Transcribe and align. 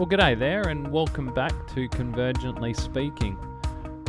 Well, 0.00 0.08
g'day 0.08 0.38
there, 0.38 0.68
and 0.68 0.90
welcome 0.90 1.26
back 1.26 1.52
to 1.74 1.86
Convergently 1.90 2.74
Speaking. 2.74 3.36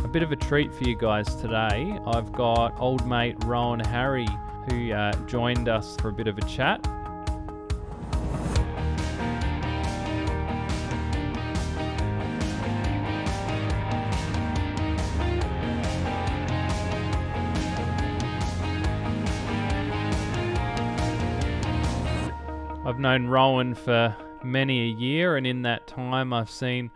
A 0.02 0.08
bit 0.08 0.22
of 0.22 0.32
a 0.32 0.36
treat 0.36 0.72
for 0.72 0.84
you 0.84 0.96
guys 0.96 1.34
today. 1.34 1.98
I've 2.06 2.32
got 2.32 2.80
old 2.80 3.06
mate 3.06 3.36
Rowan 3.44 3.80
Harry 3.80 4.26
who 4.70 4.90
uh, 4.90 5.12
joined 5.26 5.68
us 5.68 5.98
for 6.00 6.08
a 6.08 6.12
bit 6.14 6.28
of 6.28 6.38
a 6.38 6.40
chat. 6.46 6.80
I've 22.86 22.98
known 22.98 23.26
Rowan 23.26 23.74
for 23.74 24.16
many 24.44 24.82
a 24.82 24.94
year, 24.94 25.36
and 25.36 25.46
in 25.46 25.62
that 25.62 25.86
time, 25.86 26.32
I've 26.32 26.50
seen 26.50 26.90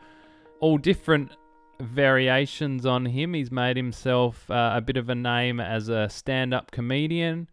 all 0.61 0.79
different 0.79 1.33
variations 1.81 2.87
on 2.87 3.07
him. 3.07 3.35
He's 3.35 3.51
made 3.51 3.77
himself 3.77 4.51
uh, 4.51 4.73
a 4.75 4.81
bit 4.81 4.97
of 4.97 5.09
a 5.09 5.15
name 5.15 5.61
as 5.61 5.89
a 5.89 6.09
stand 6.09 6.55
up 6.55 6.71
comedian, 6.71 7.49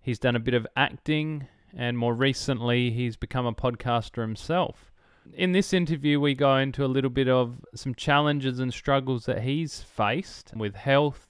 he's 0.00 0.18
done 0.18 0.36
a 0.36 0.40
bit 0.40 0.54
of 0.54 0.66
acting, 0.76 1.46
and 1.76 1.96
more 1.96 2.14
recently, 2.14 2.90
he's 2.90 3.16
become 3.16 3.46
a 3.46 3.52
podcaster 3.52 4.22
himself. 4.22 4.92
In 5.34 5.52
this 5.52 5.72
interview, 5.72 6.18
we 6.18 6.34
go 6.34 6.56
into 6.56 6.84
a 6.84 6.86
little 6.88 7.10
bit 7.10 7.28
of 7.28 7.64
some 7.74 7.94
challenges 7.94 8.58
and 8.58 8.72
struggles 8.72 9.26
that 9.26 9.42
he's 9.42 9.80
faced 9.80 10.52
with 10.56 10.74
health 10.74 11.28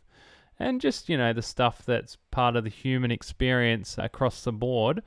and 0.58 0.80
just, 0.80 1.08
you 1.08 1.16
know, 1.16 1.32
the 1.32 1.42
stuff 1.42 1.82
that's 1.84 2.16
part 2.30 2.54
of 2.54 2.64
the 2.64 2.70
human 2.70 3.10
experience 3.10 3.96
across 3.98 4.44
the 4.44 4.52
board. 4.52 5.02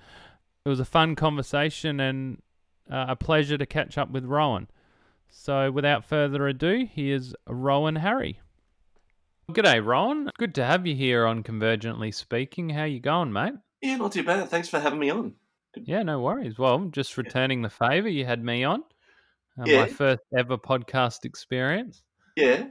It 0.65 0.69
was 0.69 0.79
a 0.79 0.85
fun 0.85 1.15
conversation 1.15 1.99
and 1.99 2.41
uh, 2.91 3.05
a 3.09 3.15
pleasure 3.15 3.57
to 3.57 3.65
catch 3.65 3.97
up 3.97 4.11
with 4.11 4.25
Rowan. 4.25 4.67
So, 5.29 5.71
without 5.71 6.05
further 6.05 6.47
ado, 6.47 6.87
here's 6.91 7.33
Rowan 7.47 7.95
Harry. 7.97 8.39
G'day, 9.49 9.83
Rowan. 9.83 10.31
Good 10.37 10.55
to 10.55 10.65
have 10.65 10.87
you 10.87 10.95
here 10.95 11.25
on 11.25 11.43
Convergently 11.43 12.13
Speaking. 12.13 12.69
How 12.69 12.85
you 12.85 12.99
going, 12.99 13.33
mate? 13.33 13.53
Yeah, 13.81 13.97
not 13.97 14.13
too 14.13 14.23
bad. 14.23 14.49
Thanks 14.49 14.69
for 14.69 14.79
having 14.79 14.99
me 14.99 15.09
on. 15.09 15.33
Yeah, 15.75 16.03
no 16.03 16.21
worries. 16.21 16.57
Well, 16.57 16.85
just 16.91 17.17
returning 17.17 17.61
the 17.61 17.69
favour. 17.69 18.07
You 18.07 18.25
had 18.25 18.43
me 18.43 18.63
on. 18.63 18.83
Uh, 19.59 19.63
Yeah. 19.65 19.81
My 19.81 19.87
first 19.87 20.21
ever 20.37 20.57
podcast 20.57 21.25
experience. 21.25 22.01
Yeah. 22.35 22.67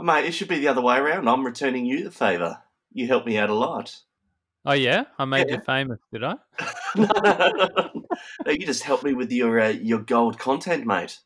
Mate, 0.00 0.26
it 0.26 0.32
should 0.32 0.48
be 0.48 0.58
the 0.58 0.68
other 0.68 0.80
way 0.80 0.98
around. 0.98 1.28
I'm 1.28 1.44
returning 1.46 1.86
you 1.86 2.04
the 2.04 2.10
favour. 2.10 2.58
You 2.92 3.06
helped 3.06 3.26
me 3.26 3.38
out 3.38 3.50
a 3.50 3.54
lot. 3.54 3.96
Oh, 4.64 4.72
yeah? 4.72 5.04
I 5.18 5.24
made 5.24 5.48
Yeah. 5.48 5.56
you 5.56 5.60
famous, 5.62 5.98
did 6.12 6.22
I? 6.24 6.34
no, 6.96 8.52
you 8.52 8.66
just 8.66 8.82
helped 8.82 9.04
me 9.04 9.14
with 9.14 9.32
your 9.32 9.60
uh, 9.60 9.68
your 9.68 10.00
gold 10.00 10.38
content, 10.38 10.86
mate. 10.86 11.18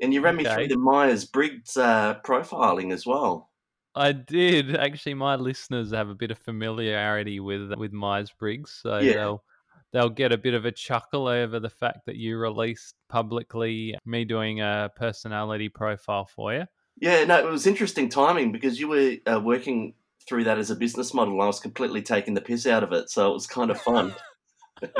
And 0.00 0.12
you 0.12 0.20
ran 0.20 0.36
me 0.36 0.44
through 0.44 0.68
the 0.68 0.76
Myers 0.78 1.24
Briggs 1.24 1.76
uh, 1.76 2.20
profiling 2.24 2.92
as 2.92 3.06
well. 3.06 3.50
I 3.94 4.12
did. 4.12 4.76
Actually, 4.76 5.14
my 5.14 5.36
listeners 5.36 5.92
have 5.92 6.10
a 6.10 6.14
bit 6.14 6.30
of 6.30 6.38
familiarity 6.38 7.40
with 7.40 7.72
with 7.76 7.92
Myers 7.92 8.32
Briggs, 8.38 8.78
so 8.82 8.98
Yeah. 8.98 9.14
they'll 9.14 9.44
they'll 9.92 10.10
get 10.10 10.32
a 10.32 10.38
bit 10.38 10.54
of 10.54 10.64
a 10.64 10.72
chuckle 10.72 11.26
over 11.26 11.58
the 11.58 11.70
fact 11.70 12.06
that 12.06 12.16
you 12.16 12.36
released 12.36 12.94
publicly 13.08 13.96
me 14.04 14.24
doing 14.24 14.60
a 14.60 14.90
personality 14.94 15.68
profile 15.68 16.26
for 16.26 16.52
you. 16.54 16.66
Yeah, 17.00 17.24
no, 17.24 17.38
it 17.38 17.50
was 17.50 17.66
interesting 17.66 18.08
timing 18.08 18.52
because 18.52 18.78
you 18.78 18.88
were 18.88 19.16
uh, 19.26 19.40
working 19.40 19.94
through 20.28 20.44
that 20.44 20.58
as 20.58 20.70
a 20.70 20.76
business 20.76 21.14
model. 21.14 21.40
I 21.40 21.46
was 21.46 21.60
completely 21.60 22.02
taking 22.02 22.34
the 22.34 22.40
piss 22.40 22.66
out 22.66 22.82
of 22.82 22.92
it, 22.92 23.10
so 23.10 23.30
it 23.30 23.34
was 23.34 23.46
kind 23.46 23.70
of 23.70 23.80
fun. 23.80 24.14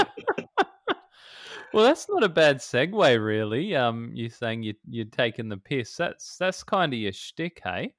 Well, 1.77 1.85
that's 1.85 2.09
not 2.09 2.25
a 2.25 2.29
bad 2.31 2.61
segue, 2.61 3.23
really. 3.23 3.77
Um, 3.77 4.11
you 4.15 4.31
saying 4.31 4.63
you 4.63 4.73
you're 4.89 5.05
taking 5.05 5.51
the 5.51 5.59
piss. 5.59 5.95
That's 5.95 6.39
that's 6.39 6.63
kind 6.63 6.95
of 6.95 6.99
your 6.99 7.13
shtick, 7.13 7.61
hey? 7.63 7.93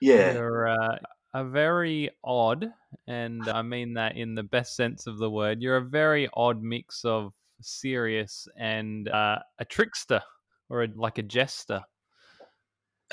yeah, 0.00 0.32
You're 0.32 0.68
uh, 0.68 0.96
a 1.34 1.44
very 1.44 2.10
odd, 2.24 2.72
and 3.06 3.48
I 3.48 3.62
mean 3.62 3.94
that 3.94 4.16
in 4.16 4.34
the 4.34 4.42
best 4.42 4.74
sense 4.74 5.06
of 5.06 5.18
the 5.18 5.30
word. 5.30 5.62
You're 5.62 5.76
a 5.76 5.84
very 5.84 6.28
odd 6.34 6.60
mix 6.60 7.04
of 7.04 7.32
serious 7.60 8.48
and 8.56 9.08
uh, 9.08 9.38
a 9.60 9.64
trickster, 9.64 10.22
or 10.68 10.82
a, 10.82 10.88
like 10.96 11.18
a 11.18 11.22
jester. 11.22 11.82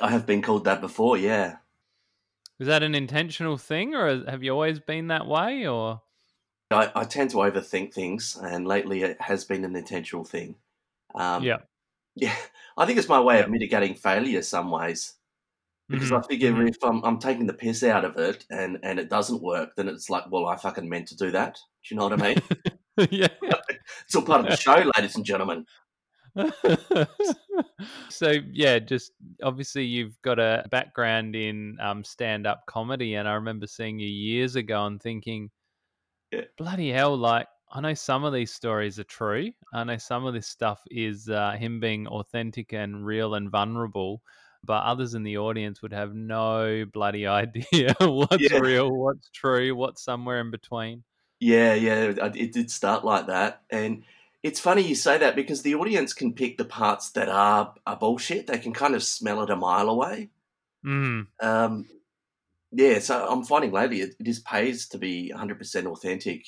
I 0.01 0.09
have 0.09 0.25
been 0.25 0.41
called 0.41 0.66
that 0.66 0.81
before. 0.81 1.17
Yeah. 1.17 1.57
Is 2.59 2.68
that 2.68 2.84
an 2.84 2.94
intentional 2.94 3.57
thing, 3.57 3.95
or 3.95 4.25
have 4.29 4.44
you 4.44 4.51
always 4.51 4.79
been 4.79 5.07
that 5.07 5.25
way? 5.28 5.68
Or 5.68 6.01
I, 6.72 6.91
I 6.95 7.03
tend 7.06 7.29
to 7.31 7.38
overthink 7.38 7.94
things, 7.94 8.35
and 8.41 8.68
lately 8.68 9.01
it 9.03 9.22
has 9.22 9.45
been 9.45 9.63
an 9.63 9.75
intentional 9.75 10.23
thing. 10.25 10.56
Um, 11.16 11.44
yeah, 11.44 11.57
yeah, 12.16 12.38
I 12.78 12.85
think 12.85 13.00
it's 13.00 13.09
my 13.09 13.22
way 13.22 13.40
Yeah. 13.40 13.45
of 13.45 13.50
mitigating 13.50 13.95
failure 13.95 14.41
some 14.44 14.72
ways 14.72 15.16
because 15.90 16.12
Mhm, 16.12 16.13
I 16.13 16.22
figure 16.23 16.62
mhm. 16.62 16.68
if 16.68 16.78
I'm, 16.84 17.03
I'm 17.06 17.19
taking 17.19 17.47
the 17.47 17.53
piss 17.53 17.84
out 17.84 18.06
of 18.06 18.18
it 18.18 18.45
and, 18.51 18.79
and 18.84 19.00
it 19.00 19.09
doesn't 19.09 19.41
work, 19.44 19.75
then 19.78 19.89
it's 19.89 20.09
like, 20.09 20.25
well, 20.31 20.47
I 20.47 20.57
fucking 20.57 20.89
meant 20.89 21.09
to 21.09 21.18
do 21.18 21.31
that. 21.31 21.56
Do 21.56 21.95
you 21.95 21.97
know 21.97 22.06
what 22.06 22.13
I 22.13 22.18
mean? 22.18 22.44
yeah. 23.12 23.28
it's 24.06 24.16
all 24.16 24.24
part 24.24 24.41
of 24.41 24.47
the 24.47 24.53
show, 24.53 24.91
ladies 24.97 25.16
and 25.16 25.25
gentlemen. 25.25 25.66
so 28.09 28.33
yeah, 28.51 28.79
just 28.79 29.13
obviously 29.43 29.83
you've 29.85 30.21
got 30.21 30.39
a 30.39 30.65
background 30.69 31.35
in 31.35 31.77
um, 31.79 32.03
stand-up 32.03 32.63
comedy, 32.67 33.15
and 33.15 33.27
I 33.27 33.33
remember 33.33 33.67
seeing 33.67 33.99
you 33.99 34.07
years 34.07 34.55
ago 34.55 34.85
and 34.85 35.01
thinking, 35.01 35.49
Yeah. 36.31 36.45
bloody 36.57 36.89
hell! 36.91 37.15
Like 37.17 37.47
I 37.71 37.81
know 37.81 37.93
some 37.93 38.23
of 38.23 38.33
these 38.33 38.53
stories 38.53 38.99
are 38.99 39.03
true. 39.05 39.51
I 39.73 39.83
know 39.83 39.97
some 39.97 40.25
of 40.25 40.33
this 40.33 40.47
stuff 40.47 40.81
is 40.91 41.29
uh, 41.29 41.51
him 41.53 41.79
being 41.79 42.07
authentic 42.07 42.73
and 42.73 43.05
real 43.05 43.35
and 43.35 43.49
vulnerable. 43.49 44.21
But 44.63 44.83
others 44.83 45.13
in 45.13 45.23
the 45.23 45.37
audience 45.37 45.81
would 45.81 45.93
have 45.93 46.13
no 46.15 46.83
bloody 46.91 47.27
idea 47.41 47.95
what's 47.99 48.51
Yeah. 48.51 48.59
real, 48.59 48.91
what's 48.91 49.29
true, 49.29 49.75
what's 49.75 50.03
somewhere 50.03 50.41
in 50.41 50.51
between. 50.51 51.03
Yeah, 51.39 51.75
yeah, 51.75 52.13
it 52.35 52.51
did 52.53 52.71
start 52.71 53.05
like 53.05 53.27
that. 53.27 53.63
And 53.69 54.03
it's 54.43 54.59
funny 54.59 54.81
you 54.81 54.95
say 54.95 55.17
that 55.17 55.35
because 55.35 55.61
the 55.61 55.75
audience 55.75 56.13
can 56.13 56.33
pick 56.33 56.57
the 56.57 56.65
parts 56.65 57.11
that 57.11 57.29
are, 57.29 57.73
are 57.85 57.97
bullshit. 57.97 58.47
They 58.47 58.59
can 58.59 58.73
kind 58.73 58.95
of 58.95 59.03
smell 59.03 59.41
it 59.43 59.49
a 59.49 59.55
mile 59.55 59.89
away. 59.89 60.29
Mm. 60.85 61.27
Um, 61.41 61.85
yeah, 62.71 62.99
so 62.99 63.27
I'm 63.27 63.43
finding 63.43 63.71
lately 63.71 64.01
it, 64.01 64.15
it 64.19 64.23
just 64.23 64.45
pays 64.45 64.87
to 64.89 64.97
be 64.97 65.31
100% 65.35 65.85
authentic. 65.85 66.45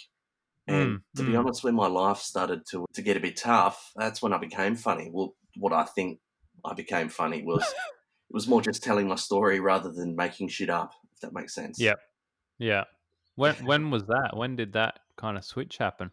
And 0.67 0.99
Mm, 0.99 1.01
to 1.16 1.23
be 1.23 1.31
mm. 1.31 1.39
honest, 1.39 1.63
when 1.63 1.73
my 1.73 1.88
life 1.88 2.17
started 2.17 2.61
to 2.69 2.85
to 2.94 3.01
get 3.01 3.17
a 3.17 3.19
bit 3.19 3.38
tough, 3.38 3.91
that's 3.95 4.22
when 4.22 4.33
I 4.33 4.38
became 4.38 4.75
funny. 4.75 5.09
Well, 5.11 5.35
what 5.57 5.73
I 5.73 5.83
think 5.83 6.19
I 6.63 6.75
became 6.75 7.09
funny 7.09 7.41
was 7.41 7.63
it 7.63 8.33
was 8.33 8.47
more 8.47 8.61
just 8.61 8.83
telling 8.83 9.07
my 9.07 9.16
story 9.16 9.59
rather 9.59 9.91
than 9.91 10.16
making 10.16 10.49
shit 10.49 10.69
up. 10.69 10.94
If 11.16 11.22
that 11.22 11.33
makes 11.33 11.55
sense. 11.55 11.79
Yep. 11.79 11.99
Yeah. 12.59 12.83
When 13.35 13.55
when 13.66 13.89
was 13.89 14.05
that? 14.05 14.38
When 14.38 14.55
did 14.55 14.73
that 14.73 14.99
kind 15.17 15.38
of 15.38 15.44
switch 15.44 15.78
happen? 15.78 16.11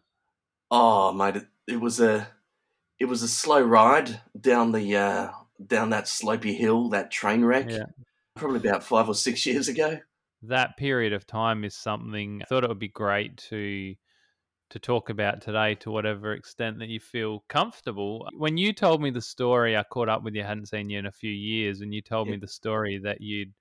Oh, 0.71 1.13
mate, 1.13 1.43
it, 1.67 1.79
was 1.79 1.99
a 1.99 2.27
it 2.99 3.05
was 3.05 3.21
a 3.23 3.27
slow 3.27 3.61
ride 3.61 4.21
down 4.39 4.71
the 4.71 4.95
uh, 4.95 5.31
down 5.65 5.89
that 5.91 6.05
slopey 6.05 6.55
hill, 6.57 6.89
that 6.89 7.11
train 7.11 7.43
wreck. 7.43 7.69
Yeah. 7.69 7.85
Probably 8.35 8.59
about 8.59 8.83
five 8.83 9.09
or 9.09 9.15
six 9.15 9.45
years 9.45 9.67
ago. 9.67 9.99
That 10.43 10.77
period 10.77 11.13
of 11.13 11.25
time 11.25 11.63
is 11.63 11.75
something 11.75 12.41
I 12.43 12.45
thought 12.45 12.63
it 12.63 12.69
would 12.69 12.79
be 12.79 12.87
great 12.87 13.37
to 13.49 13.95
to 14.69 14.79
talk 14.79 15.09
about 15.09 15.41
today 15.41 15.75
to 15.75 15.89
whatever 15.89 16.33
extent 16.33 16.79
that 16.79 16.89
you 16.89 16.99
feel 16.99 17.43
comfortable. 17.47 18.27
When 18.37 18.57
you 18.57 18.73
told 18.73 19.01
me 19.01 19.09
the 19.09 19.21
story, 19.21 19.77
I 19.77 19.83
caught 19.83 20.09
up 20.09 20.23
with 20.23 20.35
you, 20.35 20.43
I 20.43 20.47
hadn't 20.47 20.67
seen 20.67 20.89
you 20.89 20.99
in 20.99 21.05
a 21.05 21.11
few 21.11 21.31
years, 21.31 21.79
and 21.79 21.93
you 21.93 22.01
told 22.01 22.27
Yeah. 22.27 22.33
me 22.33 22.39
the 22.39 22.47
story 22.49 22.99
that 23.03 23.21
you'd 23.21 23.53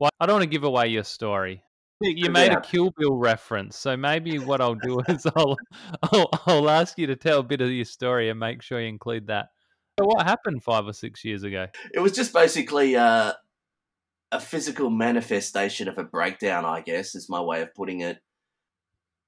well, 0.00 0.10
I 0.18 0.26
don't 0.26 0.34
want 0.34 0.42
to 0.44 0.48
give 0.48 0.64
away 0.64 0.88
your 0.88 1.04
story. 1.04 1.62
You 2.00 2.30
made 2.30 2.52
a. 2.52 2.60
Kill 2.60 2.90
Bill 2.96 3.14
reference, 3.14 3.76
so 3.76 3.96
maybe 3.96 4.38
what 4.38 4.60
I'll 4.60 4.74
do 4.74 5.00
is 5.08 5.26
I'll, 5.36 5.56
I'll 6.02 6.30
I'll 6.46 6.70
ask 6.70 6.98
you 6.98 7.06
to 7.06 7.16
tell 7.16 7.40
a 7.40 7.42
bit 7.42 7.60
of 7.60 7.70
your 7.70 7.84
story 7.84 8.30
and 8.30 8.38
make 8.38 8.62
sure 8.62 8.80
you 8.80 8.88
include 8.88 9.28
that. 9.28 9.50
So 9.98 10.06
what 10.06 10.26
happened 10.26 10.62
five 10.62 10.86
or 10.86 10.92
six 10.92 11.24
years 11.24 11.44
ago? 11.44 11.68
It 11.92 12.00
was 12.00 12.12
just 12.12 12.32
basically 12.32 12.96
uh, 12.96 13.32
a 14.32 14.40
physical 14.40 14.90
manifestation 14.90 15.88
of 15.88 15.98
a 15.98 16.04
breakdown, 16.04 16.64
I 16.64 16.80
guess, 16.80 17.14
is 17.14 17.28
my 17.28 17.40
way 17.40 17.62
of 17.62 17.72
putting 17.74 18.00
it. 18.00 18.18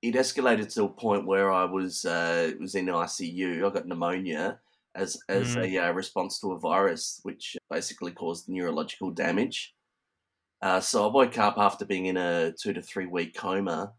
It 0.03 0.15
escalated 0.15 0.73
to 0.75 0.85
a 0.85 0.89
point 0.89 1.27
where 1.27 1.53
I 1.53 1.65
was 1.65 2.05
uh, 2.05 2.51
was 2.61 2.75
in 2.75 2.87
ICU. 2.87 3.65
I 3.65 3.73
got 3.73 3.87
pneumonia 3.87 4.59
as 4.95 5.19
as 5.29 5.55
Mm. 5.55 5.65
a 5.65 5.87
uh, 5.87 5.93
response 5.93 6.41
to 6.41 6.53
a 6.53 6.59
virus, 6.59 7.21
which 7.23 7.57
basically 7.71 8.11
caused 8.11 8.49
neurological 8.49 9.13
damage. 9.13 9.76
Uh, 10.67 10.81
so 10.81 11.09
I 11.09 11.13
woke 11.13 11.39
up 11.39 11.59
after 11.59 11.85
being 11.87 12.07
in 12.07 12.17
a 12.17 12.53
two 12.61 12.73
to 12.73 12.83
three 12.83 13.07
week 13.07 13.37
coma, 13.37 13.95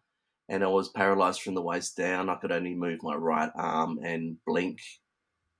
and 0.50 0.64
I 0.64 0.68
was 0.68 0.90
paralyzed 0.90 1.42
from 1.42 1.56
the 1.56 1.62
waist 1.62 1.96
down. 1.98 2.30
I 2.30 2.36
could 2.36 2.52
only 2.52 2.76
move 2.76 3.00
my 3.04 3.16
right 3.16 3.52
arm 3.56 4.00
and 4.04 4.38
blink, 4.46 4.80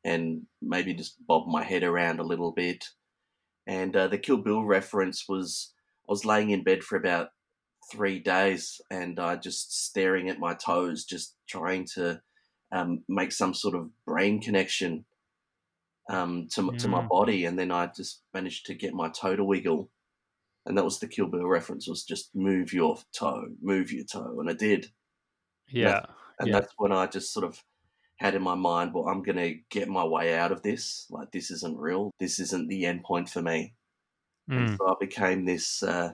and 0.04 0.48
maybe 0.62 0.94
just 0.94 1.16
bob 1.28 1.48
my 1.48 1.64
head 1.64 1.84
around 1.84 2.20
a 2.20 2.24
little 2.32 2.52
bit. 2.52 2.86
And 3.68 3.96
uh, 3.96 4.08
the 4.08 4.18
Kill 4.18 4.38
Bill 4.38 4.64
reference 4.64 5.20
was 5.30 5.74
I 6.10 6.12
was 6.12 6.26
laying 6.26 6.52
in 6.52 6.64
bed 6.64 6.84
for 6.84 6.98
about 6.98 7.30
three 7.92 8.20
days 8.20 8.82
and 8.92 9.20
uh, 9.20 9.38
just 9.38 9.86
staring 9.88 10.30
at 10.30 10.40
my 10.40 10.56
toes, 10.56 11.06
just 11.06 11.36
trying 11.48 11.86
to 11.96 12.22
um, 12.72 13.04
make 13.10 13.32
some 13.34 13.54
sort 13.54 13.76
of 13.76 13.92
brain 14.06 14.42
connection. 14.42 15.06
um, 16.10 16.48
to 16.54 16.76
to 16.80 16.88
my 16.88 17.02
Mm. 17.02 17.10
body, 17.10 17.46
and 17.46 17.58
then 17.60 17.72
I 17.72 17.88
just 17.88 18.24
managed 18.34 18.66
to 18.68 18.74
get 18.76 18.94
my 18.94 19.10
toe 19.10 19.36
to 19.36 19.44
wiggle, 19.44 19.90
and 20.68 20.78
that 20.78 20.86
was 20.86 21.00
the 21.00 21.08
Kill 21.08 21.28
Bill 21.28 21.46
reference. 21.48 21.88
Was 21.88 22.04
just 22.04 22.36
move 22.36 22.74
your 22.74 22.98
toe, 23.14 23.48
move 23.62 23.92
your 23.92 24.06
toe, 24.06 24.40
and 24.40 24.50
I 24.50 24.54
did, 24.54 24.92
Yeah. 25.68 26.06
and 26.40 26.50
Yeah. 26.50 26.60
that's 26.60 26.74
when 26.78 26.92
I 26.92 27.08
just 27.08 27.34
sort 27.34 27.46
of 27.46 27.64
had 28.18 28.36
in 28.36 28.42
my 28.42 28.56
mind, 28.56 28.94
well, 28.94 29.08
I'm 29.08 29.24
gonna 29.24 29.54
get 29.70 29.88
my 29.90 30.04
way 30.04 30.36
out 30.36 30.52
of 30.52 30.62
this. 30.64 31.08
Like 31.10 31.32
this 31.32 31.52
isn't 31.52 31.78
real. 31.78 32.12
This 32.20 32.40
isn't 32.40 32.68
the 32.68 32.86
end 32.86 33.04
point 33.04 33.30
for 33.30 33.42
me. 33.42 33.74
And 34.50 34.68
Mm. 34.70 34.78
so 34.78 34.88
I 34.88 34.96
became 35.00 35.46
this 35.46 35.84
uh, 35.84 36.14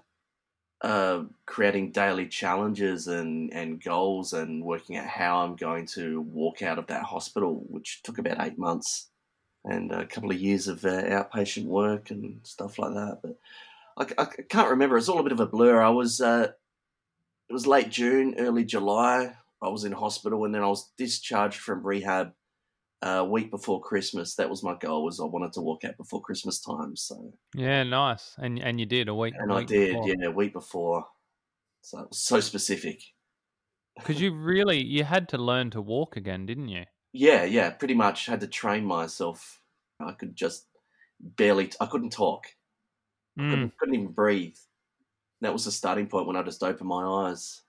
uh, 0.81 1.23
creating 1.45 1.91
daily 1.91 2.27
challenges 2.27 3.07
and, 3.07 3.53
and 3.53 3.81
goals 3.81 4.33
and 4.33 4.63
working 4.63 4.97
out 4.97 5.07
how 5.07 5.37
I'm 5.39 5.55
going 5.55 5.85
to 5.87 6.21
walk 6.21 6.61
out 6.61 6.77
of 6.77 6.87
that 6.87 7.03
hospital, 7.03 7.63
which 7.69 8.03
took 8.03 8.17
about 8.17 8.45
eight 8.45 8.57
months 8.57 9.09
and 9.63 9.91
a 9.93 10.05
couple 10.05 10.31
of 10.31 10.41
years 10.41 10.67
of 10.67 10.83
uh, 10.83 11.03
outpatient 11.03 11.65
work 11.67 12.11
and 12.11 12.39
stuff 12.43 12.77
like 12.79 12.93
that. 12.95 13.19
But 13.23 13.37
I, 13.97 14.05
I 14.17 14.25
can't 14.49 14.69
remember. 14.71 14.97
It's 14.97 15.09
all 15.09 15.19
a 15.19 15.23
bit 15.23 15.31
of 15.31 15.39
a 15.39 15.45
blur. 15.45 15.81
I 15.81 15.89
was 15.89 16.21
uh, 16.21 16.51
it 17.49 17.53
was 17.53 17.67
late 17.67 17.89
June, 17.89 18.35
early 18.37 18.65
July. 18.65 19.33
I 19.61 19.69
was 19.69 19.83
in 19.85 19.91
hospital 19.91 20.43
and 20.45 20.53
then 20.53 20.61
I 20.63 20.67
was 20.67 20.91
discharged 20.97 21.59
from 21.59 21.85
rehab 21.85 22.33
a 23.01 23.23
week 23.23 23.51
before 23.51 23.81
Christmas. 23.81 24.35
That 24.35 24.49
was 24.49 24.63
my 24.63 24.75
goal. 24.75 25.03
Was 25.03 25.19
I 25.19 25.25
wanted 25.25 25.53
to 25.53 25.61
walk 25.61 25.83
out 25.83 25.97
before 25.97 26.21
Christmas 26.21 26.59
time. 26.59 26.95
So 26.95 27.33
Yeah, 27.55 27.83
nice. 27.83 28.35
And 28.37 28.59
and 28.59 28.79
you 28.79 28.85
did 28.85 29.07
a 29.09 29.15
week. 29.15 29.33
and 29.37 29.51
I 29.51 29.57
week 29.59 29.67
did, 29.67 29.91
before. 29.91 30.07
yeah, 30.07 30.27
a 30.27 30.31
week 30.31 30.53
before. 30.53 31.05
So 31.81 31.99
it 31.99 32.09
was 32.09 32.19
so 32.19 32.39
specific. 32.39 33.01
Because 33.95 34.19
you 34.19 34.33
really 34.33 34.83
you 34.83 35.03
had 35.03 35.29
to 35.29 35.37
learn 35.37 35.69
to 35.69 35.79
walk 35.81 36.17
again, 36.17 36.47
didn't 36.47 36.69
you? 36.69 36.85
Yeah, 37.11 37.43
yeah, 37.43 37.69
pretty 37.69 37.93
much 37.93 38.25
had 38.25 38.39
to 38.39 38.47
train 38.47 38.85
myself. 38.85 39.61
I 39.99 40.13
could 40.13 40.35
just 40.35 40.65
barely, 41.19 41.69
I 41.79 41.85
couldn't 41.85 42.09
talk. 42.09 42.47
I 43.37 43.41
Mm. 43.41 43.49
couldn't, 43.49 43.77
couldn't 43.77 43.95
even 43.95 44.07
breathe. 44.11 44.57
That 45.41 45.53
was 45.53 45.65
the 45.65 45.71
starting 45.71 46.07
point 46.07 46.27
when 46.27 46.35
I 46.35 46.43
just 46.43 46.63
opened 46.63 46.87
my 46.87 47.03
eyes. 47.03 47.61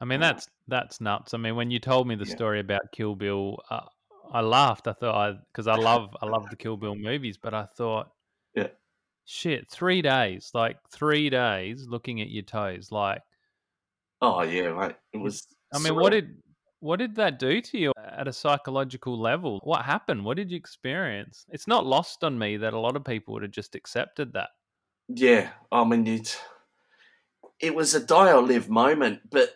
I 0.00 0.04
mean, 0.04 0.20
that's 0.20 0.46
that's 0.68 1.00
nuts. 1.00 1.34
I 1.34 1.38
mean, 1.38 1.56
when 1.56 1.70
you 1.70 1.78
told 1.78 2.06
me 2.06 2.14
the 2.16 2.26
Yeah. 2.26 2.34
story 2.34 2.60
about 2.60 2.82
Kill 2.92 3.14
Bill, 3.14 3.58
uh, 3.70 3.86
I 4.30 4.40
laughed. 4.40 4.88
I 4.88 4.92
thought 4.92 5.14
I 5.14 5.38
because 5.52 5.66
I 5.66 5.76
love 5.76 6.14
I 6.20 6.26
love 6.26 6.50
the 6.50 6.56
Kill 6.56 6.76
Bill 6.76 6.96
movies, 6.96 7.38
but 7.38 7.54
I 7.54 7.64
thought, 7.64 8.10
Yeah. 8.54 8.68
shit, 9.24 9.70
three 9.70 10.02
days, 10.02 10.50
like 10.54 10.76
three 10.90 11.30
days 11.30 11.86
looking 11.88 12.20
at 12.20 12.28
your 12.30 12.42
toes, 12.42 12.90
like. 12.92 13.22
Oh 14.20 14.42
yeah, 14.42 14.66
right. 14.66 14.96
It 15.12 15.18
was. 15.18 15.46
I 15.72 15.78
mean, 15.78 15.94
what 15.96 16.10
did 16.10 16.42
what 16.80 16.98
did 16.98 17.14
that 17.16 17.38
do 17.38 17.60
to 17.60 17.78
you 17.78 17.92
at 17.96 18.28
a 18.28 18.32
psychological 18.32 19.18
level? 19.18 19.60
What 19.64 19.84
happened? 19.84 20.24
What 20.24 20.36
did 20.36 20.50
you 20.50 20.56
experience? 20.56 21.46
It's 21.50 21.66
not 21.66 21.86
lost 21.86 22.24
on 22.24 22.38
me 22.38 22.56
that 22.58 22.74
a 22.74 22.78
lot 22.78 22.96
of 22.96 23.04
people 23.04 23.34
would 23.34 23.42
have 23.42 23.52
just 23.52 23.74
accepted 23.74 24.32
that. 24.34 24.50
Yeah, 25.08 25.52
I 25.70 25.84
mean 25.84 26.06
it. 26.06 26.38
It 27.60 27.74
was 27.74 27.94
a 27.94 28.04
die 28.04 28.32
or 28.32 28.42
live 28.42 28.68
moment, 28.68 29.30
but 29.30 29.50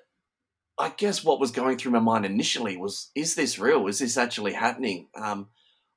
I 0.78 0.90
guess 0.90 1.24
what 1.24 1.40
was 1.40 1.50
going 1.50 1.78
through 1.78 1.92
my 1.92 2.00
mind 2.00 2.26
initially 2.26 2.76
was: 2.76 3.10
Is 3.14 3.34
this 3.34 3.58
real? 3.58 3.86
Is 3.88 3.98
this 4.00 4.16
actually 4.16 4.54
happening? 4.54 5.08
Um, 5.16 5.48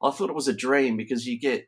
I 0.03 0.11
thought 0.11 0.29
it 0.29 0.35
was 0.35 0.47
a 0.47 0.53
dream 0.53 0.97
because 0.97 1.27
you 1.27 1.39
get, 1.39 1.67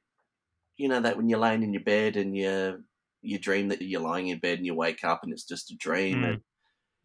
you 0.77 0.89
know, 0.89 1.01
that 1.01 1.17
when 1.17 1.29
you're 1.29 1.39
laying 1.39 1.63
in 1.63 1.73
your 1.73 1.83
bed 1.83 2.17
and 2.17 2.35
you 2.37 2.83
you 3.21 3.39
dream 3.39 3.69
that 3.69 3.81
you're 3.81 4.01
lying 4.01 4.27
in 4.29 4.39
bed 4.39 4.57
and 4.59 4.67
you 4.67 4.75
wake 4.75 5.03
up 5.03 5.21
and 5.23 5.31
it's 5.33 5.45
just 5.45 5.71
a 5.71 5.77
dream. 5.77 6.23
Mm. 6.23 6.29
And 6.29 6.41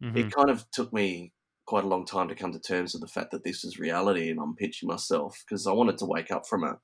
Mhm. 0.03 0.17
it 0.17 0.31
kind 0.31 0.49
of 0.49 0.69
took 0.71 0.93
me 0.93 1.33
quite 1.65 1.83
a 1.83 1.87
long 1.87 2.05
time 2.05 2.27
to 2.29 2.35
come 2.35 2.51
to 2.53 2.59
terms 2.59 2.93
with 2.93 3.01
the 3.01 3.07
fact 3.07 3.31
that 3.31 3.43
this 3.43 3.63
is 3.63 3.79
reality 3.79 4.29
and 4.31 4.39
I'm 4.39 4.55
pitching 4.55 4.87
myself 4.87 5.43
because 5.45 5.67
I 5.67 5.73
wanted 5.73 5.97
to 5.99 6.05
wake 6.05 6.31
up 6.31 6.47
from 6.47 6.63
it. 6.65 6.77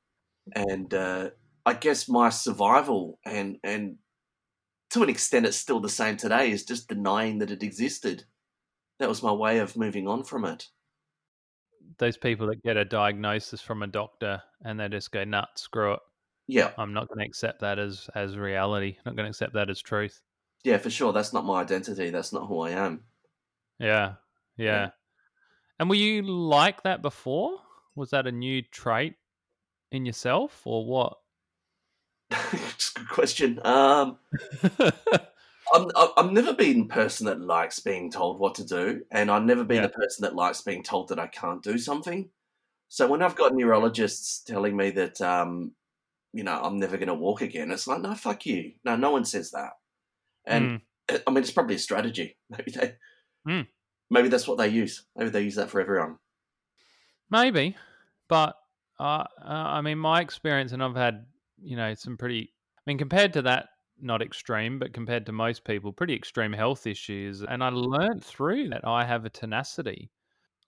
And 0.56 0.94
uh, 0.94 1.32
I 1.66 1.74
guess 1.74 2.08
my 2.08 2.30
survival 2.30 3.20
and 3.26 3.58
and 3.64 3.98
to 4.92 5.04
an 5.04 5.10
extent 5.10 5.46
it's 5.46 5.58
still 5.58 5.80
the 5.80 5.90
same 5.90 6.18
today 6.18 6.52
is 6.52 6.64
just 6.64 6.88
denying 6.88 7.40
that 7.40 7.52
it 7.52 7.64
existed. 7.64 8.24
That 9.00 9.10
was 9.10 9.24
my 9.24 9.32
way 9.32 9.60
of 9.60 9.76
moving 9.76 10.08
on 10.08 10.24
from 10.24 10.46
it. 10.46 10.68
Those 11.98 12.18
people 12.18 12.48
that 12.48 12.64
get 12.64 12.78
a 12.78 12.86
diagnosis 12.86 13.62
from 13.62 13.84
a 13.84 13.88
doctor 13.88 14.42
and 14.64 14.80
they 14.80 14.88
just 14.90 15.12
go, 15.12 15.24
"Nut, 15.24 15.50
screw 15.56 15.94
it. 15.94 16.00
Yeah, 16.48 16.72
I'm 16.78 16.94
not 16.94 17.08
going 17.08 17.20
to 17.20 17.26
accept 17.26 17.62
that 17.62 17.80
as 17.80 18.10
as 18.16 18.38
reality. 18.38 18.98
Not 19.06 19.16
going 19.16 19.26
to 19.26 19.32
accept 19.32 19.54
that 19.54 19.70
as 19.70 19.82
truth." 19.82 20.22
yeah, 20.66 20.78
for 20.80 20.90
sure. 20.90 21.14
That's 21.14 21.32
not 21.32 21.46
my 21.46 21.62
identity. 21.62 22.10
That's 22.10 22.34
not 22.34 22.48
who 22.48 22.62
I 22.62 22.72
am. 22.72 23.04
Yeah, 23.80 24.16
yeah. 24.58 24.66
Yeah. 24.66 24.90
And 25.80 25.90
were 25.90 25.96
you 25.96 26.24
like 26.24 26.84
that 26.84 27.04
before? 27.04 27.60
Was 27.96 28.10
that 28.10 28.26
a 28.26 28.32
new 28.32 28.64
trait 28.64 29.14
in 29.92 30.06
yourself, 30.06 30.62
or 30.66 30.86
what? 30.86 31.18
It's 32.54 32.92
a 32.96 33.00
good 33.00 33.10
question. 33.10 33.60
Um, 33.66 34.18
I'm, 35.74 35.88
I've 36.18 36.32
never 36.32 36.54
been 36.54 36.82
a 36.82 36.86
person 36.94 37.26
that 37.26 37.42
likes 37.42 37.80
being 37.80 38.12
told 38.12 38.40
what 38.40 38.56
to 38.56 38.66
do, 38.66 39.02
and 39.12 39.32
I've 39.32 39.44
never 39.44 39.64
been 39.64 39.78
Yeah. 39.78 39.86
a 39.86 39.90
person 39.90 40.24
that 40.24 40.36
likes 40.36 40.62
being 40.62 40.84
told 40.84 41.10
that 41.10 41.20
I 41.20 41.28
can't 41.28 41.64
do 41.64 41.78
something. 41.78 42.30
So 42.88 43.08
when 43.08 43.22
I've 43.22 43.36
got 43.36 43.56
neurologists 43.56 44.40
telling 44.44 44.78
me 44.78 44.92
that, 44.92 45.20
um, 45.22 45.72
you 46.34 46.44
know, 46.44 46.60
I'm 46.62 46.78
never 46.80 46.98
going 46.98 47.08
to 47.08 47.14
walk 47.16 47.42
again, 47.42 47.72
it's 47.72 47.88
like, 47.88 48.02
no, 48.02 48.14
fuck 48.14 48.46
you. 48.46 48.74
No, 48.84 48.96
no 48.96 49.12
one 49.12 49.26
says 49.26 49.52
that. 49.52 49.72
And 50.46 50.82
Mm. 51.10 51.22
I 51.28 51.32
mean, 51.32 51.40
it's 51.44 51.52
probably 51.52 51.76
a 51.76 51.80
strategy. 51.80 52.38
Maybe 52.50 52.72
they, 52.72 52.96
Mm. 53.48 53.68
maybe 54.10 54.28
that's 54.28 54.48
what 54.48 54.58
they 54.58 54.68
use. 54.70 55.06
Maybe 55.16 55.30
they 55.30 55.42
use 55.44 55.54
that 55.56 55.70
for 55.70 55.80
everyone. 55.80 56.18
Maybe, 57.30 57.76
but 58.28 58.56
uh, 59.00 59.04
uh, 59.04 59.26
I 59.44 59.82
mean, 59.82 60.00
my 60.00 60.22
experience, 60.22 60.72
and 60.72 60.82
I've 60.84 60.96
had 60.96 61.26
you 61.62 61.76
know 61.76 61.94
some 61.94 62.18
pretty. 62.18 62.54
I 62.78 62.82
mean, 62.88 62.98
compared 62.98 63.34
to 63.34 63.42
that, 63.44 63.70
not 64.00 64.22
extreme, 64.22 64.80
but 64.80 64.94
compared 64.94 65.26
to 65.28 65.32
most 65.32 65.64
people, 65.66 65.92
pretty 65.94 66.14
extreme 66.16 66.54
health 66.54 66.86
issues. 66.88 67.42
And 67.44 67.64
I 67.64 67.70
learned 67.70 68.24
through 68.24 68.70
that 68.70 68.86
I 68.86 69.04
have 69.06 69.26
a 69.26 69.30
tenacity. 69.30 70.12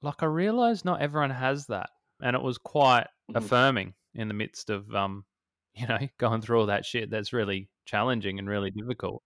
Like 0.01 0.24
I 0.24 0.28
realized 0.28 0.86
not 0.86 1.01
everyone 1.01 1.31
has 1.31 1.68
that, 1.68 1.92
and 2.22 2.36
it 2.36 2.42
was 2.42 2.57
quite 2.57 3.07
Mhm. 3.30 3.48
affirming 3.48 3.95
in 4.16 4.28
the 4.30 4.34
midst 4.36 4.69
of 4.69 4.94
um, 4.95 5.25
you 5.75 5.88
know, 5.88 6.00
going 6.18 6.42
through 6.42 6.60
all 6.62 6.68
that 6.68 6.86
shit. 6.86 7.10
That's 7.12 7.33
really 7.33 7.69
challenging 7.86 8.40
and 8.40 8.50
really 8.50 8.72
difficult. 8.72 9.24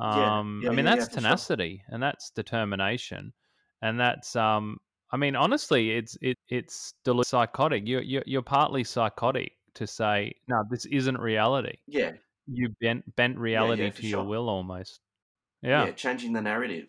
Um, 0.00 0.64
yeah, 0.64 0.70
I 0.70 0.72
mean, 0.72 0.84
yeah, 0.84 0.86
that's 0.86 1.06
yeah, 1.06 1.08
for 1.12 1.20
sure. 1.20 1.46
tenacity 1.46 1.84
and 1.88 2.02
that's 2.02 2.30
determination, 2.30 3.32
and 3.82 3.98
that's 4.00 4.36
um. 4.36 4.78
I 5.14 5.18
mean, 5.18 5.36
honestly, 5.36 5.90
it's 5.92 6.16
it 6.22 6.38
it's 6.48 6.74
still 6.74 7.22
psychotic. 7.24 7.86
You're 7.86 8.00
you're, 8.02 8.22
you're 8.26 8.42
partly 8.42 8.84
psychotic 8.84 9.52
to 9.74 9.86
say 9.86 10.34
no, 10.48 10.64
this 10.70 10.84
isn't 10.86 11.18
reality. 11.18 11.76
Yeah, 11.86 12.12
You 12.46 12.70
bent 12.80 13.14
bent 13.16 13.38
reality 13.38 13.90
for 13.90 14.00
to 14.02 14.06
your 14.06 14.20
sure. 14.20 14.24
will 14.28 14.48
almost. 14.48 15.00
yeah, 15.62 15.86
Yeah. 15.86 15.92
changing 15.92 16.32
the 16.32 16.40
narrative. 16.42 16.88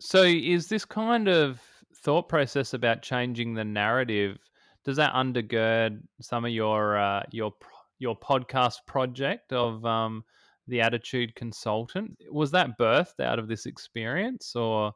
So 0.00 0.22
is 0.22 0.68
this 0.68 0.84
kind 0.84 1.28
of 1.28 1.60
thought 2.02 2.28
process 2.28 2.74
about 2.74 3.02
changing 3.02 3.54
the 3.54 3.64
narrative? 3.64 4.38
Does 4.84 4.96
that 4.98 5.14
undergird 5.14 6.00
some 6.20 6.44
of 6.44 6.50
your 6.52 6.96
uh, 6.98 7.22
your 7.32 7.52
your 7.98 8.16
podcast 8.18 8.76
project 8.86 9.52
of 9.52 9.84
um, 9.86 10.22
the 10.68 10.80
Attitude 10.82 11.34
Consultant? 11.34 12.16
Was 12.30 12.50
that 12.52 12.78
birthed 12.78 13.20
out 13.20 13.38
of 13.38 13.48
this 13.48 13.66
experience, 13.66 14.54
or 14.54 14.92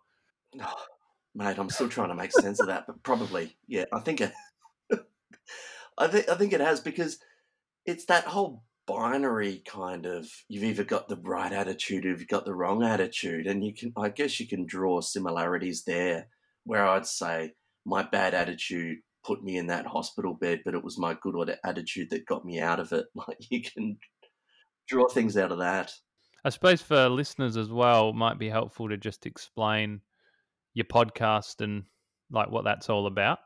Mate, 1.35 1.59
I'm 1.59 1.71
still 1.71 1.89
trying 1.89 2.09
to 2.09 2.15
make 2.15 2.33
sense 2.33 2.61
of 2.61 2.67
that, 2.67 2.87
but 2.89 3.01
probably, 3.05 3.57
yeah. 3.69 3.85
I 3.93 4.01
think 4.01 4.21
it, 4.21 4.33
I 6.01 6.09
think 6.09 6.29
I 6.29 6.35
think 6.35 6.53
it 6.53 6.61
has 6.61 6.81
because 6.81 7.19
it's 7.85 8.07
that 8.07 8.25
whole 8.25 8.65
binary 8.87 9.63
kind 9.67 10.07
of 10.07 10.29
you've 10.49 10.65
either 10.65 10.83
got 10.83 11.09
the 11.09 11.17
right 11.17 11.53
attitude 11.53 12.05
or 12.05 12.09
you've 12.09 12.27
got 12.27 12.45
the 12.45 12.55
wrong 12.55 12.83
attitude, 12.83 13.47
and 13.47 13.65
you 13.65 13.75
can 13.75 13.93
I 13.97 14.09
guess 14.09 14.41
you 14.41 14.49
can 14.49 14.67
draw 14.67 15.01
similarities 15.01 15.85
there. 15.85 16.29
Where 16.65 16.87
I'd 16.87 17.07
say 17.07 17.53
my 17.85 18.03
bad 18.03 18.35
attitude 18.35 18.99
put 19.25 19.43
me 19.43 19.59
in 19.59 19.67
that 19.67 19.87
hospital 19.87 20.35
bed, 20.35 20.61
but 20.65 20.75
it 20.75 20.83
was 20.83 20.99
my 20.99 21.17
good 21.23 21.35
atti- 21.35 21.59
attitude 21.65 22.09
that 22.11 22.27
got 22.27 22.45
me 22.45 22.61
out 22.61 22.81
of 22.81 22.93
it. 22.93 23.07
Like 23.15 23.39
you 23.51 23.63
can 23.63 23.99
draw 24.89 25.09
things 25.09 25.37
out 25.37 25.53
of 25.53 25.59
that. 25.59 25.93
I 26.45 26.49
suppose 26.49 26.81
for 26.81 27.09
listeners 27.09 27.59
as 27.59 27.71
well, 27.71 28.11
it 28.11 28.15
might 28.15 28.39
be 28.39 28.49
helpful 28.49 28.89
to 28.89 28.97
just 28.97 29.27
explain 29.27 30.01
your 30.73 30.87
podcast 30.87 31.61
and 31.61 31.85
like 32.31 32.51
what 32.51 32.65
that's 32.65 32.89
all 32.89 33.07
about. 33.07 33.41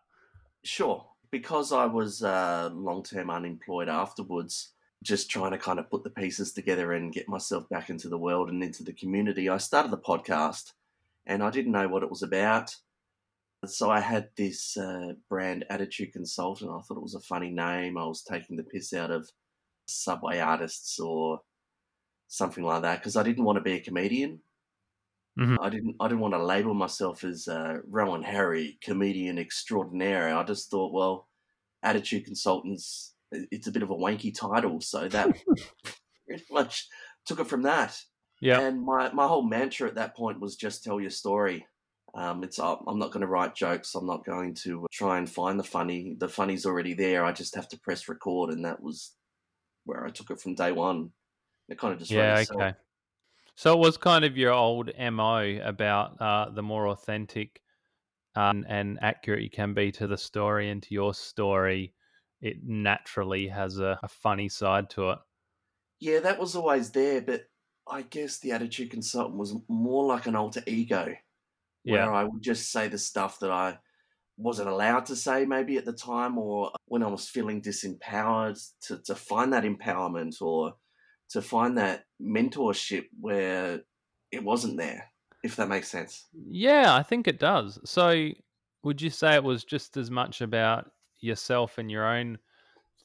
Sure. 0.65 1.05
Because 1.35 1.73
I 1.73 1.87
was 1.87 2.23
uh, 2.23 2.71
long 2.73 3.03
term 3.03 3.29
unemployed 3.29 3.89
afterwards, 3.89 4.73
just 5.03 5.29
trying 5.29 5.51
to 5.51 5.59
kind 5.59 5.81
of 5.81 5.91
put 5.91 6.05
the 6.05 6.11
pieces 6.11 6.53
together 6.53 6.93
and 6.93 7.13
get 7.13 7.29
myself 7.29 7.69
back 7.69 7.91
into 7.91 8.09
the 8.09 8.17
world 8.17 8.51
and 8.51 8.63
into 8.63 8.85
the 8.85 8.93
community, 8.93 9.49
I 9.49 9.57
started 9.57 9.91
the 9.91 9.99
podcast 9.99 10.75
and 11.27 11.43
I 11.43 11.51
didn't 11.51 11.73
know 11.73 11.89
what 11.89 12.05
it 12.05 12.09
was 12.09 12.23
about. 12.23 12.77
So 13.67 13.91
I 13.91 13.99
had 13.99 14.29
this 14.37 14.77
uh, 14.77 15.15
brand 15.29 15.65
Attitude 15.71 16.13
Consultant. 16.13 16.71
I 16.71 16.81
thought 16.83 16.99
it 16.99 17.03
was 17.03 17.17
a 17.17 17.21
funny 17.21 17.51
name. 17.51 17.99
I 17.99 18.07
was 18.07 18.23
taking 18.23 18.57
the 18.57 18.63
piss 18.63 18.93
out 18.95 19.11
of 19.11 19.29
subway 19.89 20.39
artists 20.39 21.01
or 21.01 21.41
something 22.29 22.63
like 22.63 22.83
that 22.83 23.01
because 23.01 23.17
I 23.17 23.25
didn't 23.25 23.43
want 23.43 23.57
to 23.57 23.61
be 23.61 23.73
a 23.73 23.81
comedian. 23.81 24.39
Mhm. 25.39 25.59
I 25.61 25.69
didn't. 25.69 25.97
I 26.01 26.07
didn't 26.07 26.21
want 26.21 26.35
to 26.35 26.45
label 26.45 26.75
myself 26.75 27.25
as 27.25 27.49
uh, 27.49 27.79
Rowan 27.89 28.23
Harry, 28.23 28.79
comedian 28.83 29.39
extraordinaire. 29.39 30.37
I 30.37 30.45
just 30.45 30.71
thought, 30.71 30.93
well, 30.93 31.29
attitude 31.83 32.25
consultants. 32.25 33.15
it's 33.33 33.67
a 33.67 33.73
bit 33.73 33.83
of 33.83 33.91
a 33.91 33.97
wanky 33.97 34.33
title, 34.33 34.81
so 34.81 35.09
that 35.09 35.29
pretty 36.27 36.45
much 36.51 36.87
took 37.27 37.41
it 37.41 37.49
from 37.49 37.63
that. 37.63 37.99
Yeah. 38.41 38.61
And 38.61 38.83
my, 38.83 39.11
my 39.13 39.27
whole 39.27 39.43
mantra 39.43 39.89
at 39.89 39.95
that 39.95 40.17
point 40.17 40.41
was 40.41 40.57
just 40.57 40.85
tell 40.85 41.01
your 41.01 41.11
story. 41.11 41.67
Um, 42.15 42.45
it's 42.45 42.61
I'm 42.61 42.99
not 42.99 43.11
going 43.11 43.23
to 43.23 43.27
write 43.27 43.57
jokes. 43.57 43.95
I'm 43.95 44.07
not 44.07 44.25
going 44.25 44.55
to 44.63 44.87
try 44.93 45.19
and 45.19 45.29
find 45.29 45.59
the 45.59 45.65
funny. 45.65 46.15
The 46.19 46.29
funny's 46.29 46.65
already 46.65 46.95
there. 46.95 47.25
I 47.25 47.33
just 47.33 47.57
have 47.57 47.69
to 47.71 47.79
press 47.81 48.09
record, 48.09 48.51
and 48.51 48.65
that 48.65 48.81
was 48.81 49.15
where 49.85 50.07
I 50.07 50.11
took 50.11 50.31
it 50.31 50.41
from 50.41 50.55
day 50.55 50.71
one. 50.71 51.11
It 51.69 51.79
kind 51.79 51.93
of 51.93 51.99
just 51.99 52.13
yeah, 52.13 52.45
okay. 52.55 52.75
So 53.57 53.73
it 53.75 53.79
was 53.79 53.97
kind 53.97 54.25
of 54.25 54.37
your 54.37 54.53
old 54.53 54.91
mo 54.97 55.59
about 55.63 56.21
uh, 56.21 56.51
the 56.51 56.63
more 56.63 56.89
authentic 56.89 57.63
um, 58.37 58.65
and 58.69 58.99
accurate 59.03 59.43
you 59.43 59.51
can 59.51 59.75
be 59.75 59.93
to 59.93 60.07
the 60.07 60.19
story 60.19 60.71
and 60.71 60.83
to 60.85 60.95
your 60.95 61.15
story. 61.15 61.95
It 62.41 62.65
naturally 62.65 63.49
has 63.49 63.79
a, 63.79 63.99
a 64.03 64.09
funny 64.09 64.49
side 64.49 64.91
to 64.91 65.11
it. 65.13 65.19
Yeah, 66.01 66.21
that 66.21 66.39
was 66.39 66.55
always 66.57 66.91
there, 66.91 67.21
but 67.21 67.47
I 67.87 68.03
guess 68.03 68.39
the 68.39 68.53
attitude 68.53 68.91
consultant 68.91 69.37
was 69.39 69.55
more 69.69 70.05
like 70.05 70.27
an 70.27 70.37
alter 70.37 70.63
ego, 70.67 71.15
where 71.85 72.11
Yeah. 72.11 72.13
I 72.13 72.25
would 72.25 72.43
just 72.43 72.73
say 72.73 72.89
the 72.89 72.99
stuff 72.99 73.41
that 73.41 73.53
I 73.53 73.81
wasn't 74.39 74.71
allowed 74.71 75.07
to 75.07 75.17
say 75.17 75.47
maybe 75.47 75.79
at 75.79 75.85
the 75.85 75.93
time, 75.95 76.39
or 76.39 76.73
when 76.87 77.03
I 77.03 77.09
was 77.09 77.29
feeling 77.29 77.63
disempowered, 77.63 78.61
to, 78.83 79.01
to 79.05 79.15
find 79.17 79.53
that 79.53 79.65
empowerment 79.65 80.43
or 80.43 80.77
to 81.31 81.43
find 81.43 81.79
that 81.79 82.05
mentorship 82.21 83.07
where 83.21 83.81
it 84.31 84.43
wasn't 84.43 84.77
there, 84.77 85.11
if 85.43 85.57
that 85.57 85.69
makes 85.69 85.89
sense. 85.89 86.27
Yeah, 86.49 86.95
I 86.95 87.03
think 87.03 87.27
it 87.29 87.39
does. 87.39 87.79
So 87.85 88.29
would 88.83 89.01
you 89.01 89.11
say 89.11 89.35
it 89.35 89.45
was 89.45 89.65
just 89.65 89.97
as 89.97 90.11
much 90.11 90.41
about 90.41 90.91
yourself 91.21 91.79
and 91.79 91.91
your 91.91 92.07
own 92.07 92.39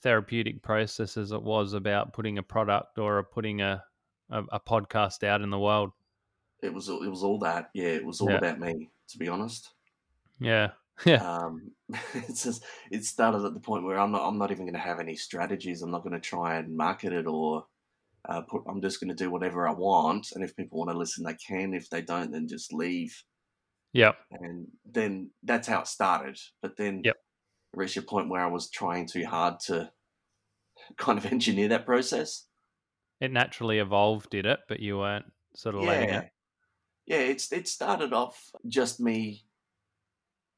therapeutic 0.01 0.61
process 0.61 1.17
as 1.17 1.31
it 1.31 1.41
was 1.41 1.73
about 1.73 2.13
putting 2.13 2.37
a 2.37 2.43
product 2.43 2.97
or 2.97 3.23
putting 3.23 3.61
a, 3.61 3.83
a, 4.29 4.43
a 4.53 4.59
podcast 4.59 5.23
out 5.23 5.41
in 5.41 5.49
the 5.49 5.59
world? 5.59 5.91
It 6.61 6.73
was 6.73 6.89
it 6.89 7.09
was 7.09 7.23
all 7.23 7.39
that. 7.39 7.69
Yeah, 7.73 7.87
it 7.89 8.05
was 8.05 8.19
all 8.21 8.29
Yeah. 8.29 8.37
about 8.37 8.59
me, 8.59 8.89
to 9.09 9.17
be 9.17 9.27
honest. 9.27 9.69
Yeah. 10.39 10.71
Yeah. 11.05 11.23
Um, 11.25 11.71
it's 12.13 12.43
just 12.43 12.61
it 12.91 13.05
started 13.05 13.45
at 13.45 13.53
the 13.53 13.61
point 13.61 13.85
where 13.85 13.97
I'm 13.97 14.11
not 14.11 14.27
I'm 14.27 14.37
not 14.37 14.51
even 14.51 14.65
going 14.65 14.73
to 14.73 14.79
have 14.79 14.99
any 14.99 15.15
strategies. 15.15 15.81
I'm 15.81 15.91
not 15.91 16.03
going 16.03 16.11
to 16.11 16.19
try 16.19 16.57
and 16.57 16.75
market 16.75 17.13
it 17.13 17.25
or 17.25 17.65
uh, 18.27 18.41
put. 18.41 18.63
I'm 18.67 18.81
just 18.81 18.99
going 18.99 19.09
to 19.09 19.15
do 19.15 19.29
whatever 19.31 19.67
I 19.67 19.71
want, 19.73 20.31
and 20.33 20.43
if 20.43 20.55
people 20.55 20.79
want 20.79 20.91
to 20.91 20.97
listen, 20.97 21.23
they 21.23 21.35
can. 21.35 21.73
If 21.73 21.89
they 21.89 22.01
don't, 22.01 22.31
then 22.31 22.47
just 22.47 22.73
leave. 22.73 23.23
Yeah. 23.93 24.11
And 24.31 24.67
then 24.85 25.31
that's 25.43 25.67
how 25.67 25.81
it 25.81 25.87
started. 25.87 26.37
But 26.61 26.77
then 26.77 27.01
Yep. 27.03 27.15
it 27.15 27.77
reached 27.77 27.97
a 27.97 28.01
point 28.01 28.29
where 28.29 28.41
I 28.43 28.47
was 28.47 28.69
trying 28.69 29.07
too 29.07 29.25
hard 29.25 29.59
to 29.61 29.91
kind 30.97 31.17
of 31.17 31.25
engineer 31.25 31.67
that 31.69 31.85
process. 31.85 32.45
It 33.19 33.31
naturally 33.31 33.79
evolved, 33.79 34.29
did 34.29 34.45
it? 34.45 34.59
But 34.67 34.79
you 34.79 34.97
weren't 34.99 35.31
sort 35.55 35.75
of 35.75 35.81
letting 35.83 36.09
Yeah, 36.09 36.19
it. 36.21 36.29
yeah. 37.07 37.17
It's 37.17 37.51
it 37.51 37.67
started 37.67 38.13
off 38.13 38.51
just 38.67 38.99
me. 38.99 39.43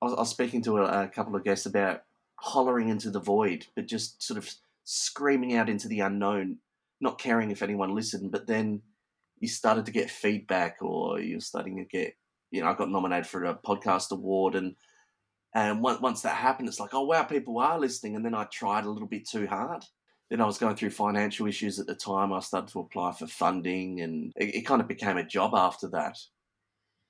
I 0.01 0.05
was, 0.05 0.13
I 0.15 0.19
was 0.19 0.29
speaking 0.29 0.61
to 0.63 0.77
a, 0.79 1.03
a 1.03 1.07
couple 1.07 1.35
of 1.35 1.43
guests 1.43 1.65
about 1.65 2.01
hollering 2.35 2.89
into 2.89 3.11
the 3.11 3.19
void, 3.19 3.67
but 3.75 3.85
just 3.87 4.21
sort 4.21 4.37
of 4.37 4.51
screaming 4.83 5.55
out 5.55 5.69
into 5.69 5.87
the 5.87 5.99
unknown, 6.01 6.57
not 7.01 7.19
caring 7.19 7.51
if 7.51 7.61
anyone 7.61 7.95
listened. 7.95 8.31
But 8.31 8.47
then 8.47 8.81
you 9.39 9.47
started 9.47 9.85
to 9.87 9.91
get 9.91 10.09
feedback, 10.09 10.77
or 10.81 11.19
you're 11.19 11.39
starting 11.39 11.77
to 11.77 11.85
get, 11.85 12.15
you 12.51 12.61
know, 12.61 12.67
I 12.67 12.75
got 12.75 12.89
nominated 12.89 13.27
for 13.27 13.43
a 13.45 13.55
podcast 13.55 14.11
award, 14.11 14.55
and 14.55 14.75
and 15.53 15.81
once 15.81 16.21
that 16.21 16.35
happened, 16.35 16.69
it's 16.69 16.79
like, 16.79 16.93
oh 16.93 17.03
wow, 17.03 17.23
people 17.23 17.59
are 17.59 17.77
listening. 17.77 18.15
And 18.15 18.23
then 18.23 18.35
I 18.35 18.45
tried 18.45 18.85
a 18.85 18.89
little 18.89 19.07
bit 19.07 19.27
too 19.27 19.47
hard. 19.47 19.83
Then 20.29 20.39
I 20.39 20.45
was 20.45 20.57
going 20.57 20.77
through 20.77 20.91
financial 20.91 21.45
issues 21.45 21.77
at 21.77 21.87
the 21.87 21.95
time. 21.95 22.31
I 22.31 22.39
started 22.39 22.71
to 22.71 22.79
apply 22.79 23.11
for 23.11 23.27
funding, 23.27 23.99
and 23.99 24.31
it, 24.37 24.55
it 24.55 24.61
kind 24.65 24.81
of 24.81 24.87
became 24.87 25.17
a 25.17 25.25
job 25.25 25.53
after 25.53 25.89
that. 25.89 26.17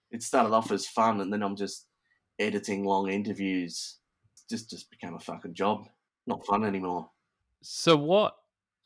It 0.10 0.24
started 0.24 0.54
off 0.54 0.72
as 0.72 0.88
fun, 0.88 1.22
and 1.22 1.32
then 1.32 1.44
I'm 1.44 1.56
just 1.56 1.86
editing 2.40 2.84
long 2.84 3.10
interviews. 3.10 3.98
Just 4.50 4.70
just 4.70 4.90
became 4.90 5.14
a 5.14 5.20
fucking 5.20 5.54
job. 5.54 5.88
Not 6.26 6.46
fun 6.46 6.66
anymore. 6.66 7.10
So 7.62 7.96
what? 7.96 8.41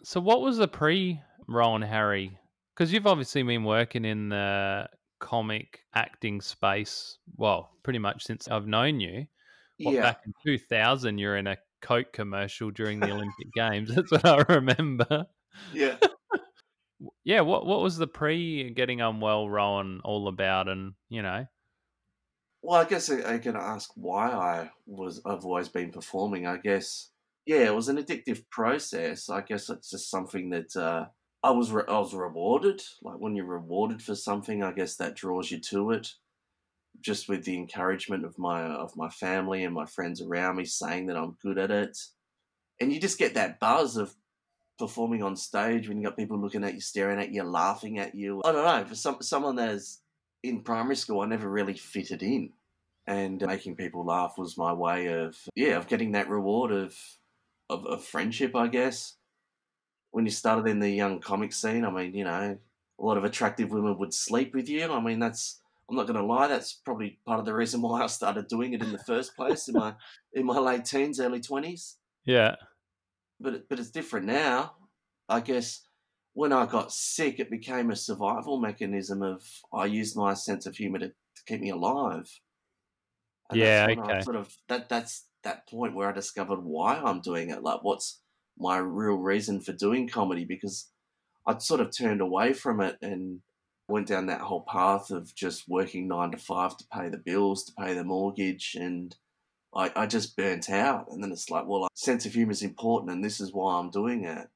So 0.05 0.21
what 0.21 0.41
was 0.41 0.57
the 0.57 0.67
pre 0.67 1.19
Rowan 1.47 1.81
Harry? 1.81 2.37
Because 2.75 2.93
you've 2.93 3.07
obviously 3.07 3.41
been 3.41 3.63
working 3.63 4.05
in 4.05 4.29
the 4.29 4.87
comic 5.19 5.79
acting 5.95 6.41
space. 6.41 7.17
Well, 7.37 7.71
pretty 7.81 7.97
much 7.97 8.23
since 8.23 8.47
I've 8.47 8.67
known 8.67 8.99
you. 8.99 9.25
What, 9.79 9.95
yeah, 9.95 10.01
back 10.01 10.19
in 10.27 10.33
2000, 10.45 11.17
you're 11.17 11.37
in 11.37 11.47
a 11.47 11.57
Coke 11.81 12.13
commercial 12.13 12.69
during 12.69 12.99
the 12.99 13.11
Olympic 13.13 13.51
Games. 13.55 13.89
That's 13.95 14.11
what 14.11 14.25
I 14.25 14.53
remember. 14.53 15.25
yeah. 15.73 15.97
Yeah, 17.25 17.41
what 17.41 17.65
what 17.65 17.81
was 17.81 17.97
the 17.97 18.07
pre 18.07 18.69
getting 18.69 19.01
unwell 19.01 19.49
Rowan 19.49 19.99
all 20.03 20.27
about? 20.27 20.69
And 20.69 20.93
you 21.09 21.21
know, 21.21 21.45
Well, 22.61 22.79
I 22.79 22.85
guess 22.85 23.09
I, 23.09 23.35
I 23.35 23.37
can 23.39 23.55
ask 23.55 23.91
why 23.95 24.29
I 24.31 24.71
was. 24.85 25.21
I've 25.25 25.43
always 25.43 25.67
been 25.67 25.91
performing. 25.91 26.47
I 26.47 26.57
guess. 26.57 27.09
Yeah, 27.45 27.65
it 27.65 27.75
was 27.75 27.89
an 27.89 27.97
addictive 27.97 28.43
process. 28.49 29.29
I 29.29 29.41
guess 29.41 29.69
it's 29.69 29.91
just 29.91 30.09
something 30.09 30.49
that 30.49 30.75
uh, 30.75 31.05
I 31.43 31.51
was. 31.51 31.71
Re- 31.71 31.83
I 31.87 31.99
was 31.99 32.13
rewarded. 32.13 32.81
Like 33.03 33.19
when 33.19 33.35
you're 33.35 33.45
rewarded 33.45 34.01
for 34.01 34.15
something, 34.15 34.63
I 34.63 34.71
guess 34.71 34.95
that 34.95 35.15
draws 35.15 35.51
you 35.51 35.59
to 35.59 35.91
it. 35.91 36.13
Just 37.01 37.29
with 37.29 37.43
the 37.43 37.55
encouragement 37.55 38.25
of 38.25 38.39
my 38.39 38.63
of 38.63 38.95
my 38.95 39.09
family 39.09 39.63
and 39.63 39.73
my 39.73 39.85
friends 39.85 40.21
around 40.21 40.55
me 40.55 40.65
saying 40.65 41.07
that 41.07 41.17
I'm 41.17 41.37
good 41.43 41.59
at 41.59 41.69
it, 41.69 41.97
and 42.81 42.91
you 42.91 42.99
just 42.99 43.19
get 43.19 43.35
that 43.35 43.59
buzz 43.59 43.95
of 43.95 44.15
performing 44.79 45.23
on 45.23 45.35
stage 45.35 45.87
when 45.87 45.97
you 45.97 46.03
got 46.03 46.17
people 46.17 46.39
looking 46.39 46.63
at 46.63 46.73
you, 46.73 46.81
staring 46.81 47.19
at 47.19 47.31
you, 47.31 47.43
laughing 47.43 47.99
at 47.99 48.15
you. 48.15 48.41
I 48.43 48.51
don't 48.51 48.65
know. 48.65 48.85
For 48.87 48.95
some 48.95 49.17
someone 49.21 49.55
that's 49.55 50.01
in 50.41 50.61
primary 50.61 50.95
school, 50.95 51.21
I 51.21 51.27
never 51.27 51.49
really 51.49 51.75
fitted 51.75 52.23
in, 52.23 52.53
and 53.05 53.41
making 53.45 53.75
people 53.75 54.03
laugh 54.03 54.35
was 54.37 54.57
my 54.57 54.73
way 54.73 55.07
of 55.07 55.37
yeah 55.55 55.77
of 55.77 55.87
getting 55.87 56.13
that 56.13 56.29
reward 56.29 56.71
of 56.71 56.97
of, 57.69 57.85
of 57.85 58.03
friendship, 58.03 58.55
I 58.55 58.67
guess. 58.67 59.17
When 60.11 60.25
you 60.25 60.31
started 60.31 60.67
in 60.69 60.79
the 60.79 60.89
young 60.89 61.19
comic 61.19 61.53
scene, 61.53 61.85
I 61.85 61.91
mean, 61.91 62.13
you 62.15 62.23
know, 62.23 62.57
a 62.99 63.03
lot 63.03 63.17
of 63.17 63.23
attractive 63.23 63.71
women 63.71 63.97
would 63.99 64.13
sleep 64.13 64.53
with 64.53 64.69
you. 64.69 64.91
I 64.91 65.01
mean, 65.01 65.19
that's 65.19 65.61
I'm 65.89 65.95
not 65.95 66.07
going 66.07 66.17
to 66.19 66.25
lie. 66.25 66.47
That's 66.47 66.73
probably 66.73 67.19
part 67.25 67.39
of 67.39 67.45
the 67.45 67.53
reason 67.53 67.81
why 67.81 68.03
I 68.03 68.07
started 68.07 68.47
doing 68.47 68.73
it 68.73 68.81
in 68.81 68.91
the 68.91 68.97
first 68.99 69.35
place 69.35 69.67
in 69.67 69.75
my 69.75 69.95
in 70.33 70.45
my 70.45 70.57
late 70.59 70.85
teens, 70.85 71.19
early 71.19 71.41
twenties 71.41 71.97
yeah, 72.25 72.55
but 73.39 73.53
it- 73.53 73.69
but 73.69 73.79
it's 73.79 73.91
different 73.91 74.25
now. 74.25 74.89
I 75.29 75.39
guess 75.39 75.87
when 76.33 76.51
I 76.53 76.65
got 76.65 76.91
sick, 76.91 77.39
it 77.39 77.49
became 77.49 77.89
a 77.89 77.95
survival 77.95 78.59
mechanism. 78.59 79.21
Of 79.21 79.61
I 79.73 79.85
used 79.85 80.15
my 80.15 80.33
sense 80.33 80.65
of 80.65 80.75
humor 80.77 80.99
to, 80.99 81.09
to 81.09 81.43
keep 81.45 81.61
me 81.61 81.69
alive. 81.69 82.39
Yeah, 83.51 83.85
that's 83.85 83.87
I 83.87 83.93
okay. 83.93 84.21
sort 84.21 84.35
of 84.35 84.57
that 84.67 84.89
that's 84.89 85.27
that 85.45 85.67
point 85.69 85.95
where 85.95 86.09
I 86.09 86.11
discovered 86.11 86.59
why 86.63 86.97
I'm 86.97 87.21
doing 87.21 87.49
it. 87.49 87.63
Like, 87.63 87.79
what's 87.83 88.19
my 88.57 88.77
real 88.77 89.15
reason 89.15 89.61
for 89.61 89.71
doing 89.71 90.09
comedy? 90.09 90.45
Because 90.45 90.89
I'd 91.47 91.61
sort 91.61 91.79
of 91.79 91.95
turned 91.95 92.21
away 92.21 92.53
from 92.53 92.81
it 92.81 92.97
and 93.01 93.39
went 93.87 94.07
down 94.07 94.25
that 94.25 94.41
whole 94.41 94.65
path 94.67 95.11
of 95.11 95.33
just 95.35 95.63
working 95.67 96.07
nine 96.07 96.31
to 96.31 96.37
five 96.37 96.75
to 96.77 96.85
pay 96.91 97.09
the 97.09 97.17
bills, 97.17 97.63
to 97.65 97.73
pay 97.79 97.93
the 97.93 98.03
mortgage, 98.03 98.75
and 98.79 99.15
I, 99.75 99.91
I 99.95 100.05
just 100.07 100.35
burnt 100.35 100.69
out. 100.69 101.07
And 101.09 101.23
then 101.23 101.31
it's 101.31 101.49
like, 101.49 101.65
well, 101.67 101.85
a 101.85 101.89
sense 101.93 102.25
of 102.25 102.33
humor 102.33 102.51
is 102.51 102.63
important, 102.63 103.11
and 103.11 103.23
this 103.23 103.39
is 103.39 103.53
why 103.53 103.79
I'm 103.79 103.91
doing 103.91 104.25
it. 104.25 104.47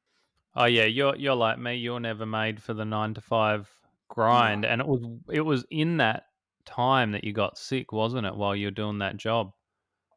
oh 0.55 0.65
yeah, 0.65 0.85
you're 0.85 1.15
you're 1.15 1.35
like 1.35 1.59
me. 1.59 1.75
You're 1.75 1.99
never 1.99 2.25
made 2.25 2.61
for 2.61 2.73
the 2.73 2.85
nine 2.85 3.13
to 3.13 3.21
five 3.21 3.69
grind, 4.09 4.65
and 4.65 4.81
it 4.81 4.87
was 4.87 5.01
it 5.31 5.41
was 5.41 5.65
in 5.69 5.97
that 5.97 6.23
time 6.65 7.11
that 7.11 7.23
you 7.23 7.33
got 7.33 7.57
sick, 7.57 7.91
wasn't 7.91 8.25
it? 8.25 8.35
While 8.35 8.55
you're 8.55 8.71
doing 8.71 8.99
that 8.99 9.17
job. 9.17 9.53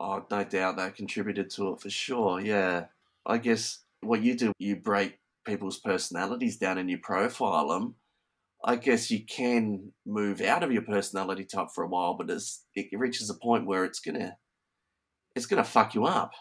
Oh, 0.02 0.26
no 0.32 0.42
doubt 0.42 0.76
that 0.78 0.96
contributed 0.96 1.48
to 1.50 1.74
it 1.74 1.80
for 1.80 1.88
sure. 1.88 2.40
Yeah. 2.40 2.86
I 3.24 3.38
guess 3.38 3.84
what 4.00 4.20
you 4.20 4.36
do, 4.36 4.52
you 4.58 4.74
break 4.74 5.20
people's 5.46 5.78
personalities 5.78 6.56
down 6.56 6.78
and 6.78 6.90
you 6.90 6.98
profile 6.98 7.68
them. 7.68 7.94
I 8.64 8.76
guess 8.76 9.12
you 9.12 9.24
can 9.24 9.92
move 10.04 10.40
out 10.40 10.64
of 10.64 10.72
your 10.72 10.82
personality 10.82 11.44
type 11.44 11.68
for 11.72 11.84
a 11.84 11.88
while, 11.88 12.14
but 12.14 12.30
it's, 12.30 12.64
it 12.74 12.98
reaches 12.98 13.30
a 13.30 13.34
point 13.34 13.66
where 13.66 13.84
it's 13.84 14.00
gonna 14.00 14.36
it's 15.36 15.46
gonna 15.46 15.64
fuck 15.64 15.94
you 15.94 16.04
up 16.04 16.32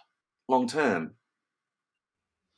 long 0.47 0.67
term. 0.67 1.13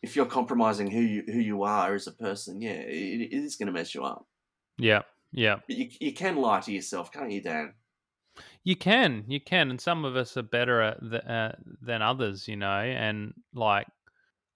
If 0.02 0.16
you're 0.16 0.26
compromising 0.26 0.90
who 0.90 1.02
you 1.02 1.24
who 1.28 1.40
you 1.40 1.64
are 1.64 1.96
as 1.96 2.08
a 2.08 2.12
person, 2.12 2.62
yeah, 2.62 2.72
it, 2.72 3.32
it 3.32 3.34
is 3.34 3.56
gonna 3.56 3.72
mess 3.72 3.94
you 3.94 4.04
up. 4.04 4.26
Yeah, 4.78 5.04
yeah. 5.32 5.58
But 5.68 5.78
you 5.78 5.90
you 6.00 6.14
can 6.14 6.38
lie 6.38 6.62
to 6.62 6.72
yourself, 6.72 7.12
can't 7.12 7.32
you, 7.32 7.42
Dan? 7.42 7.74
You 8.64 8.76
can, 8.76 9.26
you 9.28 9.40
can, 9.42 9.70
and 9.70 9.80
some 9.80 10.06
of 10.06 10.16
us 10.16 10.38
are 10.38 10.44
better 10.44 10.82
at 10.82 11.00
th- 11.02 11.24
uh, 11.24 11.52
than 11.82 12.02
others, 12.02 12.48
you 12.48 12.56
know. 12.56 12.80
And 12.80 13.34
like, 13.54 13.88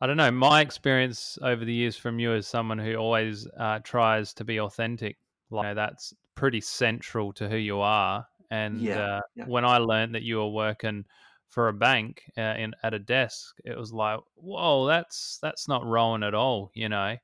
I 0.01 0.07
don't 0.07 0.17
know, 0.17 0.31
my 0.31 0.62
experience 0.62 1.38
over 1.41 1.65
the 1.65 1.74
years 1.74 1.98
from 1.98 2.19
you 2.19 2.34
as 2.34 2.48
someone 2.48 2.79
who 2.79 2.96
always 2.96 3.48
uh, 3.57 3.79
tries 3.79 4.34
to 4.36 4.43
be 4.43 4.60
authentic, 4.60 5.17
like 5.50 5.63
you 5.63 5.69
know, 5.69 5.75
that's 5.75 6.13
pretty 6.36 6.62
central 6.62 7.34
to 7.34 7.50
who 7.50 7.57
you 7.57 7.79
are. 7.79 8.27
And 8.51 8.81
Yeah, 8.84 8.98
uh, 8.98 9.22
yeah. 9.36 9.46
when 9.46 9.65
I 9.65 9.77
learned 9.77 10.15
that 10.15 10.24
you 10.24 10.38
were 10.38 10.50
working 10.50 11.05
for 11.50 11.69
a 11.69 11.74
bank 11.74 12.24
uh, 12.38 12.55
in 12.57 12.75
at 12.84 12.93
a 12.93 13.00
desk. 13.00 13.55
It 13.65 13.77
was 13.77 13.93
like, 13.93 14.19
whoa, 14.36 14.86
that's 14.86 15.39
that's 15.41 15.67
not 15.67 15.86
Rowan 15.86 16.24
at 16.24 16.34
all. 16.36 16.72
You 16.74 16.89
know, 16.89 17.17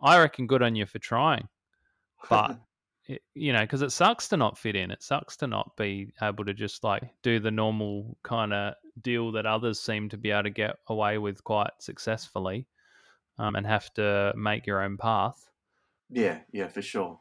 I 0.00 0.18
reckon 0.20 0.46
good 0.46 0.62
on 0.62 0.76
you 0.76 0.86
for 0.86 0.98
trying, 0.98 1.48
but 2.28 2.56
it, 3.06 3.22
you 3.34 3.52
know, 3.52 3.62
because 3.62 3.82
it 3.82 3.92
sucks 3.92 4.28
to 4.28 4.36
not 4.36 4.58
fit 4.58 4.76
in. 4.76 4.90
It 4.90 5.02
sucks 5.02 5.36
to 5.38 5.46
not 5.46 5.76
be 5.76 6.12
able 6.22 6.44
to 6.44 6.54
just 6.54 6.84
like 6.84 7.02
do 7.22 7.40
the 7.40 7.50
normal 7.50 8.16
kind 8.22 8.52
of 8.52 8.74
deal 9.00 9.32
that 9.32 9.46
others 9.46 9.80
seem 9.80 10.08
to 10.10 10.16
be 10.16 10.30
able 10.30 10.44
to 10.44 10.50
get 10.50 10.76
away 10.88 11.18
with 11.18 11.42
quite 11.42 11.72
successfully, 11.80 12.66
um, 13.38 13.56
and 13.56 13.66
have 13.66 13.92
to 13.94 14.32
make 14.36 14.66
your 14.66 14.82
own 14.82 14.96
path. 14.96 15.48
Yeah, 16.10 16.40
yeah, 16.52 16.68
for 16.68 16.82
sure. 16.82 17.18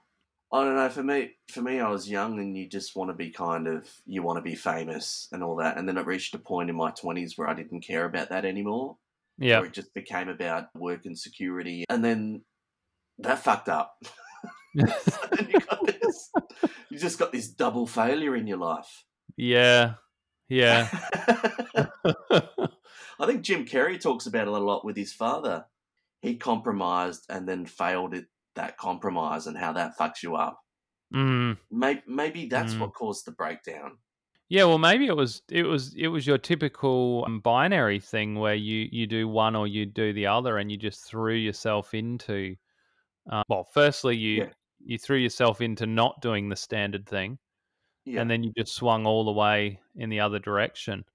I 0.53 0.65
don't 0.65 0.75
know. 0.75 0.89
For 0.89 1.03
me, 1.03 1.31
for 1.50 1.61
me, 1.61 1.79
I 1.79 1.89
was 1.89 2.09
young, 2.09 2.39
and 2.39 2.57
you 2.57 2.67
just 2.67 2.95
want 2.95 3.09
to 3.09 3.15
be 3.15 3.31
kind 3.31 3.67
of 3.67 3.89
you 4.05 4.21
want 4.21 4.38
to 4.38 4.41
be 4.41 4.55
famous 4.55 5.29
and 5.31 5.41
all 5.43 5.55
that. 5.57 5.77
And 5.77 5.88
then 5.88 5.97
it 5.97 6.05
reached 6.05 6.35
a 6.35 6.39
point 6.39 6.69
in 6.69 6.75
my 6.75 6.91
twenties 6.91 7.38
where 7.38 7.50
I 7.50 7.53
didn't 7.53 7.81
care 7.81 8.05
about 8.05 8.29
that 8.29 8.45
anymore. 8.45 8.97
Yeah, 9.38 9.63
it 9.63 9.71
just 9.71 9.93
became 9.93 10.27
about 10.27 10.67
work 10.75 11.05
and 11.05 11.17
security, 11.17 11.85
and 11.89 12.03
then 12.03 12.41
that 13.19 13.39
fucked 13.39 13.69
up. 13.69 13.95
And 14.75 15.49
you, 15.49 15.59
got 15.59 15.85
this, 15.85 16.31
you 16.89 16.97
just 16.97 17.19
got 17.19 17.31
this 17.31 17.49
double 17.49 17.85
failure 17.87 18.35
in 18.35 18.47
your 18.47 18.57
life. 18.57 19.05
yeah, 19.37 19.93
yeah. 20.49 20.87
I 23.19 23.25
think 23.25 23.41
Jim 23.41 23.65
Carrey 23.65 23.99
talks 24.01 24.25
about 24.25 24.47
it 24.47 24.53
a 24.53 24.57
lot 24.59 24.83
with 24.85 24.95
his 24.97 25.13
father. 25.13 25.65
He 26.21 26.37
compromised 26.37 27.25
and 27.29 27.47
then 27.47 27.65
failed 27.65 28.13
at 28.13 28.25
that 28.55 28.77
compromise 28.77 29.47
and 29.47 29.57
how 29.57 29.73
that 29.73 29.97
fucks 29.97 30.23
you 30.23 30.35
up. 30.35 30.59
mm. 31.13 31.57
Maybe, 31.69 32.01
maybe 32.07 32.45
that's 32.47 32.73
Mm. 32.73 32.79
what 32.79 32.93
caused 32.93 33.25
the 33.25 33.31
breakdown. 33.31 33.97
Yeah, 34.49 34.65
well, 34.65 34.77
maybe 34.79 35.07
it 35.07 35.15
was 35.15 35.41
it 35.49 35.63
was 35.63 35.95
it 35.95 36.07
was 36.09 36.27
your 36.27 36.37
typical 36.37 37.23
um, 37.25 37.39
binary 37.39 38.01
thing 38.01 38.35
where 38.35 38.55
you 38.55 38.89
you 38.91 39.07
do 39.07 39.27
one 39.29 39.55
or 39.55 39.65
you 39.65 39.85
do 39.85 40.11
the 40.11 40.27
other, 40.27 40.57
and 40.57 40.69
you 40.69 40.77
just 40.77 41.05
threw 41.05 41.35
yourself 41.35 41.93
into. 41.93 42.57
Uh, 43.31 43.43
well, 43.47 43.63
firstly, 43.63 44.17
you 44.17 44.43
Yeah. 44.43 44.49
You 44.85 44.97
threw 44.97 45.17
yourself 45.17 45.61
into 45.61 45.85
not 45.85 46.21
doing 46.21 46.50
the 46.50 46.55
standard 46.55 47.07
thing, 47.07 47.39
Yeah. 48.05 48.21
and 48.21 48.29
then 48.29 48.43
you 48.43 48.51
just 48.57 48.73
swung 48.73 49.05
all 49.05 49.25
the 49.25 49.31
way 49.31 49.79
in 49.95 50.09
the 50.09 50.19
other 50.21 50.39
direction, 50.39 51.05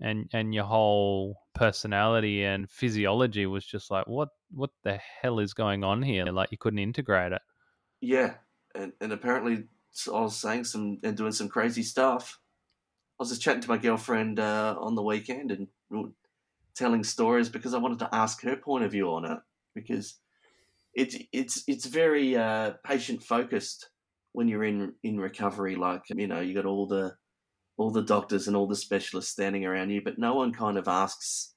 and 0.00 0.28
and 0.32 0.54
your 0.54 0.64
whole 0.64 1.36
personality 1.54 2.44
and 2.44 2.70
physiology 2.70 3.46
was 3.46 3.64
just 3.66 3.90
like, 3.90 4.06
what 4.06 4.28
what 4.50 4.70
the 4.82 4.98
hell 5.22 5.38
is 5.40 5.54
going 5.54 5.84
on 5.84 6.02
here? 6.02 6.26
Like 6.26 6.50
you 6.52 6.58
couldn't 6.58 6.78
integrate 6.80 7.32
it. 7.32 7.42
yeah. 8.00 8.34
And, 8.76 8.92
and 9.00 9.12
apparently, 9.12 9.64
I 10.08 10.20
was 10.20 10.36
saying 10.36 10.64
some 10.64 10.98
and 11.04 11.16
doing 11.16 11.30
some 11.32 11.48
crazy 11.48 11.84
stuff. 11.84 12.40
I 13.18 13.22
was 13.22 13.28
just 13.30 13.40
chatting 13.42 13.60
to 13.62 13.68
my 13.68 13.78
girlfriend 13.78 14.40
uh, 14.40 14.74
on 14.80 14.96
the 14.96 15.02
weekend 15.02 15.52
and 15.52 15.68
telling 16.74 17.04
stories 17.04 17.48
because 17.48 17.74
I 17.74 17.78
wanted 17.78 18.00
to 18.00 18.12
ask 18.14 18.42
her 18.42 18.56
point 18.56 18.84
of 18.84 18.90
view 18.92 19.12
on 19.12 19.24
it 19.24 19.38
because 19.74 20.18
it's 20.94 21.16
it's 21.32 21.64
it's 21.66 21.86
very 21.86 22.36
uh, 22.36 22.74
patient 22.84 23.22
focused 23.22 23.90
when 24.32 24.48
you're 24.48 24.64
in 24.64 24.94
in 25.02 25.18
recovery. 25.18 25.76
Like 25.76 26.02
you 26.10 26.26
know, 26.26 26.40
you 26.40 26.54
got 26.54 26.66
all 26.66 26.86
the 26.86 27.16
all 27.76 27.90
the 27.90 28.02
doctors 28.04 28.48
and 28.48 28.56
all 28.56 28.68
the 28.68 28.76
specialists 28.76 29.32
standing 29.32 29.64
around 29.64 29.90
you, 29.90 30.02
but 30.02 30.18
no 30.18 30.34
one 30.34 30.52
kind 30.52 30.78
of 30.78 30.88
asks 30.88 31.54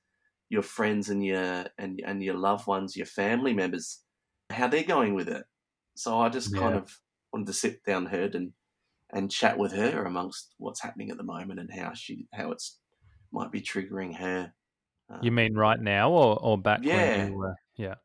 your 0.50 0.64
friends 0.64 1.10
and 1.10 1.26
your 1.26 1.68
and 1.78 2.02
and 2.06 2.24
your 2.24 2.36
loved 2.38 2.68
ones, 2.68 2.96
your 2.98 3.06
family 3.06 3.54
members, 3.54 4.04
how 4.52 4.68
they're 4.68 4.84
going 4.84 5.14
with 5.16 5.30
it. 5.30 5.46
So 5.96 6.20
I 6.20 6.30
just 6.30 6.56
kind 6.56 6.76
of 6.76 6.92
wanted 7.34 7.48
to 7.48 7.54
sit 7.54 7.84
down 7.86 8.08
her 8.08 8.30
and 8.34 8.54
and 9.12 9.32
chat 9.32 9.58
with 9.58 9.74
her 9.74 10.06
amongst 10.06 10.56
what's 10.58 10.82
happening 10.82 11.12
at 11.12 11.18
the 11.18 11.24
moment 11.24 11.60
and 11.60 11.72
how 11.74 11.94
she 11.94 12.28
how 12.34 12.52
it's 12.52 12.80
might 13.32 13.52
be 13.52 13.62
triggering 13.62 14.16
her. 14.18 14.54
You 15.20 15.32
Um, 15.32 15.32
mean 15.32 15.56
right 15.56 15.80
now 15.80 16.12
or 16.12 16.40
or 16.42 16.58
back 16.58 16.82
Yeah. 16.82 16.92
when 16.92 17.14
you 17.14 17.34
were? 17.38 17.56
Yeah. 17.76 17.96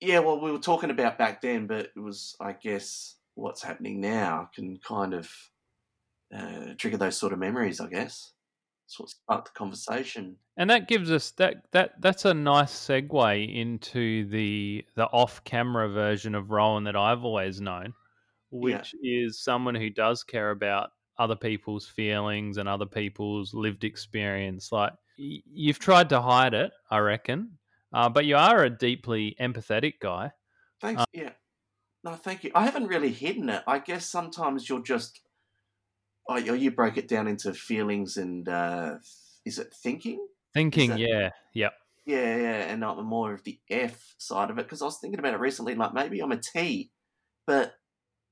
Yeah, 0.00 0.18
well, 0.20 0.40
we 0.40 0.52
were 0.52 0.58
talking 0.58 0.90
about 0.90 1.18
back 1.18 1.40
then, 1.40 1.66
but 1.66 1.90
it 1.96 1.98
was, 1.98 2.36
I 2.40 2.52
guess, 2.52 3.16
what's 3.34 3.62
happening 3.62 4.00
now 4.00 4.50
can 4.54 4.78
kind 4.78 5.14
of 5.14 5.32
uh, 6.34 6.74
trigger 6.78 6.96
those 6.96 7.16
sort 7.16 7.32
of 7.32 7.38
memories. 7.38 7.80
I 7.80 7.88
guess 7.88 8.32
that's 8.84 9.00
what 9.00 9.10
sparked 9.10 9.46
the 9.54 9.58
conversation. 9.58 10.38
And 10.56 10.70
that 10.70 10.88
gives 10.88 11.10
us 11.10 11.32
that 11.32 11.70
that 11.72 12.00
that's 12.00 12.24
a 12.24 12.32
nice 12.34 12.72
segue 12.72 13.54
into 13.54 14.26
the 14.28 14.84
the 14.94 15.06
off-camera 15.06 15.88
version 15.90 16.34
of 16.34 16.50
Rowan 16.50 16.84
that 16.84 16.96
I've 16.96 17.24
always 17.24 17.60
known, 17.60 17.94
which 18.50 18.94
is 19.02 19.42
someone 19.42 19.74
who 19.74 19.90
does 19.90 20.24
care 20.24 20.50
about 20.50 20.90
other 21.18 21.36
people's 21.36 21.86
feelings 21.88 22.58
and 22.58 22.68
other 22.68 22.86
people's 22.86 23.54
lived 23.54 23.84
experience. 23.84 24.72
Like 24.72 24.92
y- 25.18 25.42
you've 25.46 25.78
tried 25.78 26.08
to 26.10 26.20
hide 26.22 26.54
it, 26.54 26.72
I 26.90 26.98
reckon, 26.98 27.58
uh, 27.96 28.08
but 28.10 28.26
you 28.26 28.36
are 28.36 28.62
a 28.62 28.70
deeply 28.70 29.34
empathetic 29.40 29.94
guy. 30.00 30.32
Thanks. 30.80 31.04
yeah. 31.12 31.30
No, 32.04 32.12
thank 32.14 32.44
you. 32.44 32.50
I 32.54 32.64
haven't 32.64 32.86
really 32.88 33.10
hidden 33.10 33.48
it. 33.48 33.62
I 33.66 33.78
guess 33.78 34.06
sometimes 34.06 34.68
you'll 34.68 34.82
just, 34.82 35.20
oh, 36.28 36.36
you 36.36 36.54
you 36.54 36.70
break 36.70 36.96
it 36.98 37.08
down 37.08 37.26
into 37.26 37.52
feelings 37.54 38.16
and 38.16 38.48
uh, 38.48 38.96
is 39.44 39.58
it 39.58 39.72
thinking? 39.74 40.24
Thinking, 40.54 40.90
that- 40.90 40.98
yeah, 41.00 41.30
yeah, 41.54 41.70
Yeah, 42.04 42.36
yeah, 42.36 42.72
and 42.72 42.84
I'm 42.84 43.04
more 43.06 43.32
of 43.32 43.42
the 43.44 43.58
F 43.70 44.14
side 44.18 44.50
of 44.50 44.58
it 44.58 44.66
because 44.66 44.82
I 44.82 44.84
was 44.84 44.98
thinking 44.98 45.18
about 45.18 45.34
it 45.34 45.40
recently. 45.40 45.74
Like 45.74 45.94
maybe 45.94 46.20
I'm 46.20 46.32
a 46.32 46.40
T, 46.40 46.90
but 47.46 47.74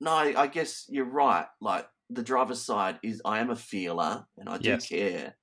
no, 0.01 0.13
I 0.13 0.35
I 0.43 0.47
guess 0.47 0.87
you're 0.89 1.05
right. 1.11 1.47
Like 1.61 1.89
the 2.11 2.23
driver's 2.23 2.63
side 2.63 2.99
is 3.03 3.23
I 3.25 3.41
am 3.41 3.51
a 3.51 3.57
feeler 3.57 4.27
and 4.37 4.49
I 4.49 4.59
do 4.59 4.71
Yes. 4.71 4.87
care, 4.87 5.37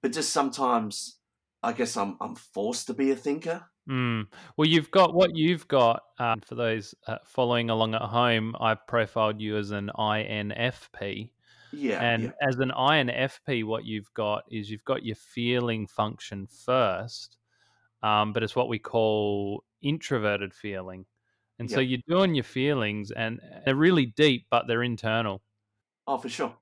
but 0.00 0.12
just 0.12 0.32
sometimes 0.32 1.18
I 1.64 1.72
guess 1.72 1.96
I'm 1.96 2.16
I'm 2.20 2.34
forced 2.34 2.86
to 2.88 2.94
be 2.94 3.10
a 3.10 3.16
thinker. 3.16 3.64
Mm. 3.88 4.26
Well, 4.56 4.68
you've 4.68 4.90
got 4.90 5.14
what 5.14 5.34
you've 5.34 5.66
got. 5.68 6.02
Um, 6.18 6.40
for 6.40 6.54
those 6.54 6.94
uh, 7.06 7.18
following 7.24 7.70
along 7.70 7.94
at 7.94 8.02
home, 8.02 8.54
I've 8.60 8.86
profiled 8.86 9.40
you 9.40 9.56
as 9.56 9.70
an 9.70 9.90
INFP. 9.96 11.30
Yeah, 11.72 12.00
and 12.02 12.22
yeah, 12.24 12.30
as 12.40 12.56
an 12.60 12.70
INFP, 12.70 13.64
what 13.64 13.84
you've 13.84 14.12
got 14.14 14.44
is 14.50 14.70
you've 14.70 14.84
got 14.84 15.04
your 15.04 15.16
feeling 15.16 15.86
function 15.86 16.46
first, 16.46 17.36
um, 18.02 18.32
but 18.32 18.42
it's 18.42 18.54
what 18.54 18.68
we 18.68 18.78
call 18.78 19.64
introverted 19.82 20.54
feeling. 20.54 21.04
And 21.58 21.70
so 21.70 21.80
you're 21.80 22.00
doing 22.08 22.34
your 22.34 22.44
feelings, 22.44 23.10
and 23.10 23.40
they're 23.64 23.76
really 23.76 24.06
deep, 24.06 24.46
but 24.50 24.66
they're 24.66 24.82
internal. 24.82 25.42
oh 26.06 26.18
for 26.18 26.28
sure. 26.28 26.54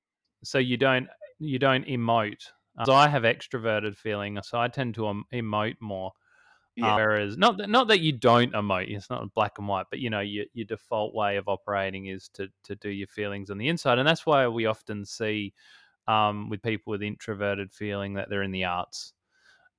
So 0.45 0.59
you 0.59 0.77
don't 0.77 1.09
you 1.39 1.59
don't 1.59 1.87
emote. 1.87 2.45
Uh, 2.77 2.87
so 2.87 2.95
I 2.95 3.09
have 3.09 3.23
extroverted 3.23 3.97
feeling, 3.97 4.41
so 4.43 4.59
I 4.61 4.69
tend 4.69 4.95
to 4.97 5.09
em- 5.09 5.25
emote 5.33 5.77
more. 5.81 6.13
Yeah, 6.77 6.93
Uh, 6.93 6.97
whereas 6.97 7.37
not 7.37 7.59
that, 7.59 7.69
not 7.69 7.89
that 7.89 8.01
you 8.01 8.13
don't 8.13 8.53
emote, 8.55 8.95
it's 8.95 9.11
not 9.11 9.33
black 9.35 9.59
and 9.59 9.69
white, 9.69 9.87
but 9.91 9.99
you 10.01 10.09
know 10.11 10.21
your 10.21 10.47
your 10.55 10.65
default 10.67 11.15
way 11.15 11.37
of 11.37 11.49
operating 11.49 12.07
is 12.07 12.29
to 12.31 12.49
to 12.65 12.75
do 12.77 12.89
your 12.91 13.09
feelings 13.09 13.51
on 13.51 13.59
the 13.59 13.69
inside, 13.69 13.99
and 13.99 14.09
that's 14.09 14.25
why 14.27 14.49
we 14.49 14.67
often 14.67 15.05
see 15.05 15.55
um, 16.09 16.49
with 16.51 16.63
people 16.63 16.93
with 16.93 17.03
introverted 17.03 17.73
feeling 17.73 18.15
that 18.15 18.31
they're 18.31 18.43
in 18.43 18.53
the 18.53 18.65
arts. 18.65 19.15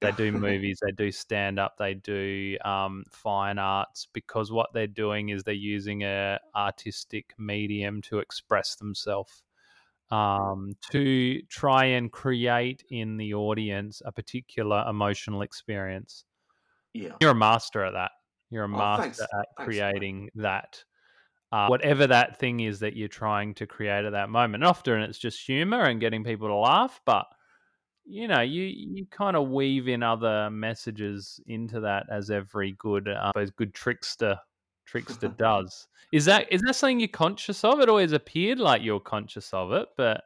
They 0.01 0.11
do 0.11 0.31
movies, 0.33 0.79
they 0.83 0.91
do 0.91 1.11
stand 1.11 1.59
up, 1.59 1.77
they 1.77 1.93
do 1.95 2.57
um, 2.65 3.05
fine 3.09 3.57
arts 3.57 4.07
because 4.13 4.51
what 4.51 4.73
they're 4.73 4.87
doing 4.87 5.29
is 5.29 5.43
they're 5.43 5.53
using 5.53 6.03
a 6.03 6.39
artistic 6.55 7.33
medium 7.39 8.01
to 8.03 8.19
express 8.19 8.75
themselves 8.75 9.43
um, 10.11 10.73
to 10.91 11.41
try 11.43 11.85
and 11.85 12.11
create 12.11 12.83
in 12.89 13.17
the 13.17 13.33
audience 13.33 14.01
a 14.05 14.11
particular 14.11 14.85
emotional 14.87 15.41
experience. 15.41 16.25
yeah, 16.93 17.15
You're 17.19 17.31
a 17.31 17.35
master 17.35 17.83
at 17.83 17.93
that. 17.93 18.11
You're 18.49 18.65
a 18.65 18.69
Oh, 18.71 18.77
master 18.77 19.01
thanks. 19.01 19.19
at 19.21 19.47
Thanks, 19.57 19.65
creating 19.65 20.29
that. 20.35 20.83
Uh, 21.51 21.67
whatever 21.67 22.07
that 22.07 22.37
thing 22.39 22.61
is 22.61 22.79
that 22.79 22.95
you're 22.95 23.07
trying 23.07 23.53
to 23.55 23.67
create 23.67 24.05
at 24.05 24.11
that 24.11 24.29
moment. 24.29 24.63
And 24.63 24.69
often 24.69 25.01
it's 25.01 25.19
just 25.19 25.45
humor 25.45 25.83
and 25.83 25.99
getting 25.99 26.23
people 26.23 26.47
to 26.47 26.55
laugh, 26.55 26.99
but 27.05 27.27
you 28.05 28.27
know, 28.27 28.41
you 28.41 28.63
you 28.63 29.05
kind 29.07 29.37
of 29.37 29.49
weave 29.49 29.87
in 29.87 30.03
other 30.03 30.49
messages 30.49 31.39
into 31.47 31.79
that 31.81 32.05
as 32.11 32.29
every 32.29 32.73
good, 32.73 33.07
uh, 33.07 33.31
good 33.55 33.73
trickster 33.73 34.37
trickster 34.85 35.27
does. 35.37 35.87
Is 36.11 36.25
that 36.25 36.51
is 36.51 36.61
that 36.61 36.75
something 36.75 36.99
you're 36.99 37.07
conscious 37.09 37.63
of? 37.63 37.79
It 37.79 37.89
always 37.89 38.11
appeared 38.11 38.59
like 38.59 38.81
you're 38.83 38.99
conscious 38.99 39.51
of 39.53 39.71
it, 39.71 39.87
but 39.97 40.23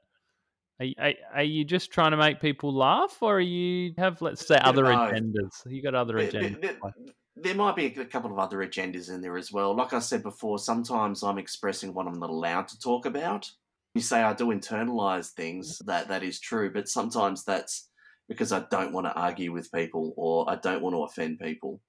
are, 0.79 0.87
are, 0.99 1.13
are 1.35 1.43
you 1.43 1.63
just 1.63 1.91
trying 1.91 2.11
to 2.11 2.17
make 2.17 2.39
people 2.41 2.73
laugh, 2.73 3.17
or 3.21 3.37
are 3.37 3.39
you 3.39 3.93
have 3.97 4.21
let's 4.21 4.45
say 4.47 4.57
other 4.61 4.83
agendas? 4.83 5.49
You 5.65 5.81
got 5.81 5.95
other 5.95 6.17
There, 6.17 6.31
there- 6.31 6.41
agendas. 6.41 6.61
there- 6.61 7.13
there 7.39 7.53
might 7.53 7.75
be 7.75 7.85
a 7.85 8.05
couple 8.05 8.31
of 8.31 8.39
other 8.39 8.57
agendas 8.65 9.13
in 9.13 9.21
there 9.21 9.37
as 9.37 9.51
well. 9.51 9.75
Like 9.75 9.93
I 9.93 9.99
said 9.99 10.23
before, 10.23 10.57
sometimes 10.57 11.21
I'm 11.21 11.37
expressing 11.37 11.93
what 11.93 12.07
I'm 12.07 12.17
not 12.19 12.31
allowed 12.31 12.67
to 12.69 12.79
talk 12.79 13.05
about. 13.05 13.47
You 13.93 14.01
say 14.01 14.23
I 14.23 14.33
do 14.33 14.47
internalize 14.47 15.29
things, 15.33 15.77
that 15.85 16.07
that 16.07 16.23
is 16.23 16.39
true, 16.39 16.71
but 16.73 16.89
sometimes 16.89 17.43
that's 17.43 17.89
because 18.27 18.51
I 18.51 18.61
don't 18.71 18.91
want 18.91 19.05
to 19.05 19.13
argue 19.13 19.51
with 19.51 19.71
people 19.71 20.15
or 20.17 20.49
I 20.49 20.55
don't 20.55 20.81
want 20.81 20.95
to 20.95 21.03
offend 21.03 21.37
people. 21.39 21.79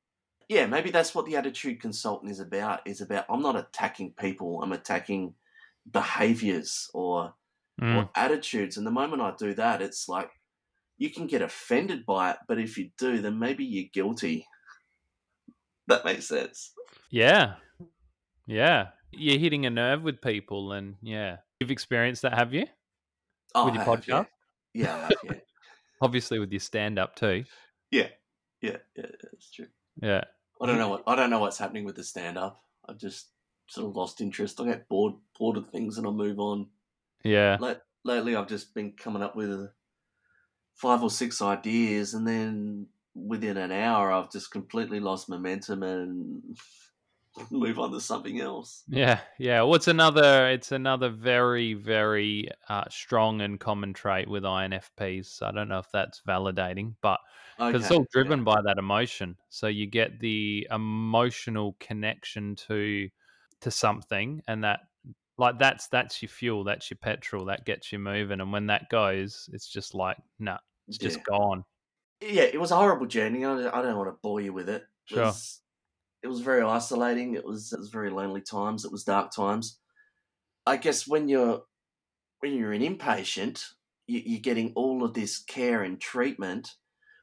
Yeah, 0.49 0.67
maybe 0.67 0.91
that's 0.91 1.15
what 1.15 1.27
the 1.27 1.37
attitude 1.37 1.81
consultant 1.81 2.31
is 2.31 2.41
about. 2.41 2.87
Is 2.87 3.01
about 3.01 3.27
I'm 3.29 3.43
not 3.43 3.57
attacking 3.57 4.15
people, 4.19 4.63
I'm 4.63 4.73
attacking 4.73 5.35
behaviors 5.91 6.91
or 6.95 7.35
Mm, 7.81 7.97
or 7.97 8.11
attitudes. 8.15 8.77
And 8.77 8.87
the 8.87 8.91
moment 8.91 9.23
I 9.23 9.33
do 9.39 9.55
that, 9.55 9.81
it's 9.83 10.09
like 10.09 10.31
you 10.97 11.11
can 11.11 11.27
get 11.27 11.43
offended 11.43 12.05
by 12.05 12.33
it, 12.33 12.37
but 12.49 12.59
if 12.59 12.77
you 12.77 12.91
do, 12.99 13.19
then 13.19 13.39
maybe 13.39 13.65
you're 13.65 13.89
guilty. 13.93 14.47
that 15.87 16.05
makes 16.05 16.27
sense. 16.27 16.73
Yeah. 17.11 17.55
Yeah. 18.47 18.89
You're 19.13 19.39
hitting 19.39 19.65
a 19.65 19.71
nerve 19.71 20.03
with 20.03 20.21
people 20.21 20.73
and 20.73 20.97
yeah. 21.03 21.37
You've 21.61 21.71
experienced 21.71 22.23
that, 22.23 22.35
have 22.35 22.53
you? 22.53 22.67
Oh, 23.55 23.67
with 23.67 23.75
your 23.75 23.85
have, 23.85 24.01
podcast? 24.01 24.27
Yeah, 24.75 24.85
yeah, 24.85 24.99
have, 24.99 25.13
yeah. 25.25 25.33
Obviously 26.03 26.39
with 26.39 26.53
your 26.53 26.61
stand 26.61 26.99
up 26.99 27.17
too. 27.17 27.45
yeah, 27.91 28.09
yeah, 28.61 28.77
yeah, 28.97 29.07
it's 29.33 29.51
true. 29.51 29.67
Yeah. 30.01 30.25
I 30.61 30.67
don't 30.67 30.79
know 30.79 30.89
what 30.89 31.03
I 31.07 31.15
don't 31.15 31.31
know 31.31 31.39
what's 31.39 31.59
happening 31.59 31.85
with 31.85 31.97
the 31.97 32.05
stand 32.05 32.37
up. 32.37 32.63
I've 32.89 32.99
just 32.99 33.29
sort 33.69 33.87
of 33.89 33.97
lost 33.97 34.21
interest. 34.21 34.61
I 34.61 34.65
get 34.65 34.89
bored 34.89 35.15
bored 35.39 35.57
of 35.57 35.69
things 35.71 35.99
and 35.99 36.07
I 36.07 36.11
move 36.11 36.39
on. 36.39 36.67
Yeah. 37.23 37.57
Late, 37.61 37.79
lately, 38.05 38.37
I've 38.37 38.49
just 38.49 38.75
been 38.75 38.93
coming 38.93 39.23
up 39.23 39.37
with 39.37 39.69
five 40.75 41.03
or 41.03 41.11
six 41.11 41.43
ideas, 41.43 42.15
and 42.15 42.27
then 42.27 42.87
within 43.15 43.57
an 43.57 43.73
hour, 43.73 44.13
I've 44.13 44.31
just 44.31 44.51
completely 44.51 45.01
lost 45.01 45.29
momentum 45.29 45.83
and 45.83 46.57
move 47.51 47.79
on 47.79 47.93
to 47.93 48.01
something 48.01 48.41
else. 48.41 48.85
Yeah, 48.89 49.21
yeah. 49.39 49.63
Well, 49.63 49.75
it's 49.75 49.89
another, 49.89 50.49
it's 50.49 50.73
another 50.73 51.11
very, 51.11 51.75
very 51.75 52.49
uh, 52.69 52.85
strong 52.91 53.41
and 53.41 53.59
common 53.61 53.93
trait 53.93 54.29
with 54.29 54.45
INFPs. 54.45 55.43
I 55.43 55.53
don't 55.53 55.69
know 55.69 55.79
if 55.79 55.91
that's 55.93 56.23
validating, 56.27 56.95
but 57.01 57.21
because 57.59 57.83
it's 57.83 57.91
all 57.91 58.07
driven 58.13 58.41
yeah. 58.41 58.45
by 58.45 58.63
that 58.63 58.79
emotion, 58.79 59.37
so 59.49 59.67
you 59.67 59.87
get 59.87 60.21
the 60.21 60.67
emotional 60.71 61.77
connection 61.81 62.55
to 62.69 63.09
to 63.61 63.71
something, 63.71 64.43
and 64.47 64.63
that 64.65 64.81
like 65.37 65.59
that's 65.59 65.89
that's 65.89 66.23
your 66.23 66.29
fuel, 66.29 66.65
that's 66.65 66.91
your 66.91 66.99
petrol, 66.99 67.47
that 67.47 67.65
gets 67.67 67.93
you 67.93 67.99
moving, 67.99 68.41
and 68.41 68.53
when 68.53 68.67
that 68.67 68.89
goes, 68.91 69.49
it's 69.53 69.69
just 69.69 69.95
like 69.95 70.17
nah, 70.39 70.59
it's 70.87 70.99
just 70.99 71.19
Yeah. 71.19 71.23
gone. 71.25 71.65
yeah, 72.21 72.43
it 72.43 72.61
was 72.61 72.71
a 72.71 72.77
horrible 72.77 73.07
journey. 73.07 73.45
I, 73.45 73.53
I 73.69 73.83
don't 73.83 73.97
want 73.97 74.09
to 74.09 74.19
bore 74.23 74.41
you 74.41 74.53
with 74.53 74.69
it. 74.69 74.87
It 75.11 75.15
Sure. 75.15 75.25
was, 75.27 75.61
it 76.23 76.29
was 76.29 76.41
very 76.41 76.63
isolating. 76.63 77.35
It 77.35 77.45
was 77.45 77.73
it 77.73 77.79
was 77.79 77.91
very 77.91 78.11
lonely 78.11 78.43
times. 78.43 78.85
It 78.85 78.93
was 78.93 79.05
dark 79.05 79.33
times. 79.33 79.81
I 80.67 80.77
guess 80.77 81.07
when 81.09 81.29
you're 81.29 81.65
when 82.41 82.55
you're 82.55 82.73
an 82.73 82.83
inpatient, 82.83 83.65
you, 84.07 84.23
you're 84.25 84.41
getting 84.41 84.73
all 84.75 85.05
of 85.05 85.15
this 85.15 85.39
care 85.43 85.83
and 85.83 86.01
treatment. 86.01 86.77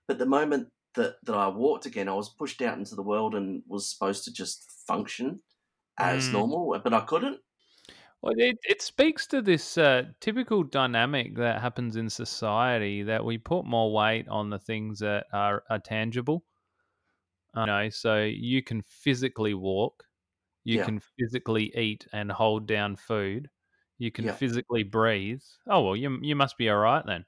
But 0.08 0.20
the 0.20 0.26
moment 0.26 0.70
that, 0.96 1.18
that 1.26 1.36
I 1.36 1.48
walked 1.50 1.86
again, 1.88 2.10
I 2.10 2.14
was 2.16 2.30
pushed 2.30 2.62
out 2.62 2.78
into 2.78 2.96
the 2.96 3.04
world 3.04 3.36
and 3.36 3.64
was 3.68 3.90
supposed 3.90 4.26
to 4.26 4.34
just 4.34 4.72
function 4.88 5.42
as 6.00 6.32
Mm. 6.32 6.32
normal, 6.32 6.80
but 6.84 6.94
I 6.94 7.02
couldn't. 7.02 7.42
Well, 8.22 8.34
it, 8.38 8.58
it 8.64 8.82
speaks 8.82 9.28
to 9.28 9.42
this 9.42 9.78
uh, 9.78 10.12
typical 10.20 10.64
dynamic 10.64 11.36
that 11.36 11.62
happens 11.62 11.96
in 11.96 12.10
society 12.10 13.04
that 13.04 13.24
we 13.24 13.38
put 13.38 13.66
more 13.66 13.94
weight 13.94 14.28
on 14.28 14.50
the 14.50 14.60
things 14.60 15.00
that 15.00 15.28
are, 15.32 15.64
are 15.70 15.80
tangible. 15.80 16.44
You 17.56 17.66
know, 17.66 17.90
so 17.90 18.24
you 18.24 18.64
can 18.64 18.82
physically 18.84 19.54
walk, 19.54 20.06
you 20.66 20.80
Yeah. 20.80 20.82
can 20.82 21.02
physically 21.20 21.76
eat 21.78 22.08
and 22.14 22.32
hold 22.32 22.68
down 22.68 22.96
food, 22.98 23.50
you 24.00 24.12
can 24.12 24.28
Yeah. 24.28 24.40
physically 24.40 24.84
breathe. 24.84 25.44
Oh 25.68 25.84
well, 25.86 25.96
you 25.98 26.20
you 26.22 26.36
must 26.36 26.58
be 26.58 26.70
all 26.70 26.78
right 26.80 27.06
then. 27.06 27.26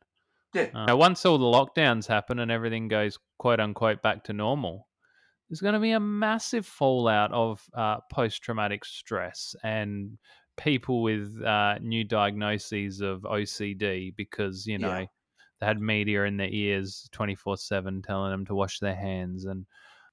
Yeah. 0.54 0.72
Uh, 0.74 0.96
once 0.98 1.26
all 1.26 1.38
the 1.38 1.46
lockdowns 1.46 2.08
happen 2.08 2.40
and 2.40 2.52
everything 2.52 2.88
goes 2.88 3.18
quote 3.40 3.60
unquote 3.60 4.02
back 4.02 4.24
to 4.26 4.34
normal, 4.34 4.90
there's 5.50 5.62
going 5.62 5.74
to 5.76 5.80
be 5.80 5.92
a 5.92 6.00
massive 6.00 6.66
fallout 6.66 7.32
of 7.34 7.66
uh, 7.76 8.00
post 8.12 8.44
traumatic 8.44 8.86
stress 8.86 9.56
and 9.64 10.18
people 10.58 11.04
with 11.04 11.42
uh, 11.44 11.80
new 11.80 12.04
diagnoses 12.04 13.02
of 13.02 13.26
OCD 13.26 14.12
because, 14.12 14.68
you 14.68 14.80
know, 14.80 14.98
Yeah. 14.98 15.08
they 15.60 15.66
had 15.68 15.82
media 15.82 16.26
in 16.26 16.38
their 16.38 16.50
ears 16.50 17.10
24 17.14 17.58
7 17.58 18.02
telling 18.02 18.32
them 18.32 18.46
to 18.48 18.56
wash 18.56 18.80
their 18.80 18.96
hands 18.96 19.46
and 19.46 19.66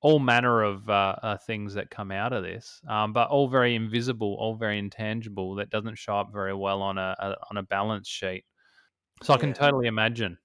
all 0.05 0.19
manner 0.19 0.63
of 0.63 0.91
uh, 0.91 1.17
uh, 1.23 1.37
things 1.39 1.73
that 1.73 1.89
come 1.89 2.11
out 2.11 2.35
of 2.35 2.43
this, 2.43 2.83
um, 2.91 3.15
but 3.15 3.29
all 3.29 3.49
very 3.49 3.75
invisible, 3.75 4.37
all 4.39 4.55
very 4.55 4.79
intangible 4.79 5.55
that 5.55 5.71
doesn't 5.71 5.97
show 5.97 6.19
up 6.19 6.31
very 6.31 6.53
well 6.53 6.83
on 6.83 6.99
a, 6.99 7.17
a 7.19 7.35
on 7.51 7.57
a 7.57 7.63
balance 7.63 8.07
sheet. 8.07 8.45
So 9.23 9.33
I 9.33 9.39
can 9.39 9.55
totally 9.55 9.87
imagine 9.87 10.37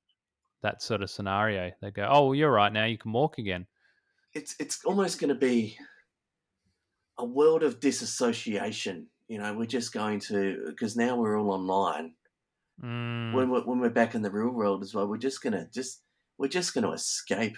that 0.63 0.81
sort 0.81 1.01
of 1.03 1.09
scenario. 1.09 1.71
They 1.81 1.91
go, 1.91 2.07
"Oh, 2.09 2.27
well, 2.27 2.35
you're 2.35 2.51
right 2.51 2.71
now. 2.71 2.85
You 2.85 2.97
can 2.97 3.11
walk 3.11 3.37
again." 3.37 3.67
It's 4.33 4.55
it's 4.61 4.85
almost 4.85 5.19
going 5.19 5.27
to 5.27 5.35
be 5.35 5.77
a 7.17 7.25
world 7.25 7.61
of 7.61 7.81
disassociation. 7.81 9.07
You 9.27 9.39
know, 9.39 9.53
we're 9.53 9.65
just 9.65 9.91
going 9.91 10.21
to 10.21 10.67
because 10.67 10.95
now 10.95 11.17
we're 11.17 11.37
all 11.37 11.51
online. 11.51 12.13
Mm, 12.81 13.33
when 13.33 13.49
we're, 13.49 13.63
when 13.63 13.79
we're 13.81 13.89
back 13.89 14.15
in 14.15 14.21
the 14.21 14.31
real 14.31 14.51
world 14.51 14.83
as 14.83 14.95
well, 14.95 15.05
we're 15.05 15.17
just 15.17 15.43
gonna 15.43 15.67
just 15.73 16.01
we're 16.37 16.47
just 16.47 16.73
gonna 16.73 16.93
escape. 16.93 17.57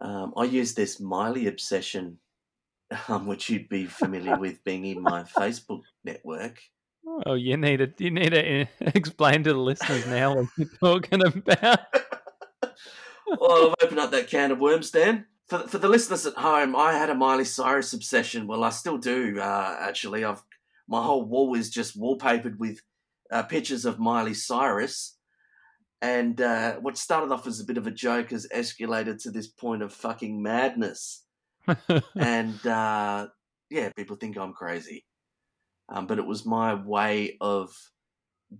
Um, 0.00 0.34
I 0.36 0.44
use 0.44 0.74
this 0.74 1.00
Miley 1.00 1.46
obsession, 1.46 2.18
um, 3.08 3.26
which 3.26 3.48
you'd 3.50 3.68
be 3.68 3.86
familiar 3.86 4.36
with 4.38 4.62
being 4.64 4.84
in 4.84 5.02
my 5.02 5.22
Facebook 5.22 5.82
network. 6.04 6.60
oh, 7.26 7.34
you 7.34 7.56
need 7.56 7.78
to 7.78 7.92
you 7.98 8.10
need 8.10 8.30
to 8.30 8.66
explain 8.80 9.44
to 9.44 9.52
the 9.52 9.58
listeners 9.58 10.06
now 10.06 10.34
what 10.34 10.46
you're 10.56 10.68
talking 10.80 11.24
about. 11.24 11.80
well, 13.26 13.68
I've 13.68 13.86
opened 13.86 14.00
up 14.00 14.10
that 14.10 14.28
can 14.28 14.52
of 14.52 14.58
worms, 14.58 14.90
Dan. 14.90 15.26
For, 15.48 15.60
for 15.60 15.78
the 15.78 15.88
listeners 15.88 16.26
at 16.26 16.34
home, 16.34 16.74
I 16.74 16.92
had 16.92 17.08
a 17.08 17.14
Miley 17.14 17.44
Cyrus 17.44 17.92
obsession. 17.92 18.48
Well, 18.48 18.64
I 18.64 18.70
still 18.70 18.98
do. 18.98 19.38
Uh, 19.38 19.76
actually, 19.80 20.24
I've 20.24 20.42
my 20.88 21.02
whole 21.02 21.24
wall 21.24 21.54
is 21.54 21.70
just 21.70 21.98
wallpapered 21.98 22.58
with 22.58 22.80
uh, 23.30 23.42
pictures 23.42 23.84
of 23.84 23.98
Miley 23.98 24.34
Cyrus. 24.34 25.15
And 26.06 26.40
uh, 26.40 26.76
what 26.76 26.96
started 26.96 27.32
off 27.32 27.48
as 27.48 27.58
a 27.58 27.64
bit 27.64 27.78
of 27.78 27.88
a 27.88 27.90
joke 27.90 28.30
has 28.30 28.46
escalated 28.54 29.20
to 29.22 29.32
this 29.32 29.48
point 29.48 29.82
of 29.82 29.92
fucking 29.92 30.40
madness. 30.40 31.24
and 32.16 32.64
uh, 32.64 33.26
yeah, 33.70 33.90
people 33.96 34.14
think 34.14 34.38
I'm 34.38 34.52
crazy. 34.52 35.04
Um, 35.88 36.06
but 36.06 36.20
it 36.20 36.26
was 36.26 36.46
my 36.46 36.74
way 36.74 37.36
of 37.40 37.74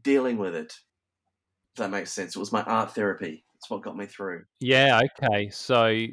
dealing 0.02 0.38
with 0.38 0.56
it. 0.56 0.72
If 0.72 1.78
that 1.78 1.90
makes 1.92 2.10
sense. 2.10 2.34
It 2.34 2.40
was 2.40 2.50
my 2.50 2.62
art 2.62 2.96
therapy. 2.96 3.44
It's 3.54 3.70
what 3.70 3.82
got 3.82 3.96
me 3.96 4.06
through. 4.06 4.42
yeah. 4.58 5.00
Okay. 5.22 5.48
So, 5.50 6.06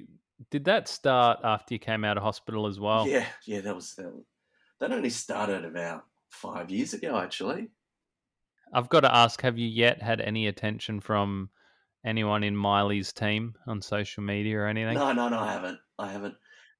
did 0.51 0.65
that 0.65 0.87
start 0.87 1.39
after 1.43 1.73
you 1.73 1.79
came 1.79 2.05
out 2.05 2.17
of 2.17 2.21
hospital 2.21 2.67
as 2.67 2.79
well? 2.79 3.07
Yeah, 3.07 3.25
yeah, 3.47 3.61
that 3.61 3.73
was 3.73 3.95
that. 3.95 4.13
That 4.79 4.91
only 4.91 5.09
started 5.09 5.65
about 5.65 6.03
five 6.29 6.69
years 6.69 6.93
ago, 6.93 7.17
actually. 7.17 7.69
I've 8.73 8.89
got 8.89 9.01
to 9.01 9.15
ask: 9.15 9.41
Have 9.41 9.57
you 9.57 9.67
yet 9.67 10.01
had 10.01 10.19
any 10.21 10.47
attention 10.47 10.99
from 10.99 11.49
anyone 12.05 12.43
in 12.43 12.55
Miley's 12.55 13.13
team 13.13 13.55
on 13.67 13.81
social 13.81 14.23
media 14.23 14.59
or 14.59 14.67
anything? 14.67 14.95
No, 14.95 15.11
no, 15.13 15.29
no, 15.29 15.39
I 15.39 15.51
haven't. 15.53 15.79
I 15.99 16.11
haven't. 16.11 16.35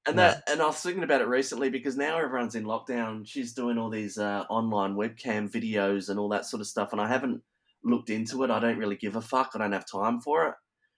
And 0.05 0.17
No. 0.17 0.23
that, 0.23 0.43
and 0.49 0.61
I 0.61 0.65
was 0.65 0.81
thinking 0.81 1.03
about 1.03 1.21
it 1.21 1.27
recently 1.27 1.69
because 1.69 1.95
now 1.95 2.17
everyone's 2.19 2.55
in 2.55 2.65
lockdown. 2.65 3.25
She's 3.25 3.53
doing 3.53 3.77
all 3.77 3.89
these 3.89 4.17
uh, 4.17 4.43
online 4.49 4.95
webcam 4.95 5.49
videos 5.49 6.09
and 6.09 6.19
all 6.19 6.29
that 6.29 6.45
sort 6.45 6.59
of 6.59 6.67
stuff, 6.67 6.91
and 6.91 6.99
I 6.99 7.07
haven't 7.07 7.41
looked 7.85 8.09
into 8.09 8.43
it. 8.43 8.51
I 8.51 8.59
don't 8.59 8.77
really 8.77 8.97
give 8.97 9.15
a 9.15 9.21
fuck. 9.21 9.51
I 9.55 9.59
don't 9.59 9.71
have 9.71 9.85
time 9.89 10.19
for 10.19 10.47
it. 10.47 10.53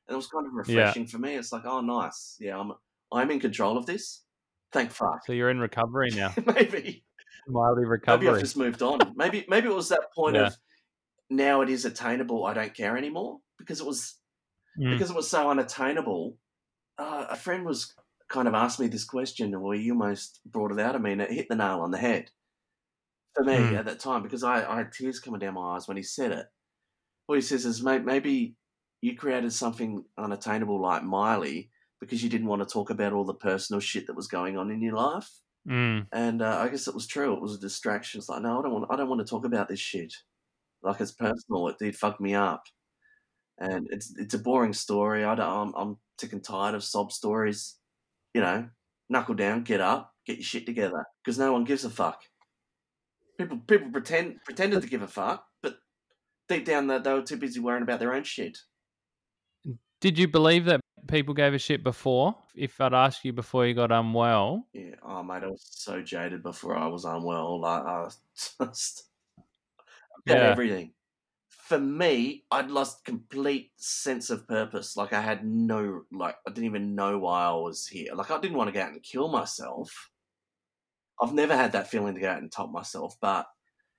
And 0.07 0.13
it 0.13 0.17
was 0.17 0.27
kind 0.27 0.47
of 0.47 0.53
refreshing 0.53 1.05
for 1.07 1.17
me. 1.19 1.35
It's 1.35 1.51
like, 1.51 1.65
oh, 1.65 1.81
nice. 1.81 2.37
Yeah, 2.39 2.57
I'm 2.59 2.71
I'm 3.11 3.29
in 3.31 3.39
control 3.39 3.77
of 3.77 3.85
this. 3.85 4.23
Thank 4.71 4.91
fuck. 4.91 5.25
So 5.25 5.33
you're 5.33 5.49
in 5.51 5.59
recovery 5.59 6.09
now. 6.11 6.33
maybe 6.45 7.03
Miley 7.47 7.75
maybe 7.77 7.85
recovery. 7.87 8.29
I've 8.29 8.39
just 8.39 8.57
moved 8.57 8.81
on. 8.81 8.99
Maybe 9.15 9.45
maybe 9.47 9.67
it 9.67 9.75
was 9.75 9.89
that 9.89 10.11
point 10.15 10.35
Yeah. 10.35 10.47
of 10.47 10.57
now 11.29 11.61
it 11.61 11.69
is 11.69 11.85
attainable. 11.85 12.45
I 12.45 12.53
don't 12.53 12.73
care 12.73 12.97
anymore 12.97 13.39
because 13.57 13.79
it 13.79 13.85
was 13.85 14.19
Mm. 14.77 14.91
because 14.91 15.09
it 15.09 15.15
was 15.15 15.29
so 15.29 15.49
unattainable. 15.49 16.37
Uh, 16.97 17.27
a 17.29 17.35
friend 17.37 17.65
was 17.65 17.93
kind 18.27 18.45
of 18.47 18.53
asked 18.53 18.77
me 18.79 18.87
this 18.87 19.05
question, 19.05 19.53
and 19.53 19.63
well, 19.63 19.73
you 19.73 19.93
almost 19.93 20.41
brought 20.45 20.71
it 20.73 20.79
out 20.79 20.95
of 20.95 21.01
me, 21.01 21.13
and 21.13 21.21
it 21.21 21.31
hit 21.31 21.47
the 21.47 21.55
nail 21.55 21.79
on 21.79 21.91
the 21.91 21.97
head 21.97 22.29
for 23.35 23.43
me 23.45 23.55
Hmm. 23.55 23.75
at 23.75 23.85
that 23.85 23.99
time 24.01 24.21
because 24.21 24.43
I, 24.43 24.69
I 24.69 24.77
had 24.77 24.91
tears 24.91 25.19
coming 25.21 25.39
down 25.39 25.53
my 25.53 25.75
eyes 25.75 25.87
when 25.87 25.95
he 25.97 26.03
said 26.03 26.31
it. 26.33 26.47
What 27.27 27.35
he 27.35 27.41
says 27.41 27.65
is, 27.65 27.81
"Mate, 27.83 28.03
maybe 28.03 28.55
you 29.01 29.15
created 29.15 29.53
something 29.53 30.03
unattainable 30.17 30.81
like 30.81 31.03
Miley 31.03 31.71
because 32.01 32.21
you 32.21 32.29
didn't 32.29 32.47
want 32.47 32.61
to 32.61 32.71
talk 32.71 32.89
about 32.89 33.13
all 33.13 33.23
the 33.23 33.33
personal 33.33 33.79
shit 33.79 34.07
that 34.07 34.15
was 34.15 34.27
going 34.27 34.57
on 34.57 34.71
in 34.71 34.81
your 34.81 34.95
life." 34.95 35.29
Mm. 35.67 36.07
And 36.11 36.41
uh, 36.41 36.57
I 36.59 36.67
guess 36.67 36.87
it 36.89 36.93
was 36.95 37.07
true. 37.07 37.33
It 37.33 37.41
was 37.41 37.55
a 37.55 37.59
distraction. 37.59 38.19
It's 38.19 38.27
like, 38.29 38.41
no, 38.41 38.59
I 38.59 38.61
don't 38.61 38.73
want. 38.73 38.91
I 38.91 38.95
don't 38.97 39.09
want 39.09 39.21
to 39.25 39.29
talk 39.29 39.45
about 39.45 39.67
this 39.69 39.79
shit. 39.79 40.13
Like 40.85 41.01
it's 41.01 41.11
personal. 41.11 41.67
It 41.67 41.79
did 41.79 41.95
fuck 41.95 42.21
me 42.21 42.35
up, 42.35 42.63
and 43.57 43.87
it's 43.89 44.15
it's 44.17 44.35
a 44.35 44.39
boring 44.39 44.73
story. 44.73 45.23
I 45.23 45.33
don't. 45.35 45.49
I'm, 45.49 45.73
I'm 45.75 45.97
sick 46.19 46.33
and 46.33 46.43
tired 46.43 46.75
of 46.75 46.83
sob 46.83 47.11
stories. 47.11 47.75
You 48.33 48.41
know, 48.41 48.69
knuckle 49.09 49.35
down, 49.35 49.63
get 49.63 49.81
up, 49.81 50.13
get 50.27 50.37
your 50.37 50.43
shit 50.43 50.65
together, 50.65 51.05
because 51.23 51.39
no 51.39 51.51
one 51.51 51.63
gives 51.63 51.85
a 51.85 51.89
fuck. 51.89 52.21
People 53.37 53.59
people 53.67 53.89
pretend 53.91 54.43
pretended 54.45 54.81
to 54.83 54.87
give 54.87 55.01
a 55.01 55.07
fuck, 55.07 55.45
but 55.63 55.77
deep 56.47 56.65
down 56.65 56.87
they, 56.87 56.99
they 56.99 57.13
were 57.13 57.21
too 57.23 57.37
busy 57.37 57.59
worrying 57.59 57.83
about 57.83 57.99
their 57.99 58.13
own 58.13 58.23
shit. 58.23 58.59
Did 60.01 60.19
you 60.19 60.27
believe 60.27 60.65
that 60.65 60.81
people 61.07 61.33
gave 61.33 61.53
a 61.53 61.57
shit 61.57 61.83
before? 61.83 62.35
If 62.53 62.79
I'd 62.79 62.93
asked 62.93 63.25
you 63.25 63.33
before 63.33 63.65
you 63.65 63.73
got 63.73 63.91
unwell, 63.91 64.67
Yeah. 64.71 64.95
Oh 65.01 65.23
mate, 65.23 65.43
I 65.43 65.47
was 65.47 65.65
so 65.67 66.01
jaded 66.01 66.43
before 66.43 66.75
I 66.75 66.85
was 66.87 67.05
unwell. 67.05 67.59
Like 67.59 67.83
I 67.83 68.01
was 68.01 68.19
just 68.59 69.09
Yeah. 70.25 70.35
everything. 70.51 70.93
for 71.67 71.79
me, 71.79 72.45
I'd 72.51 72.69
lost 72.69 73.05
complete 73.05 73.71
sense 73.77 74.29
of 74.29 74.47
purpose. 74.47 74.95
Like 74.95 75.13
I 75.13 75.21
had 75.21 75.43
no, 75.45 76.03
like 76.11 76.35
I 76.47 76.51
didn't 76.51 76.65
even 76.65 76.93
know 76.95 77.17
why 77.19 77.45
I 77.45 77.53
was 77.53 77.87
here. 77.87 78.13
Like 78.13 78.29
I 78.29 78.39
didn't 78.39 78.57
want 78.57 78.67
to 78.67 78.71
go 78.73 78.81
out 78.81 78.91
and 78.91 79.01
kill 79.01 79.29
myself. 79.29 80.11
I've 81.21 81.33
never 81.33 81.55
had 81.55 81.71
that 81.71 81.89
feeling 81.89 82.13
to 82.15 82.21
go 82.21 82.29
out 82.29 82.41
and 82.41 82.51
top 82.51 82.71
myself, 82.71 83.15
but 83.21 83.47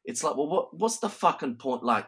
it's 0.04 0.22
like, 0.22 0.36
well, 0.36 0.48
what, 0.48 0.78
what's 0.78 0.98
the 0.98 1.08
fucking 1.08 1.56
point? 1.56 1.82
Like, 1.82 2.06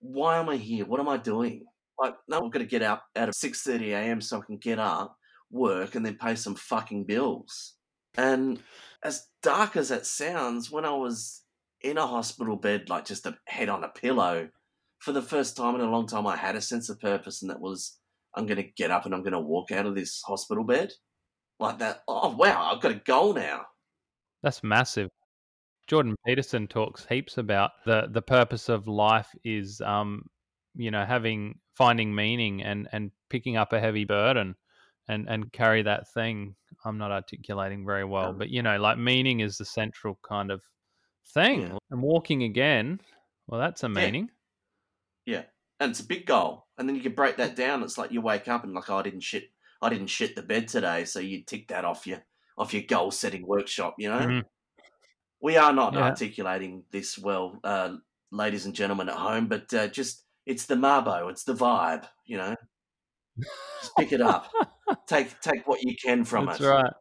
why 0.00 0.38
am 0.38 0.48
I 0.48 0.56
here? 0.56 0.86
What 0.86 1.00
am 1.00 1.08
I 1.08 1.16
doing? 1.18 1.66
Like, 2.00 2.14
no, 2.28 2.44
I've 2.46 2.52
got 2.52 2.60
to 2.60 2.64
get 2.64 2.82
of 2.82 3.00
six 3.34 3.62
thirty 3.62 3.92
a.m. 3.92 4.20
so 4.20 4.38
I 4.38 4.46
can 4.46 4.56
get 4.56 4.78
up, 4.78 5.16
work, 5.50 5.96
and 5.96 6.06
then 6.06 6.16
pay 6.16 6.36
some 6.36 6.54
fucking 6.54 7.04
bills. 7.04 7.74
And 8.16 8.60
as 9.02 9.26
dark 9.42 9.76
as 9.76 9.90
that 9.90 10.06
sounds, 10.06 10.70
when 10.70 10.84
I 10.84 10.92
was 10.92 11.42
in 11.82 11.98
a 11.98 12.06
hospital 12.06 12.56
bed, 12.56 12.88
like 12.88 13.04
just 13.04 13.26
a 13.26 13.36
head 13.46 13.68
on 13.68 13.84
a 13.84 13.88
pillow, 13.88 14.48
for 14.98 15.12
the 15.12 15.22
first 15.22 15.56
time 15.56 15.74
in 15.74 15.80
a 15.80 15.90
long 15.90 16.06
time, 16.06 16.26
I 16.26 16.36
had 16.36 16.56
a 16.56 16.60
sense 16.60 16.88
of 16.88 17.00
purpose, 17.00 17.42
and 17.42 17.50
that 17.50 17.60
was 17.60 17.98
I'm 18.34 18.46
going 18.46 18.62
to 18.62 18.70
get 18.76 18.90
up 18.90 19.04
and 19.04 19.14
I'm 19.14 19.22
going 19.22 19.32
to 19.32 19.40
walk 19.40 19.72
out 19.72 19.86
of 19.86 19.94
this 19.94 20.22
hospital 20.22 20.64
bed. 20.64 20.92
Like 21.60 21.78
that. 21.80 22.02
Oh, 22.06 22.36
wow, 22.36 22.70
I've 22.72 22.80
got 22.80 22.92
a 22.92 23.02
goal 23.04 23.34
now. 23.34 23.62
That's 24.42 24.62
massive. 24.62 25.10
Jordan 25.88 26.14
Peterson 26.26 26.68
talks 26.68 27.06
heaps 27.08 27.38
about 27.38 27.70
the 27.86 28.08
the 28.12 28.22
purpose 28.22 28.68
of 28.68 28.86
life 28.86 29.28
is 29.42 29.80
um 29.80 30.22
you 30.76 30.90
know 30.90 31.04
having 31.04 31.58
finding 31.74 32.14
meaning 32.14 32.62
and 32.62 32.86
and 32.92 33.10
picking 33.30 33.56
up 33.56 33.72
a 33.72 33.80
heavy 33.80 34.04
burden 34.04 34.54
and 35.08 35.26
and 35.28 35.50
carry 35.50 35.80
that 35.82 36.12
thing 36.12 36.54
I'm 36.84 36.98
not 36.98 37.10
articulating 37.10 37.86
very 37.86 38.04
well 38.04 38.34
but 38.34 38.50
you 38.50 38.62
know 38.62 38.78
like 38.78 38.98
meaning 38.98 39.40
is 39.40 39.56
the 39.56 39.64
central 39.64 40.18
kind 40.22 40.50
of 40.50 40.62
thing 41.34 41.62
Yeah. 41.62 41.78
and 41.90 42.02
walking 42.02 42.42
again 42.42 43.00
well 43.46 43.60
that's 43.60 43.82
a 43.82 43.88
meaning 43.88 44.30
Yeah, 45.26 45.42
and 45.78 45.90
it's 45.90 46.00
a 46.00 46.06
big 46.06 46.24
goal, 46.26 46.66
and 46.78 46.88
then 46.88 46.96
you 46.96 47.02
can 47.02 47.12
break 47.14 47.36
that 47.36 47.54
down. 47.54 47.82
It's 47.82 47.98
like 47.98 48.10
you 48.12 48.22
wake 48.22 48.48
up 48.48 48.64
and 48.64 48.72
like, 48.72 48.88
oh, 48.88 48.96
I 48.96 49.02
didn't 49.02 49.20
shit, 49.20 49.50
I 49.82 49.90
didn't 49.90 50.06
shit 50.06 50.34
the 50.34 50.42
bed 50.42 50.68
today, 50.68 51.04
so 51.04 51.20
you 51.20 51.42
tick 51.44 51.68
that 51.68 51.84
off 51.84 52.06
your 52.06 52.24
off 52.56 52.72
your 52.72 52.82
goal 52.84 53.10
setting 53.10 53.46
workshop. 53.46 53.96
You 53.98 54.08
know, 54.08 54.18
Mhm. 54.26 54.42
we 55.40 55.58
are 55.58 55.72
not 55.74 55.92
Yeah. 55.92 56.04
articulating 56.04 56.84
this 56.92 57.18
well, 57.18 57.60
uh, 57.62 57.96
ladies 58.32 58.64
and 58.64 58.74
gentlemen 58.74 59.10
at 59.10 59.16
home, 59.16 59.48
but 59.48 59.72
uh, 59.74 59.88
just 59.88 60.24
it's 60.46 60.64
the 60.64 60.76
Mabo, 60.76 61.30
it's 61.30 61.44
the 61.44 61.54
vibe. 61.54 62.08
You 62.24 62.38
know, 62.38 62.54
just 63.82 63.94
pick 63.98 64.12
it 64.12 64.22
up, 64.22 64.50
take 65.06 65.38
take 65.42 65.66
what 65.66 65.82
you 65.82 65.94
can 66.02 66.24
from 66.24 66.46
That's 66.46 66.60
it. 66.60 66.66
right. 66.66 66.92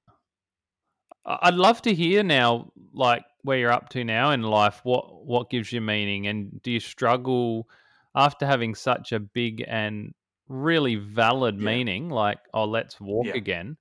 I'd 1.25 1.55
love 1.55 1.81
to 1.83 1.93
hear 1.93 2.23
now, 2.23 2.71
like 2.93 3.23
where 3.47 3.57
you're 3.59 3.71
up 3.71 3.89
to 3.91 4.03
now 4.05 4.31
in 4.31 4.43
life. 4.43 4.81
What 4.83 5.25
what 5.25 5.49
gives 5.49 5.71
you 5.73 5.81
meaning, 5.81 6.27
and 6.27 6.61
do 6.63 6.71
you 6.71 6.79
struggle 6.81 7.69
after 8.15 8.45
having 8.45 8.75
such 8.75 9.11
a 9.13 9.19
big 9.19 9.63
and 9.67 10.13
really 10.49 10.95
valid 10.95 11.57
Yeah. 11.57 11.59
meaning, 11.59 12.09
like 12.09 12.39
oh, 12.53 12.65
let's 12.65 12.99
walk 13.01 13.29
Yeah. 13.29 13.35
again? 13.35 13.77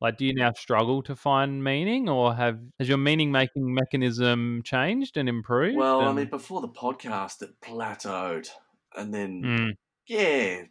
Like, 0.00 0.18
do 0.18 0.26
you 0.26 0.34
now 0.34 0.52
struggle 0.54 1.02
to 1.04 1.16
find 1.16 1.64
meaning, 1.64 2.08
or 2.08 2.34
have 2.34 2.60
has 2.78 2.88
your 2.88 2.98
meaning 2.98 3.32
making 3.32 3.74
mechanism 3.74 4.62
changed 4.64 5.16
and 5.16 5.28
improved? 5.28 5.88
Well, 5.88 6.06
I 6.06 6.12
mean, 6.12 6.28
before 6.30 6.60
the 6.60 6.68
podcast, 6.68 7.42
it 7.42 7.60
plateaued, 7.60 8.48
and 8.96 9.12
then 9.12 9.52
Mm, 9.52 9.76
yeah, 10.06 10.64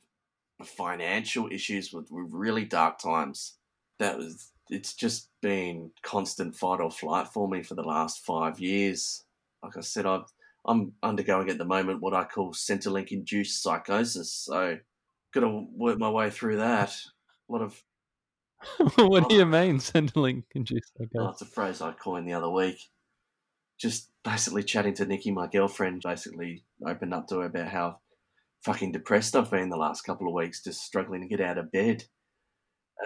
financial 0.63 1.49
issues 1.51 1.93
with 1.93 2.07
really 2.11 2.65
dark 2.65 2.99
times. 2.99 3.57
That 3.99 4.17
was 4.17 4.51
it's 4.69 4.93
just 4.93 5.29
been 5.41 5.91
constant 6.03 6.55
fight 6.55 6.81
or 6.81 6.91
flight 6.91 7.27
for 7.27 7.47
me 7.47 7.63
for 7.63 7.75
the 7.75 7.83
last 7.83 8.25
five 8.25 8.59
years. 8.59 9.23
Like 9.63 9.77
I 9.77 9.81
said, 9.81 10.05
I've 10.05 10.25
I'm 10.67 10.93
undergoing 11.03 11.49
at 11.49 11.57
the 11.57 11.65
moment 11.65 12.01
what 12.01 12.15
I 12.15 12.23
call 12.23 12.51
Centrelink 12.51 13.11
induced 13.11 13.61
psychosis. 13.61 14.31
So 14.33 14.77
got 15.33 15.41
to 15.41 15.65
work 15.75 15.99
my 15.99 16.09
way 16.09 16.29
through 16.31 16.57
that. 16.57 16.95
A 17.49 17.53
lot 17.53 17.61
of 17.61 17.83
what 18.97 19.29
do 19.29 19.35
oh. 19.35 19.39
you 19.39 19.45
mean, 19.45 19.77
Centrelink 19.77 20.43
induced? 20.55 20.93
oh, 20.99 21.03
Okay. 21.03 21.29
it's 21.31 21.41
a 21.41 21.45
phrase 21.45 21.81
I 21.81 21.91
coined 21.91 22.27
the 22.27 22.33
other 22.33 22.49
week. 22.49 22.79
Just 23.79 24.09
basically 24.23 24.63
chatting 24.63 24.93
to 24.95 25.05
Nikki, 25.05 25.31
my 25.31 25.47
girlfriend, 25.47 26.01
basically 26.03 26.63
opened 26.87 27.13
up 27.13 27.27
to 27.27 27.39
her 27.39 27.45
about 27.45 27.67
how 27.67 27.99
fucking 28.63 28.93
depressed 28.93 29.35
I've 29.35 29.51
been 29.51 29.69
the 29.69 29.77
last 29.77 30.01
couple 30.01 30.27
of 30.27 30.33
weeks, 30.33 30.63
just 30.63 30.81
struggling 30.81 31.21
to 31.21 31.27
get 31.27 31.41
out 31.41 31.57
of 31.57 31.71
bed 31.71 32.05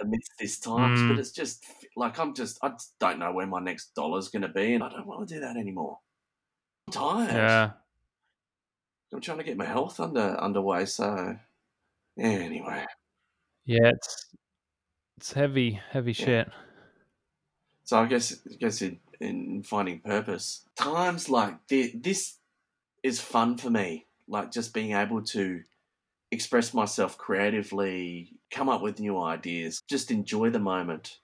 amidst 0.02 0.32
this 0.38 0.58
times. 0.58 1.00
Mm. 1.00 1.08
But 1.10 1.18
it's 1.20 1.32
just 1.32 1.64
like 1.96 2.18
I'm 2.18 2.34
just 2.34 2.58
I 2.62 2.70
just 2.70 2.98
don't 2.98 3.18
know 3.18 3.32
where 3.32 3.46
my 3.46 3.60
next 3.60 3.94
dollar's 3.94 4.28
going 4.28 4.42
to 4.42 4.48
be, 4.48 4.74
and 4.74 4.84
I 4.84 4.88
don't 4.90 5.06
want 5.06 5.28
to 5.28 5.34
do 5.34 5.40
that 5.40 5.56
anymore. 5.56 5.98
I'm 6.88 6.92
tired. 6.92 7.32
Yeah. 7.34 7.70
I'm 9.12 9.20
trying 9.20 9.38
to 9.38 9.44
get 9.44 9.56
my 9.56 9.64
health 9.64 9.98
under 10.00 10.36
underway. 10.40 10.84
So 10.86 11.36
yeah, 12.16 12.26
anyway, 12.26 12.84
Yeah, 13.64 13.90
it's 13.94 14.26
it's 15.16 15.32
heavy, 15.32 15.80
heavy 15.90 16.12
Yeah. 16.12 16.24
shit. 16.26 16.48
so 17.84 17.98
I 17.98 18.06
guess 18.06 18.38
I 18.50 18.54
guess 18.54 18.82
in, 18.82 19.00
in 19.20 19.62
finding 19.64 20.00
purpose, 20.00 20.64
times 20.76 21.28
like 21.28 21.66
thi- 21.66 21.92
this 21.94 22.36
is 23.02 23.20
fun 23.20 23.56
for 23.58 23.70
me. 23.70 24.06
Like 24.28 24.52
just 24.52 24.72
being 24.72 24.92
able 24.92 25.22
to 25.22 25.62
express 26.32 26.74
myself 26.74 27.18
creatively, 27.18 28.38
come 28.50 28.68
up 28.68 28.82
with 28.82 29.00
new 29.00 29.20
ideas, 29.20 29.82
just 29.88 30.10
enjoy 30.10 30.50
the 30.50 30.58
moment. 30.60 31.18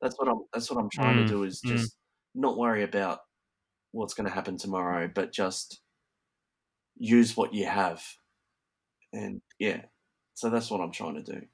That's 0.00 0.16
what 0.18 0.28
I'm. 0.28 0.42
That's 0.52 0.70
what 0.70 0.80
I'm 0.82 0.90
trying 0.90 1.16
Mm, 1.16 1.24
to 1.24 1.24
do. 1.24 1.44
Is 1.44 1.62
mm. 1.64 1.66
just 1.66 1.96
not 2.34 2.58
worry 2.58 2.82
about 2.84 3.20
what's 3.92 4.14
going 4.14 4.28
to 4.28 4.34
happen 4.34 4.56
tomorrow, 4.58 5.08
but 5.14 5.32
just 5.32 5.82
use 6.96 7.36
what 7.36 7.54
you 7.54 7.66
have. 7.66 8.04
And 9.12 9.42
yeah, 9.58 9.86
so 10.34 10.50
that's 10.50 10.70
what 10.70 10.80
I'm 10.80 10.92
trying 10.92 11.16
to 11.16 11.22
do. 11.22 11.46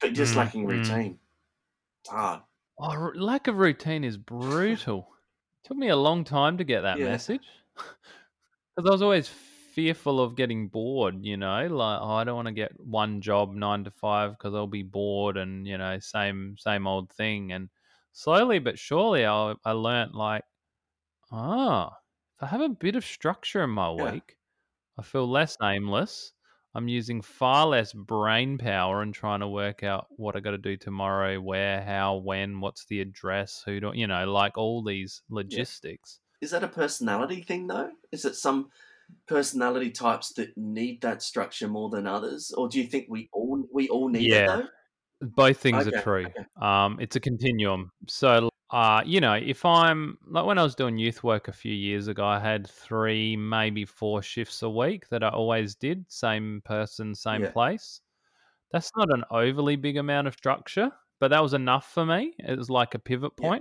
But 0.00 0.14
just 0.14 0.34
Mm, 0.34 0.36
lacking 0.36 0.66
mm. 0.66 0.66
routine. 0.66 1.20
It's 2.02 2.10
hard. 2.10 2.42
Oh, 2.78 2.90
r- 2.90 3.14
lack 3.14 3.46
of 3.46 3.56
routine 3.56 4.04
is 4.04 4.16
brutal. 4.18 5.14
Took 5.64 5.76
me 5.76 5.88
a 5.88 5.96
long 5.96 6.24
time 6.24 6.58
to 6.58 6.64
get 6.64 6.82
that 6.82 7.00
Yeah. 7.00 7.00
message 7.00 7.48
because 7.74 8.88
I 8.88 8.90
was 8.90 9.02
always 9.02 9.28
fearful 9.72 10.20
of 10.20 10.36
getting 10.36 10.68
bored. 10.68 11.24
You 11.24 11.36
know, 11.36 11.66
like 11.68 12.00
oh, 12.00 12.10
I 12.14 12.24
don't 12.24 12.36
want 12.36 12.48
to 12.48 12.52
get 12.52 12.78
one 12.80 13.20
job 13.20 13.52
nine 13.54 13.84
to 13.84 13.90
five 13.90 14.32
because 14.32 14.54
I'll 14.54 14.66
be 14.66 14.82
bored 14.82 15.36
and 15.36 15.66
you 15.66 15.78
know 15.78 15.98
same 16.00 16.56
same 16.58 16.86
old 16.86 17.10
thing. 17.12 17.52
And 17.52 17.70
slowly 18.12 18.58
but 18.58 18.78
surely, 18.78 19.24
I 19.26 19.54
I 19.64 19.72
learnt 19.72 20.14
like, 20.14 20.44
ah, 21.32 21.98
if 22.36 22.42
I 22.44 22.46
have 22.46 22.60
a 22.60 22.68
bit 22.68 22.94
of 22.96 23.04
structure 23.04 23.64
in 23.64 23.70
my 23.70 23.90
Yeah. 23.96 24.16
week, 24.16 24.36
I 24.98 25.02
feel 25.02 25.28
less 25.28 25.56
aimless. 25.62 26.34
I'm 26.74 26.88
using 26.88 27.22
far 27.22 27.66
less 27.68 27.92
brain 27.94 28.58
power 28.58 29.02
and 29.02 29.14
trying 29.14 29.40
to 29.40 29.48
work 29.48 29.82
out 29.84 30.08
what 30.16 30.36
I 30.36 30.40
got 30.40 30.52
to 30.52 30.58
do 30.58 30.76
tomorrow, 30.76 31.40
where, 31.40 31.82
how, 31.82 32.16
when, 32.16 32.60
what's 32.60 32.86
the 32.86 33.00
address, 33.00 33.62
who 33.64 33.80
do 33.80 33.92
you 33.94 34.06
know, 34.08 34.30
like 34.32 34.58
all 34.58 34.82
these 34.84 35.22
logistics. 35.30 36.20
Is 36.42 36.50
that 36.50 36.64
a 36.64 36.68
personality 36.68 37.40
thing 37.42 37.68
though? 37.68 37.92
Is 38.10 38.24
it 38.24 38.34
some 38.34 38.70
personality 39.26 39.90
types 39.90 40.32
that 40.34 40.56
need 40.56 41.02
that 41.02 41.22
structure 41.22 41.68
more 41.68 41.90
than 41.90 42.06
others, 42.06 42.52
or 42.56 42.68
do 42.68 42.80
you 42.80 42.86
think 42.86 43.06
we 43.08 43.28
all 43.32 43.64
we 43.72 43.88
all 43.88 44.08
need 44.08 44.32
Yeah. 44.32 44.34
it 44.34 44.46
though? 44.46 44.68
Both 45.22 45.58
things 45.58 45.86
Okay, 45.86 45.88
are 45.88 46.02
true. 46.02 46.32
okay. 46.36 46.46
Um, 46.60 46.98
it's 47.00 47.16
a 47.16 47.20
continuum. 47.20 47.92
So, 48.08 48.50
uh, 48.70 49.02
you 49.06 49.20
know, 49.20 49.34
if 49.34 49.64
I'm 49.64 50.18
like 50.26 50.46
when 50.46 50.58
I 50.58 50.62
was 50.64 50.74
doing 50.74 50.98
youth 50.98 51.22
work 51.24 51.48
a 51.48 51.52
few 51.52 51.72
years 51.74 52.08
ago, 52.08 52.24
I 52.26 52.40
had 52.40 52.68
three, 52.68 53.36
maybe 53.36 53.84
four 53.84 54.22
shifts 54.22 54.62
a 54.62 54.70
week 54.70 55.08
that 55.10 55.22
I 55.24 55.30
always 55.30 55.74
did, 55.76 56.04
same 56.10 56.62
person, 56.64 57.14
same 57.14 57.42
Yeah. 57.42 57.52
place. 57.52 58.00
That's 58.72 58.90
not 58.96 59.12
an 59.12 59.24
overly 59.30 59.76
big 59.76 59.96
amount 59.98 60.28
of 60.28 60.34
structure, 60.34 60.92
but 61.20 61.28
that 61.28 61.42
was 61.42 61.54
enough 61.54 61.92
for 61.92 62.06
me. 62.06 62.34
It 62.38 62.58
was 62.58 62.70
like 62.70 62.94
a 62.94 62.98
pivot 63.00 63.36
Yeah. 63.38 63.52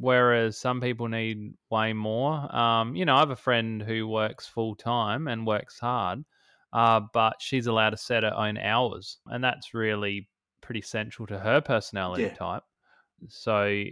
Whereas 0.00 0.58
some 0.58 0.80
people 0.80 1.08
need 1.08 1.54
way 1.70 1.92
more. 1.92 2.54
Um, 2.54 2.96
you 2.96 3.04
know, 3.04 3.16
I 3.16 3.20
have 3.20 3.30
a 3.30 3.36
friend 3.36 3.82
who 3.82 4.08
works 4.08 4.46
full 4.46 4.74
time 4.76 5.28
and 5.28 5.46
works 5.46 5.78
hard, 5.78 6.24
uh, 6.72 7.00
but 7.12 7.40
she's 7.40 7.66
allowed 7.66 7.90
to 7.90 7.96
set 7.96 8.22
her 8.22 8.34
own 8.34 8.58
hours, 8.58 9.18
and 9.26 9.42
that's 9.42 9.74
really 9.74 10.28
pretty 10.60 10.80
central 10.82 11.26
to 11.28 11.38
her 11.38 11.60
personality 11.60 12.30
Yeah. 12.30 12.34
type. 12.34 12.64
So 13.28 13.84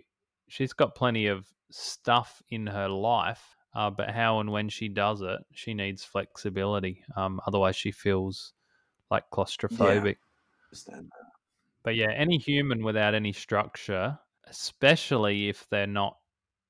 she's 0.48 0.72
got 0.72 0.94
plenty 0.94 1.26
of 1.26 1.52
stuff 1.70 2.42
in 2.50 2.66
her 2.66 2.88
life, 2.88 3.56
uh, 3.74 3.90
but 3.90 4.10
how 4.10 4.40
and 4.40 4.50
when 4.52 4.68
she 4.68 4.88
does 4.88 5.22
it, 5.22 5.40
she 5.52 5.74
needs 5.74 6.04
flexibility. 6.04 7.04
Um, 7.16 7.40
otherwise, 7.46 7.76
she 7.76 7.92
feels 7.92 8.54
like 9.10 9.30
claustrophobic. 9.30 10.18
Understand 10.66 11.10
that. 11.10 11.32
But 11.84 11.94
yeah, 11.96 12.10
any 12.10 12.38
human 12.38 12.82
without 12.84 13.14
any 13.14 13.32
structure, 13.32 14.18
especially 14.46 15.48
if 15.48 15.68
they're 15.70 15.86
not, 15.86 16.18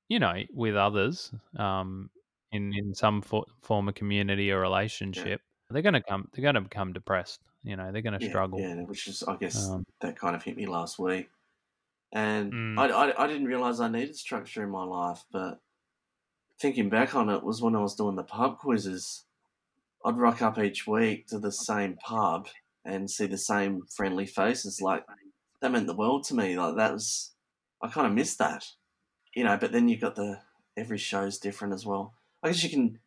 you 0.08 0.20
know, 0.20 0.34
with 0.52 0.76
others, 0.76 1.32
um, 1.56 2.10
in 2.52 2.72
in 2.74 2.94
some 2.94 3.22
fo- 3.22 3.46
form 3.62 3.88
of 3.88 3.94
community 3.96 4.52
or 4.52 4.60
relationship, 4.60 5.42
they're 5.70 5.82
gonna 5.82 6.02
come. 6.02 6.28
They're 6.32 6.44
gonna 6.44 6.62
become 6.62 6.92
depressed. 6.94 7.42
You 7.64 7.76
know, 7.76 7.92
they're 7.92 8.02
gonna 8.02 8.20
Yeah, 8.20 8.28
struggle. 8.32 8.68
yeah, 8.76 8.82
which 8.82 9.08
is 9.08 9.22
I 9.22 9.36
guess 9.36 9.76
Um, 9.76 9.84
that 10.00 10.18
kind 10.18 10.36
of 10.36 10.42
hit 10.42 10.56
me 10.56 10.66
last 10.66 10.98
week, 10.98 11.30
and 12.12 12.54
Mm. 12.54 12.78
I, 12.78 12.88
I 12.88 13.24
I 13.24 13.28
didn't 13.28 13.46
realize 13.48 13.80
I 13.80 13.88
needed 13.88 14.16
structure 14.16 14.64
in 14.64 14.70
my 14.70 14.84
life, 14.84 15.24
but 15.32 15.62
thinking 16.60 16.88
back 16.88 17.14
on 17.14 17.28
it 17.28 17.42
was 17.42 17.62
when 17.62 17.76
I 17.76 17.80
was 17.80 17.94
doing 17.96 18.16
the 18.16 18.24
pub 18.24 18.58
quizzes. 18.58 19.26
I'd 20.04 20.18
rock 20.18 20.42
up 20.42 20.58
each 20.58 20.86
week 20.86 21.28
to 21.28 21.38
the 21.38 21.52
same 21.52 21.96
pub 21.96 22.48
and 22.84 23.10
see 23.10 23.26
the 23.26 23.38
same 23.38 23.82
friendly 23.86 24.26
faces. 24.26 24.80
Like 24.82 25.06
that 25.60 25.72
meant 25.72 25.86
the 25.88 25.96
world 25.96 26.24
to 26.26 26.34
me. 26.36 26.58
Like 26.58 26.76
that 26.76 26.92
was, 26.94 27.31
I 27.82 27.88
kind 27.88 28.06
of 28.06 28.12
miss 28.12 28.36
that, 28.36 28.64
you 29.34 29.44
know. 29.44 29.56
But 29.56 29.72
then 29.72 29.88
you've 29.88 30.00
got 30.00 30.16
the 30.16 30.40
every 30.76 30.98
show's 30.98 31.38
different 31.38 31.74
as 31.74 31.84
well. 31.84 32.14
I 32.42 32.48
guess 32.48 32.62
you 32.62 32.70
can, 32.70 32.98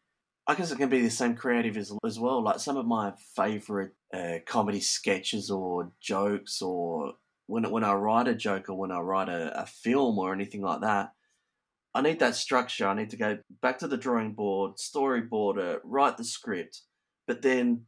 I 0.47 0.55
guess 0.55 0.71
it 0.71 0.77
can 0.77 0.89
be 0.89 1.01
the 1.01 1.09
same 1.09 1.35
creative 1.35 1.77
as, 1.77 1.91
as 2.05 2.19
well. 2.19 2.43
Like 2.43 2.59
some 2.59 2.77
of 2.77 2.85
my 2.85 3.13
favorite 3.35 3.93
uh, 4.13 4.39
comedy 4.45 4.79
sketches 4.79 5.49
or 5.49 5.91
jokes, 5.99 6.61
or 6.61 7.13
when 7.47 7.69
when 7.69 7.83
I 7.83 7.93
write 7.93 8.27
a 8.27 8.35
joke 8.35 8.69
or 8.69 8.75
when 8.75 8.91
I 8.91 8.99
write 8.99 9.29
a, 9.29 9.61
a 9.61 9.65
film 9.65 10.19
or 10.19 10.33
anything 10.33 10.61
like 10.61 10.81
that. 10.81 11.11
I 11.93 12.01
need 12.01 12.19
that 12.19 12.35
structure. 12.35 12.87
I 12.87 12.93
need 12.93 13.09
to 13.11 13.17
go 13.17 13.37
back 13.61 13.79
to 13.79 13.87
the 13.87 13.95
drawing 13.95 14.33
board, 14.33 14.75
storyboard 14.75 15.57
it, 15.57 15.81
write 15.85 16.17
the 16.17 16.25
script, 16.25 16.81
but 17.25 17.41
then 17.41 17.85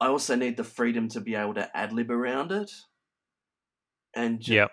I 0.00 0.06
also 0.06 0.36
need 0.36 0.56
the 0.56 0.64
freedom 0.64 1.08
to 1.08 1.20
be 1.20 1.34
able 1.34 1.54
to 1.54 1.76
ad 1.76 1.92
lib 1.92 2.10
around 2.10 2.52
it. 2.52 2.70
And 4.14 4.40
ju- 4.40 4.54
Yep. 4.54 4.72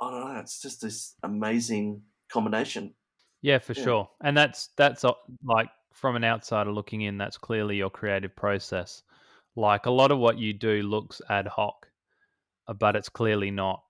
I 0.00 0.10
don't 0.10 0.34
know, 0.34 0.40
it's 0.40 0.60
just 0.60 0.80
this 0.80 1.14
amazing 1.22 2.02
combination. 2.28 2.94
Yeah, 3.42 3.58
for 3.58 3.74
Yeah. 3.74 3.84
sure. 3.84 4.10
And 4.22 4.36
that's 4.36 4.68
that's 4.76 5.04
like 5.44 5.68
from 5.92 6.16
an 6.16 6.24
outsider 6.24 6.72
looking 6.72 7.02
in, 7.02 7.18
that's 7.18 7.38
clearly 7.38 7.76
your 7.76 7.90
creative 7.90 8.34
process. 8.34 9.02
Like 9.56 9.86
a 9.86 9.90
lot 9.90 10.10
of 10.10 10.18
what 10.18 10.38
you 10.38 10.52
do 10.52 10.82
looks 10.82 11.20
ad 11.28 11.46
hoc, 11.46 11.88
uh, 12.68 12.74
but 12.74 12.96
it's 12.96 13.08
clearly 13.08 13.50
not. 13.50 13.84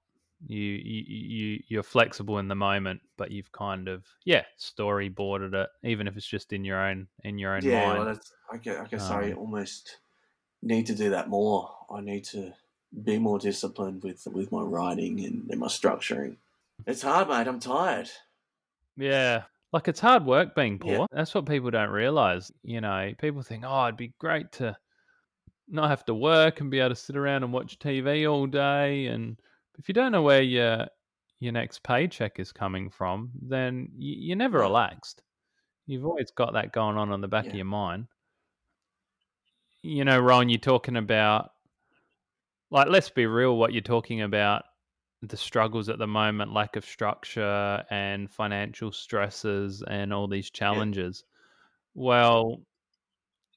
You 0.47 0.61
you 0.61 1.05
you 1.09 1.65
you're 1.69 1.83
flexible 1.85 2.39
in 2.39 2.49
the 2.49 2.57
moment, 2.57 3.03
but 3.17 3.31
you've 3.33 3.53
kind 3.53 3.89
of 3.89 4.07
yeah 4.25 4.45
storyboarded 4.61 5.55
it, 5.55 5.71
even 5.85 6.09
if 6.09 6.17
it's 6.17 6.29
just 6.29 6.53
in 6.53 6.65
your 6.65 6.81
own 6.81 7.09
in 7.25 7.39
your 7.39 7.57
own 7.57 7.67
Yeah, 7.67 7.69
mind. 7.69 8.09
well, 8.09 8.21
I 8.51 8.57
guess, 8.57 8.77
I 8.77 8.85
guess 8.87 9.11
I 9.11 9.33
Um, 9.33 9.33
almost 9.33 9.99
need 10.63 10.87
to 10.87 10.95
do 10.95 11.11
that 11.11 11.29
more. 11.29 11.87
I 11.91 12.01
need 12.01 12.25
to 12.27 12.55
be 13.05 13.19
more 13.19 13.39
disciplined 13.39 14.03
with 14.03 14.27
with 14.33 14.51
my 14.53 14.63
writing 14.63 15.25
and, 15.25 15.49
and 15.51 15.61
my 15.61 15.67
structuring. 15.69 16.37
It's 16.87 17.03
hard, 17.03 17.29
mate. 17.29 17.47
I'm 17.47 17.61
tired. 17.61 18.09
Yeah. 18.97 19.43
Like 19.73 19.89
it's 19.89 20.01
hard 20.01 20.25
work 20.25 20.55
being 20.55 20.81
Yeah. 20.83 20.97
poor. 20.99 21.07
That's 21.13 21.35
what 21.35 21.47
people 21.47 21.71
don't 21.71 21.91
realize. 21.91 22.51
You 22.63 22.81
know, 22.81 23.13
people 23.19 23.43
think, 23.43 23.65
oh, 23.67 23.85
it'd 23.87 23.97
be 23.97 24.15
great 24.19 24.51
to 24.53 24.77
not 25.69 25.91
have 25.91 26.05
to 26.07 26.15
work 26.15 26.61
and 26.61 26.71
be 26.71 26.81
able 26.81 26.91
to 26.91 26.97
sit 26.97 27.17
around 27.17 27.43
and 27.45 27.53
watch 27.53 27.79
TV 27.79 28.31
all 28.31 28.47
day. 28.47 29.07
And 29.07 29.39
if 29.79 29.87
you 29.89 29.95
don't 29.95 30.13
know 30.13 30.23
where 30.23 30.43
your 30.43 30.87
your 31.41 31.53
next 31.53 31.83
paycheck 31.85 32.41
is 32.41 32.51
coming 32.53 32.91
from, 32.91 33.31
then 33.41 33.91
you're 33.97 34.37
never 34.37 34.59
relaxed. 34.59 35.23
You've 35.87 36.05
always 36.07 36.31
got 36.33 36.55
that 36.55 36.73
going 36.73 36.97
on 36.97 37.11
on 37.13 37.21
the 37.21 37.29
back 37.29 37.47
of 37.47 37.55
your 37.55 37.65
mind. 37.65 38.07
You 39.83 40.05
know, 40.05 40.19
Ron, 40.19 40.49
you're 40.49 40.59
talking 40.59 40.97
about, 40.97 41.53
like, 42.71 42.89
let's 42.89 43.11
be 43.11 43.27
real, 43.27 43.57
what 43.57 43.73
you're 43.73 43.83
talking 43.83 44.23
about 44.23 44.65
the 45.23 45.37
struggles 45.37 45.89
at 45.89 45.99
the 45.99 46.07
moment, 46.07 46.53
lack 46.53 46.77
of 46.77 46.85
structure 46.85 47.85
and 47.91 48.31
financial 48.31 48.93
stresses 48.93 49.83
and 49.83 50.13
all 50.13 50.29
these 50.29 50.51
challenges. 50.51 51.25
Well, 51.95 52.61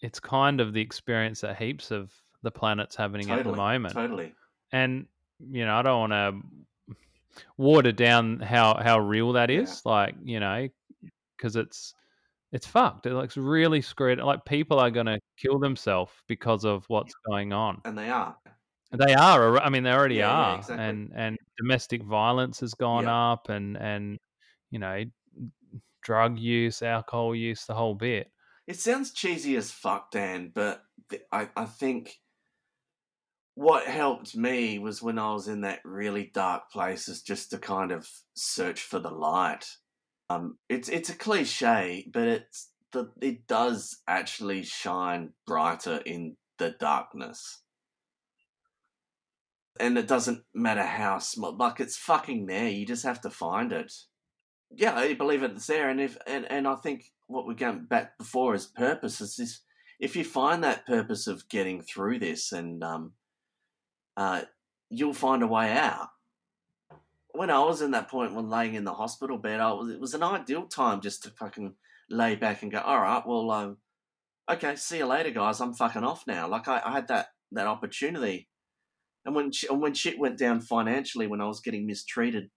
it's 0.02 0.19
kind 0.19 0.60
of 0.60 0.74
the 0.74 0.82
experience 0.82 1.41
that 1.41 1.58
heaps 1.58 1.91
of 1.91 2.12
the 2.41 2.52
planet's 2.52 2.95
having 2.95 3.30
at 3.30 3.43
the 3.43 3.52
moment. 3.52 3.93
totally. 3.93 4.34
And 4.71 5.06
you 5.52 5.65
know, 5.65 5.76
I 5.76 5.82
don't 5.82 6.10
want 6.10 6.13
to 6.13 7.45
water 7.58 7.91
down 7.91 8.39
how 8.39 8.80
how 8.82 9.00
real 9.00 9.34
that 9.34 9.50
is 9.50 9.82
Yeah. 9.86 9.91
Like 9.91 10.15
you 10.24 10.39
know, 10.39 10.67
because 11.38 11.56
it's 11.56 11.93
it's 12.52 12.65
fucked. 12.67 13.06
It 13.06 13.13
looks 13.13 13.38
really 13.38 13.82
screwed. 13.82 14.19
Like 14.19 14.43
people 14.45 14.80
are 14.80 14.91
going 14.91 15.06
to 15.06 15.19
kill 15.38 15.60
themselves 15.60 16.12
because 16.28 16.65
of 16.65 16.84
what's 16.89 17.13
going 17.26 17.54
on. 17.54 17.82
And 17.86 17.97
they 17.97 18.10
are. 18.10 18.36
They 18.91 19.13
are. 19.13 19.58
I 19.60 19.69
mean, 19.69 19.84
they 19.84 19.91
already 19.91 20.17
Yeah, 20.17 20.32
yeah, 20.38 20.54
are. 20.54 20.58
exactly. 20.58 20.84
And 20.84 21.12
and 21.15 21.38
domestic 21.58 22.04
violence 22.04 22.60
has 22.60 22.73
gone 22.73 23.06
Yeah. 23.06 23.34
up, 23.34 23.49
and 23.49 23.77
and 23.77 24.19
you 24.69 24.80
know, 24.80 25.04
drug 26.01 26.38
use, 26.39 26.82
alcohol 26.82 27.36
use, 27.36 27.65
the 27.65 27.73
whole 27.75 27.95
bit. 27.95 28.32
It 28.67 28.80
sounds 28.80 29.12
cheesy 29.13 29.56
as 29.56 29.71
fuck, 29.71 30.12
Dan, 30.12 30.51
but 30.54 30.84
I, 31.32 31.49
I 31.56 31.65
think 31.65 32.19
what 33.56 33.86
helped 33.88 34.36
me 34.36 34.80
was 34.80 35.01
when 35.01 35.19
I 35.19 35.34
was 35.34 35.47
in 35.47 35.62
that 35.62 35.80
really 35.84 36.32
dark 36.34 36.71
place 36.71 37.08
is 37.08 37.21
just 37.21 37.49
to 37.51 37.58
kind 37.58 37.91
of 37.91 38.10
search 38.34 38.82
for 38.82 38.99
the 38.99 39.10
light. 39.12 39.65
Um, 40.30 40.58
it's 40.69 40.88
it's 40.89 41.10
a 41.10 41.15
cliche, 41.15 42.08
but 42.12 42.27
it's 42.27 42.71
the 42.93 43.12
it 43.21 43.47
does 43.47 44.01
actually 44.08 44.63
shine 44.63 45.34
brighter 45.45 45.97
in 46.06 46.38
the 46.58 46.71
darkness. 46.71 47.62
And 49.80 49.98
it 49.98 50.08
doesn't 50.08 50.44
matter 50.54 50.84
how 50.84 51.20
small, 51.20 51.56
like 51.56 51.80
it's 51.80 51.98
fucking 51.98 52.46
there. 52.46 52.68
You 52.68 52.86
just 52.86 53.04
have 53.04 53.22
to 53.22 53.30
find 53.30 53.72
it. 53.72 53.92
Yeah, 54.70 54.96
I 54.96 55.14
believe 55.14 55.44
it's 55.44 55.68
there, 55.68 55.90
and 55.90 56.00
if 56.00 56.18
and, 56.28 56.50
and 56.50 56.68
I 56.68 56.76
think 56.76 57.12
what 57.28 57.46
we're 57.46 57.54
going 57.54 57.86
back 57.86 58.18
before 58.18 58.54
is 58.56 58.68
purpose. 58.68 59.22
Is 59.22 59.36
this 59.36 59.62
if 60.00 60.16
you 60.16 60.24
find 60.24 60.64
that 60.64 60.86
purpose 60.86 61.28
of 61.28 61.48
getting 61.50 61.82
through 61.82 62.20
this, 62.20 62.52
and 62.52 62.84
um, 62.84 63.14
uh, 64.18 64.42
you'll 64.90 65.14
find 65.14 65.44
a 65.44 65.48
way 65.48 65.72
out. 65.72 66.10
When 67.34 67.50
I 67.50 67.60
was 67.60 67.82
in 67.82 67.92
that 67.92 68.10
point 68.10 68.36
when 68.36 68.50
laying 68.50 68.76
in 68.76 68.84
the 68.84 68.94
hospital 68.94 69.38
bed, 69.38 69.62
I 69.62 69.72
was 69.72 69.90
it 69.90 70.02
was 70.02 70.14
an 70.14 70.24
ideal 70.24 70.68
time 70.68 71.02
just 71.02 71.24
to 71.24 71.30
fucking 71.30 71.76
lay 72.10 72.36
back 72.36 72.62
and 72.62 72.72
go, 72.72 72.80
all 72.80 73.00
right, 73.00 73.24
well, 73.26 73.50
um, 73.52 73.78
okay, 74.52 74.76
see 74.76 74.98
you 74.98 75.06
later, 75.06 75.32
guys. 75.32 75.62
I'm 75.62 75.74
fucking 75.74 76.04
off 76.04 76.28
now. 76.28 76.48
Like 76.48 76.68
I, 76.68 76.82
I 76.86 76.92
had 76.92 77.08
that 77.08 77.30
that 77.54 77.68
opportunity, 77.68 78.50
and 79.26 79.36
when 79.36 79.52
sh- 79.52 79.66
and 79.70 79.82
when 79.82 79.94
shit 79.94 80.20
went 80.20 80.38
down 80.38 80.62
financially, 80.62 81.28
when 81.28 81.42
I 81.42 81.48
was 81.48 81.60
getting 81.60 81.86
mistreated, 81.86 82.50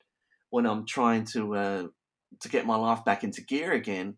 when 0.50 0.66
I'm 0.66 0.87
trying 0.87 1.24
to 1.27 1.55
uh, 1.55 1.87
to 2.40 2.48
get 2.48 2.66
my 2.66 2.77
life 2.77 3.05
back 3.05 3.24
into 3.24 3.42
gear 3.42 3.72
again, 3.72 4.16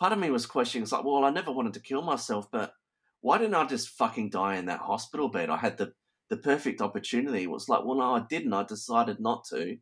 part 0.00 0.12
of 0.12 0.18
me 0.18 0.30
was 0.30 0.46
questioning. 0.46 0.82
It's 0.82 0.92
like, 0.92 1.04
well, 1.04 1.24
I 1.24 1.30
never 1.30 1.52
wanted 1.52 1.74
to 1.74 1.80
kill 1.80 2.02
myself, 2.02 2.48
but 2.50 2.72
why 3.20 3.38
didn't 3.38 3.54
I 3.54 3.66
just 3.66 3.90
fucking 3.90 4.30
die 4.30 4.56
in 4.56 4.66
that 4.66 4.80
hospital 4.80 5.28
bed? 5.28 5.50
I 5.50 5.56
had 5.56 5.78
the 5.78 5.92
the 6.28 6.36
perfect 6.36 6.80
opportunity. 6.80 7.44
It 7.44 7.50
was 7.50 7.68
like, 7.68 7.84
well, 7.84 7.98
no, 7.98 8.14
I 8.14 8.24
didn't. 8.28 8.52
I 8.52 8.64
decided 8.64 9.18
not 9.20 9.44
to. 9.50 9.78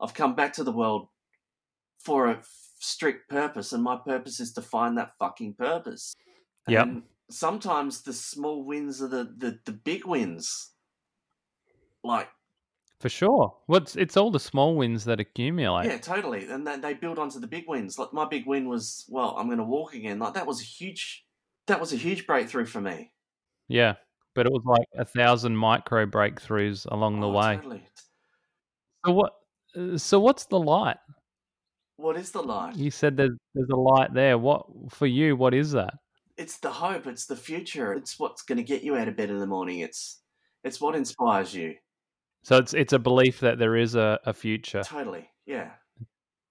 I've 0.00 0.14
come 0.14 0.34
back 0.34 0.52
to 0.54 0.64
the 0.64 0.72
world 0.72 1.08
for 1.98 2.26
a 2.26 2.34
f- 2.36 2.48
strict 2.78 3.30
purpose, 3.30 3.72
and 3.72 3.82
my 3.82 3.96
purpose 3.96 4.38
is 4.40 4.52
to 4.52 4.62
find 4.62 4.98
that 4.98 5.12
fucking 5.18 5.54
purpose. 5.54 6.14
Yeah. 6.68 6.86
Sometimes 7.30 8.02
the 8.02 8.12
small 8.12 8.64
wins 8.64 9.02
are 9.02 9.08
the, 9.08 9.32
the, 9.36 9.58
the 9.64 9.72
big 9.72 10.04
wins. 10.04 10.72
Like, 12.06 12.28
For 13.00 13.08
sure. 13.08 13.56
What's 13.66 13.96
it's 13.96 14.16
all 14.16 14.30
the 14.30 14.40
small 14.40 14.76
wins 14.76 15.04
that 15.04 15.20
accumulate. 15.20 15.86
yeah, 15.86 15.98
totally. 15.98 16.48
And 16.48 16.66
they, 16.66 16.76
they 16.78 16.94
build 16.94 17.18
onto 17.18 17.40
the 17.40 17.46
big 17.46 17.64
wins. 17.68 17.98
Like, 17.98 18.12
my 18.12 18.24
big 18.26 18.46
win 18.46 18.68
was, 18.68 19.04
well, 19.08 19.34
I'm 19.36 19.46
going 19.46 19.58
to 19.58 19.64
walk 19.64 19.94
again. 19.94 20.18
Like, 20.18 20.34
that 20.34 20.46
was 20.46 20.60
a 20.60 20.64
huge, 20.64 21.24
that 21.66 21.80
was 21.80 21.92
a 21.92 21.96
huge 21.96 22.26
breakthrough 22.26 22.66
for 22.66 22.80
me. 22.80 23.12
Yeah. 23.68 23.94
But 24.34 24.46
it 24.46 24.52
was 24.52 24.62
like 24.64 24.86
a 24.96 25.04
thousand 25.04 25.56
micro 25.56 26.06
breakthroughs 26.06 26.86
along 26.90 27.20
the 27.20 27.28
Oh, 27.28 27.32
way. 27.32 27.56
Totally. 27.56 27.82
So 29.04 29.12
what? 29.12 29.32
uh, 29.76 29.98
So 29.98 30.20
what's 30.20 30.44
the 30.46 30.58
light? 30.60 30.98
What 31.96 32.16
is 32.16 32.30
the 32.30 32.42
light? 32.42 32.76
You 32.76 32.90
said 32.90 33.16
there's 33.16 33.36
there's 33.54 33.70
a 33.70 33.76
light 33.76 34.12
there. 34.12 34.36
What 34.36 34.66
for 34.90 35.06
you? 35.06 35.34
What 35.36 35.54
is 35.54 35.72
that? 35.72 35.94
It's 36.36 36.58
the 36.58 36.70
hope. 36.70 37.06
It's 37.06 37.24
the 37.24 37.36
future. 37.36 37.94
It's 37.94 38.18
what's 38.18 38.42
going 38.42 38.58
to 38.58 38.62
get 38.64 38.82
you 38.82 38.96
out 38.96 39.08
of 39.08 39.16
bed 39.16 39.30
in 39.30 39.38
the 39.38 39.46
morning. 39.46 39.78
It's, 39.78 40.20
it's 40.64 40.78
what 40.82 40.94
inspires 40.94 41.54
you. 41.54 41.74
So 42.46 42.58
it's 42.58 42.74
it's 42.74 42.92
a 42.92 43.00
belief 43.00 43.40
that 43.40 43.58
there 43.58 43.74
is 43.74 43.96
a, 43.96 44.20
a 44.24 44.32
future. 44.32 44.84
Totally. 44.84 45.28
Yeah. 45.46 45.70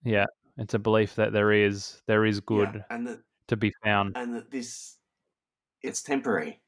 Yeah. 0.04 0.26
It's 0.58 0.74
a 0.74 0.80
belief 0.80 1.16
that 1.16 1.32
there 1.32 1.54
is 1.54 2.02
there 2.06 2.26
is 2.26 2.42
good 2.42 2.70
Yeah. 2.74 2.82
And 2.90 3.08
that, 3.08 3.20
to 3.48 3.56
be 3.56 3.72
found. 3.82 4.18
and 4.18 4.36
that 4.36 4.52
this, 4.52 4.98
it's 5.82 6.04
temporary. 6.04 6.60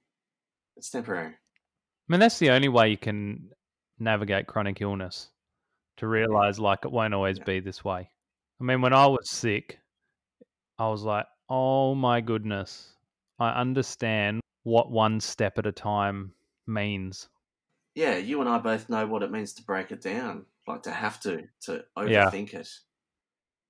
It's 0.78 0.90
temporary. 0.90 1.34
I 1.34 2.08
mean, 2.08 2.22
that's 2.22 2.40
the 2.40 2.52
only 2.52 2.70
way 2.70 2.88
you 2.88 2.96
can 2.98 3.50
navigate 4.00 4.48
chronic 4.48 4.80
illness 4.80 5.30
to 5.98 6.08
realize 6.08 6.58
like 6.58 6.86
it 6.86 6.92
won't 6.94 7.14
always 7.14 7.38
Yeah. 7.40 7.44
be 7.44 7.60
this 7.60 7.84
way. 7.84 8.10
I 8.62 8.64
mean, 8.64 8.80
when 8.80 8.94
I 8.94 9.08
was 9.08 9.30
sick, 9.30 9.78
I 10.80 10.88
was 10.88 11.04
like, 11.04 11.26
oh 11.50 11.96
my 11.96 12.22
goodness, 12.22 12.94
I 13.40 13.60
understand 13.60 14.40
what 14.64 14.90
one 14.90 15.20
step 15.20 15.58
at 15.58 15.66
a 15.66 15.74
time 15.74 16.32
means. 16.66 17.28
Yeah, 17.98 18.18
you 18.18 18.40
and 18.42 18.48
I 18.48 18.60
both 18.60 18.90
know 18.90 19.08
what 19.08 19.24
it 19.24 19.32
means 19.32 19.54
to 19.54 19.64
break 19.64 19.92
it 19.92 20.02
down, 20.02 20.46
like 20.68 20.84
to 20.84 20.92
have 20.92 21.20
to 21.22 21.48
to 21.62 21.84
Yeah. 22.06 22.30
overthink 22.30 22.54
it, 22.54 22.70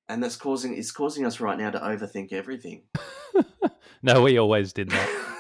and 0.10 0.22
that's 0.22 0.36
causing 0.36 0.78
it's 0.78 0.92
causing 0.92 1.26
us 1.26 1.40
right 1.40 1.58
now 1.58 1.72
to 1.72 1.80
overthink 1.80 2.34
everything. 2.34 2.84
no, 4.04 4.22
we 4.22 4.38
always 4.38 4.74
did 4.74 4.90
that. 4.90 5.38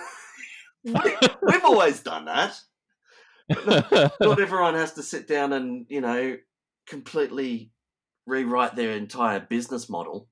we, 0.85 1.17
we've 1.41 1.65
always 1.65 1.99
done 1.99 2.23
that. 2.25 2.57
Not 4.21 4.39
everyone 4.39 4.75
has 4.75 4.93
to 4.93 5.03
sit 5.03 5.27
down 5.27 5.51
and 5.51 5.85
you 5.89 5.99
know 5.99 6.37
completely 6.87 7.73
rewrite 8.25 8.77
their 8.77 8.91
entire 8.91 9.41
business 9.41 9.89
model. 9.89 10.29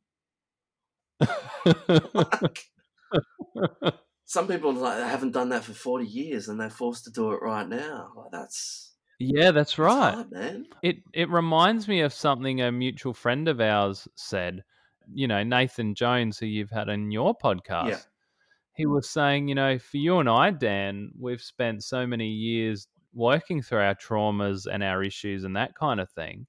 some 4.26 4.48
people 4.48 4.74
like 4.74 4.98
they 4.98 5.08
haven't 5.08 5.32
done 5.32 5.50
that 5.50 5.64
for 5.64 5.74
forty 5.74 6.06
years 6.06 6.48
and 6.48 6.60
they're 6.60 6.70
forced 6.70 7.06
to 7.06 7.12
do 7.12 7.32
it 7.32 7.42
right 7.42 7.68
now. 7.68 8.12
Like 8.16 8.32
that's 8.32 8.94
yeah, 9.20 9.52
that's 9.52 9.54
that's 9.54 9.80
right. 9.80 10.14
hard, 10.14 10.32
man. 10.32 10.66
It 10.82 10.98
it 11.14 11.30
reminds 11.30 11.88
me 11.88 12.02
of 12.02 12.14
something 12.14 12.62
a 12.62 12.72
mutual 12.72 13.14
friend 13.14 13.48
of 13.48 13.62
ours 13.62 14.08
said. 14.16 14.64
You 15.14 15.28
know, 15.28 15.44
Nathan 15.44 15.94
Jones, 15.94 16.40
who 16.40 16.48
you've 16.48 16.72
had 16.72 16.90
in 16.90 17.12
your 17.12 17.38
podcast. 17.38 17.90
Yeah. 17.90 18.00
He 18.74 18.88
was 18.88 19.08
saying, 19.08 19.48
you 19.48 19.56
know, 19.56 19.78
for 19.78 19.98
you 19.98 20.18
and 20.18 20.28
I, 20.28 20.50
Dan, 20.50 21.12
we've 21.18 21.42
spent 21.42 21.84
so 21.84 22.08
many 22.08 22.28
years 22.28 22.88
working 23.14 23.62
through 23.62 23.80
our 23.80 23.96
traumas 23.96 24.66
and 24.66 24.84
our 24.84 25.04
issues 25.04 25.44
and 25.44 25.56
that 25.56 25.76
kind 25.76 26.00
of 26.00 26.10
thing 26.10 26.48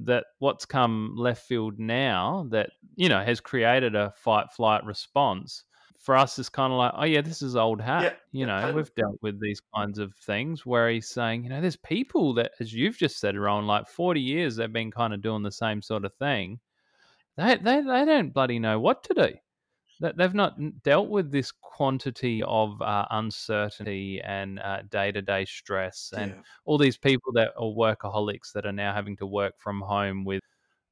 that 0.00 0.24
what's 0.38 0.64
come 0.64 1.14
left 1.16 1.46
field 1.46 1.78
now 1.78 2.46
that, 2.50 2.70
you 2.96 3.08
know, 3.08 3.22
has 3.22 3.38
created 3.38 3.94
a 3.94 4.12
fight 4.16 4.50
flight 4.50 4.82
response 4.84 5.64
for 6.00 6.16
us 6.16 6.38
is 6.38 6.48
kind 6.48 6.72
of 6.72 6.78
like, 6.78 6.92
oh 6.96 7.04
yeah, 7.04 7.20
this 7.20 7.42
is 7.42 7.56
old 7.56 7.80
hat. 7.80 8.02
Yeah, 8.04 8.14
you 8.32 8.46
know, 8.46 8.60
totally. 8.62 8.74
we've 8.74 8.94
dealt 8.94 9.18
with 9.22 9.40
these 9.40 9.60
kinds 9.74 9.98
of 9.98 10.14
things 10.16 10.64
where 10.64 10.88
he's 10.90 11.08
saying, 11.08 11.44
you 11.44 11.50
know, 11.50 11.60
there's 11.60 11.76
people 11.76 12.32
that, 12.34 12.52
as 12.60 12.72
you've 12.72 12.96
just 12.96 13.18
said, 13.20 13.36
Rowan, 13.36 13.66
like 13.66 13.86
40 13.88 14.20
years 14.20 14.56
they've 14.56 14.72
been 14.72 14.90
kind 14.90 15.12
of 15.14 15.20
doing 15.22 15.42
the 15.42 15.52
same 15.52 15.82
sort 15.82 16.04
of 16.04 16.14
thing. 16.14 16.58
They 17.36 17.56
they 17.56 17.80
they 17.82 18.04
don't 18.04 18.30
bloody 18.32 18.58
know 18.58 18.80
what 18.80 19.02
to 19.04 19.14
do. 19.14 19.28
That 20.00 20.16
they've 20.16 20.34
not 20.34 20.56
dealt 20.82 21.10
with 21.10 21.30
this 21.30 21.52
quantity 21.52 22.42
of 22.44 22.80
uh, 22.80 23.06
uncertainty 23.10 24.20
and 24.22 24.60
day 24.90 25.12
to 25.12 25.20
day 25.22 25.44
stress 25.44 26.12
and 26.16 26.32
Yeah. 26.32 26.42
all 26.64 26.78
these 26.78 26.96
people 26.96 27.32
that 27.34 27.52
are 27.58 27.64
workaholics 27.64 28.52
that 28.54 28.64
are 28.66 28.72
now 28.72 28.94
having 28.94 29.16
to 29.18 29.26
work 29.26 29.54
from 29.58 29.80
home 29.82 30.24
with, 30.24 30.42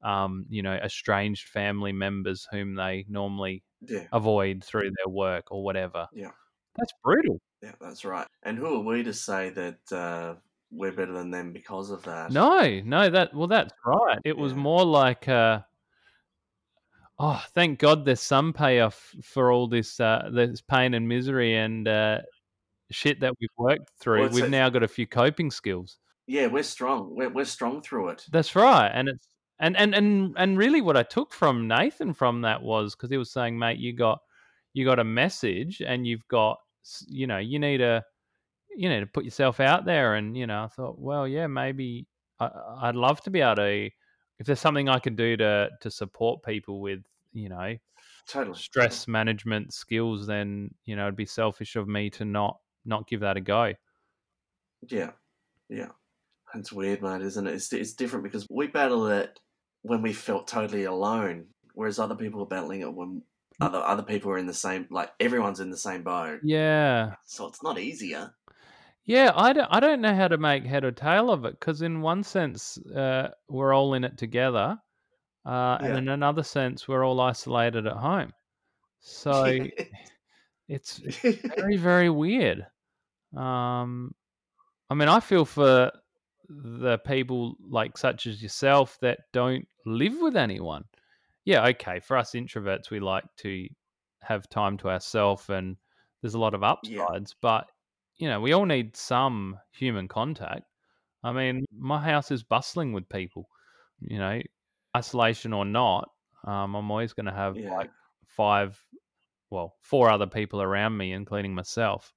um, 0.03 0.47
you 0.49 0.63
know, 0.63 0.75
estranged 0.75 1.49
family 1.49 1.93
members 1.93 2.47
whom 2.51 2.75
they 2.75 3.05
normally 3.09 3.63
Yeah. 3.83 4.07
avoid 4.13 4.63
through 4.65 4.91
their 4.91 5.09
work 5.13 5.51
or 5.51 5.63
whatever. 5.65 6.07
Yeah. 6.13 6.31
That's 6.77 6.93
brutal. 7.03 7.41
Yeah, 7.63 7.73
that's 7.81 8.05
right. 8.05 8.27
And 8.45 8.57
who 8.57 8.77
are 8.77 8.81
we 8.85 9.03
to 9.03 9.13
say 9.13 9.51
that 9.51 9.93
uh, 9.93 10.35
we're 10.71 10.93
better 10.93 11.13
than 11.13 11.31
them 11.33 11.53
because 11.53 11.91
of 11.91 12.03
that? 12.05 12.31
No, 12.31 12.81
no, 12.85 13.11
that 13.11 13.35
well, 13.35 13.49
that's 13.49 13.73
right. 13.85 14.19
It 14.25 14.37
was 14.37 14.55
more 14.55 14.85
like, 14.85 15.29
uh, 15.29 15.61
oh, 17.19 17.43
thank 17.55 17.81
God, 17.81 18.05
there's 18.05 18.21
some 18.21 18.53
payoff 18.53 19.15
for 19.23 19.51
all 19.51 19.67
this, 19.67 19.99
uh, 19.99 20.31
this 20.33 20.61
pain 20.61 20.95
and 20.95 21.09
misery 21.09 21.57
and 21.57 21.89
uh, 21.89 22.19
shit 22.93 23.19
that 23.21 23.35
we've 23.41 23.51
worked 23.59 23.91
through. 24.01 24.21
Well, 24.23 24.31
we've 24.31 24.45
a- 24.45 24.49
now 24.51 24.69
got 24.69 24.85
a 24.85 24.89
few 24.89 25.07
coping 25.07 25.51
skills. 25.51 25.99
Yeah, 26.29 26.47
we're 26.47 26.63
strong. 26.63 27.15
We're, 27.17 27.31
we're 27.31 27.45
strong 27.47 27.81
through 27.83 28.11
it. 28.11 28.25
That's 28.31 28.55
right, 28.55 28.91
and 28.93 29.09
it's 29.09 29.27
and 29.61 29.77
and 29.77 29.95
and 29.95 30.35
and 30.37 30.57
really, 30.59 30.81
what 30.81 30.97
I 30.97 31.03
took 31.03 31.33
from 31.33 31.67
Nathan 31.67 32.15
from 32.15 32.43
that 32.43 32.63
was 32.63 32.95
because 32.95 33.11
he 33.11 33.17
was 33.17 33.31
saying, 33.31 33.59
mate, 33.59 33.79
you 33.79 33.93
got 33.93 34.21
you 34.73 34.85
got 34.85 34.99
a 34.99 35.05
message, 35.05 35.83
and 35.85 36.07
you've 36.07 36.27
got 36.29 36.59
you 37.07 37.27
know 37.27 37.39
you 37.39 37.59
need 37.59 37.79
to 37.79 38.05
you 38.77 38.89
need 38.89 39.01
to 39.01 39.07
put 39.07 39.25
yourself 39.25 39.59
out 39.61 39.85
there, 39.85 40.15
and 40.15 40.37
you 40.37 40.47
know 40.47 40.65
I 40.65 40.69
thought, 40.69 40.99
well, 40.99 41.27
yeah, 41.27 41.47
maybe 41.47 42.07
I, 42.39 42.51
I'd 42.83 42.95
love 42.95 43.21
to 43.23 43.31
be 43.31 43.41
able 43.41 43.57
to 43.57 43.91
if 44.39 44.47
there's 44.47 44.61
something 44.61 44.89
I 44.89 45.01
can 45.01 45.17
do 45.17 45.37
to 45.37 45.71
to 45.81 45.91
support 45.91 46.43
people 46.45 46.81
with 46.81 47.03
you 47.33 47.49
know 47.49 47.77
Totally. 48.29 48.57
stress 48.57 49.09
management 49.09 49.73
skills, 49.73 50.27
then 50.27 50.73
you 50.85 50.95
know 50.95 51.05
it'd 51.05 51.17
be 51.17 51.27
selfish 51.27 51.75
of 51.75 51.89
me 51.89 52.11
to 52.11 52.25
not 52.25 52.59
not 52.85 53.09
give 53.09 53.21
that 53.21 53.37
a 53.37 53.41
go. 53.41 53.75
Yeah, 54.89 55.11
yeah. 55.69 55.89
It's 56.55 56.73
weird, 56.73 57.03
mate, 57.03 57.21
isn't 57.23 57.47
it? 57.47 57.55
It's, 57.55 57.73
it's 57.73 57.93
different 57.93 58.25
because 58.25 58.47
we 58.49 58.69
battle 58.69 59.07
it 59.09 59.39
when 59.83 60.03
we 60.03 60.13
felt 60.13 60.49
totally 60.49 60.85
alone, 60.85 61.47
whereas 61.75 61.99
other 61.99 62.15
people 62.15 62.41
were 62.41 62.47
battling 62.47 62.81
it 62.83 62.93
when 62.93 63.23
other 63.61 63.79
other 63.79 64.03
people 64.03 64.31
are 64.31 64.39
in 64.39 64.47
the 64.47 64.55
same, 64.55 64.87
like 64.91 65.11
everyone's 65.21 65.61
in 65.61 65.71
the 65.71 65.77
same 65.77 66.03
boat. 66.03 66.41
Yeah. 66.43 67.15
So 67.25 67.47
it's 67.47 67.63
not 67.63 67.79
easier. 67.79 68.33
Yeah, 69.05 69.33
I 69.35 69.55
don't, 69.55 69.69
I 69.71 69.81
don't 69.81 70.03
know 70.03 70.15
how 70.15 70.29
to 70.29 70.37
make 70.37 70.67
head 70.67 70.85
or 70.85 70.93
tail 70.93 71.31
of 71.31 71.47
it 71.47 71.59
because, 71.59 71.81
in 71.81 72.03
one 72.03 72.23
sense, 72.23 72.77
uh, 72.95 73.31
we're 73.49 73.75
all 73.75 73.95
in 73.95 74.05
it 74.05 74.19
together, 74.19 74.77
uh, 75.47 75.79
and 75.81 75.97
in 75.97 76.09
another 76.09 76.43
sense, 76.43 76.87
we're 76.87 77.07
all 77.07 77.19
isolated 77.19 77.87
at 77.87 77.97
home. 77.97 78.35
So 79.01 79.45
it's 80.69 81.01
it's 81.23 81.41
very, 81.57 81.79
very 81.79 82.11
weird. 82.11 82.67
Um, 83.35 84.15
I 84.91 84.95
mean, 84.95 85.09
I 85.09 85.21
feel 85.21 85.47
for 85.47 85.91
the 86.49 86.99
people 86.99 87.57
like 87.61 87.99
such 87.99 88.27
as 88.27 88.43
yourself 88.43 88.99
that 89.01 89.21
don't 89.33 89.67
live 89.87 90.19
with 90.21 90.37
anyone. 90.37 90.85
Yeah, 91.45 91.67
okay. 91.69 92.01
For 92.01 92.17
us 92.17 92.33
introverts, 92.33 92.91
we 92.91 93.01
like 93.01 93.25
to 93.39 93.69
have 94.23 94.49
time 94.49 94.77
to 94.79 94.89
ourselves, 94.91 95.49
and 95.51 95.77
there's 96.23 96.35
a 96.35 96.39
lot 96.41 96.55
of 96.55 96.63
Yeah. 96.83 97.09
upsides. 97.09 97.35
But 97.41 97.71
you 98.17 98.29
know, 98.29 98.41
we 98.41 98.53
all 98.53 98.67
need 98.67 98.97
some 98.97 99.59
human 99.73 100.09
contact. 100.09 100.65
I 101.25 101.33
mean, 101.33 101.65
my 101.73 102.01
house 102.01 102.31
is 102.31 102.43
bustling 102.43 102.93
with 102.93 103.09
people. 103.09 103.49
You 104.01 104.19
know, 104.19 104.41
isolation 104.97 105.53
or 105.53 105.65
not, 105.65 106.11
um, 106.45 106.75
I'm 106.77 106.91
always 106.91 107.13
going 107.13 107.27
to 107.27 107.33
have 107.33 107.59
Yeah. 107.59 107.71
like 107.79 107.91
five, 108.27 108.83
well, 109.51 109.77
four 109.81 110.11
other 110.11 110.27
people 110.27 110.63
around 110.63 110.97
me, 110.97 111.13
including 111.13 111.55
myself. 111.55 112.15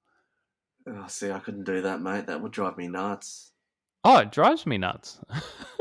Oh, 0.86 1.06
see, 1.08 1.30
I 1.32 1.40
couldn't 1.40 1.64
do 1.64 1.80
that, 1.82 2.00
mate. 2.00 2.26
That 2.26 2.40
would 2.40 2.52
drive 2.52 2.76
me 2.76 2.86
nuts. 2.88 3.51
Oh, 4.04 4.18
it 4.18 4.32
drives 4.32 4.66
me 4.66 4.78
nuts. 4.78 5.20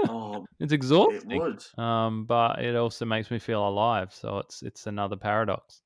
Oh, 0.08 0.46
it's 0.60 0.72
it 0.72 0.76
exhausting. 0.76 1.40
would. 1.40 1.64
Um, 1.78 2.26
but 2.26 2.64
it 2.64 2.76
also 2.76 3.06
makes 3.06 3.32
me 3.32 3.40
feel 3.40 3.68
alive. 3.68 4.14
So 4.14 4.38
it's 4.40 4.62
it's 4.62 4.86
another 4.88 5.16
paradox. 5.16 5.82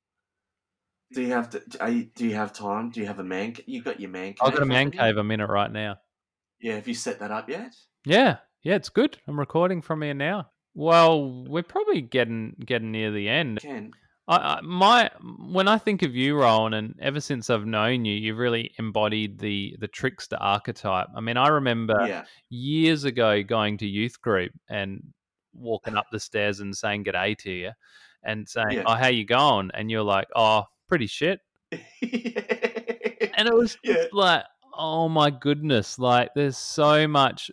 Do 1.14 1.22
you 1.22 1.32
have 1.32 1.50
to? 1.52 1.62
You, 1.90 2.10
do 2.16 2.26
you 2.26 2.36
have 2.36 2.52
time? 2.52 2.90
Do 2.90 3.00
you 3.00 3.06
have 3.06 3.20
a 3.20 3.24
man? 3.24 3.56
You 3.66 3.82
got 3.82 4.00
your 4.00 4.10
man 4.10 4.34
cave? 4.34 4.38
I've 4.42 4.54
got 4.54 4.64
a 4.64 4.66
man 4.66 4.92
cave. 4.92 5.18
I'm 5.18 5.32
in 5.32 5.40
it 5.40 5.46
right 5.50 5.72
now. 5.72 5.98
Yeah. 6.60 6.76
Have 6.76 6.88
you 6.88 6.94
set 6.94 7.20
that 7.20 7.32
up 7.32 7.50
yet? 7.50 7.74
Yeah, 8.06 8.38
yeah, 8.64 8.76
it's 8.76 8.90
good. 8.90 9.18
I'm 9.28 9.40
recording 9.40 9.82
from 9.82 10.02
here 10.02 10.14
now. 10.14 10.50
Well, 10.74 11.46
we're 11.48 11.64
probably 11.64 12.02
getting 12.02 12.56
getting 12.66 12.92
near 12.92 13.12
the 13.12 13.30
end. 13.30 13.62
Can. 13.62 13.92
I, 14.28 14.36
I, 14.36 14.62
my 14.62 15.12
when 15.40 15.68
I 15.68 15.78
think 15.78 16.02
of 16.02 16.16
you, 16.16 16.36
Rowan, 16.36 16.74
and 16.74 16.96
ever 17.00 17.20
since 17.20 17.50
I've 17.50 17.66
known 17.66 18.06
you, 18.06 18.16
you've 18.16 18.38
really 18.38 18.72
embodied 18.80 19.40
the 19.40 19.76
the 19.80 19.88
trickster 19.88 20.38
archetype. 20.40 21.08
I 21.16 21.22
mean, 21.22 21.38
I 21.38 21.48
remember 21.48 21.96
yeah. 22.08 22.24
years 22.50 23.04
ago 23.04 23.44
going 23.44 23.78
to 23.78 23.88
youth 23.88 24.20
group 24.22 24.52
and 24.70 25.02
walking 25.54 25.96
up 25.96 26.08
the 26.12 26.20
stairs 26.20 26.60
and 26.60 26.76
saying 26.76 27.04
"g'day" 27.04 27.38
to 27.40 27.52
you, 27.52 27.72
and 28.24 28.48
saying, 28.48 28.72
Yeah. 28.72 28.84
"Oh, 28.86 28.96
how 28.96 29.08
you 29.08 29.26
going?" 29.26 29.70
And 29.74 29.92
you're 29.92 30.02
like, 30.02 30.28
"Oh, 30.36 30.64
pretty 30.88 31.08
shit." 31.08 31.40
And 33.38 33.48
it 33.48 33.54
was 33.54 33.78
just 33.86 34.14
like, 34.14 34.44
oh 34.78 35.10
my 35.10 35.30
goodness, 35.30 36.00
like 36.00 36.30
there's 36.36 36.58
so 36.58 37.08
much. 37.08 37.52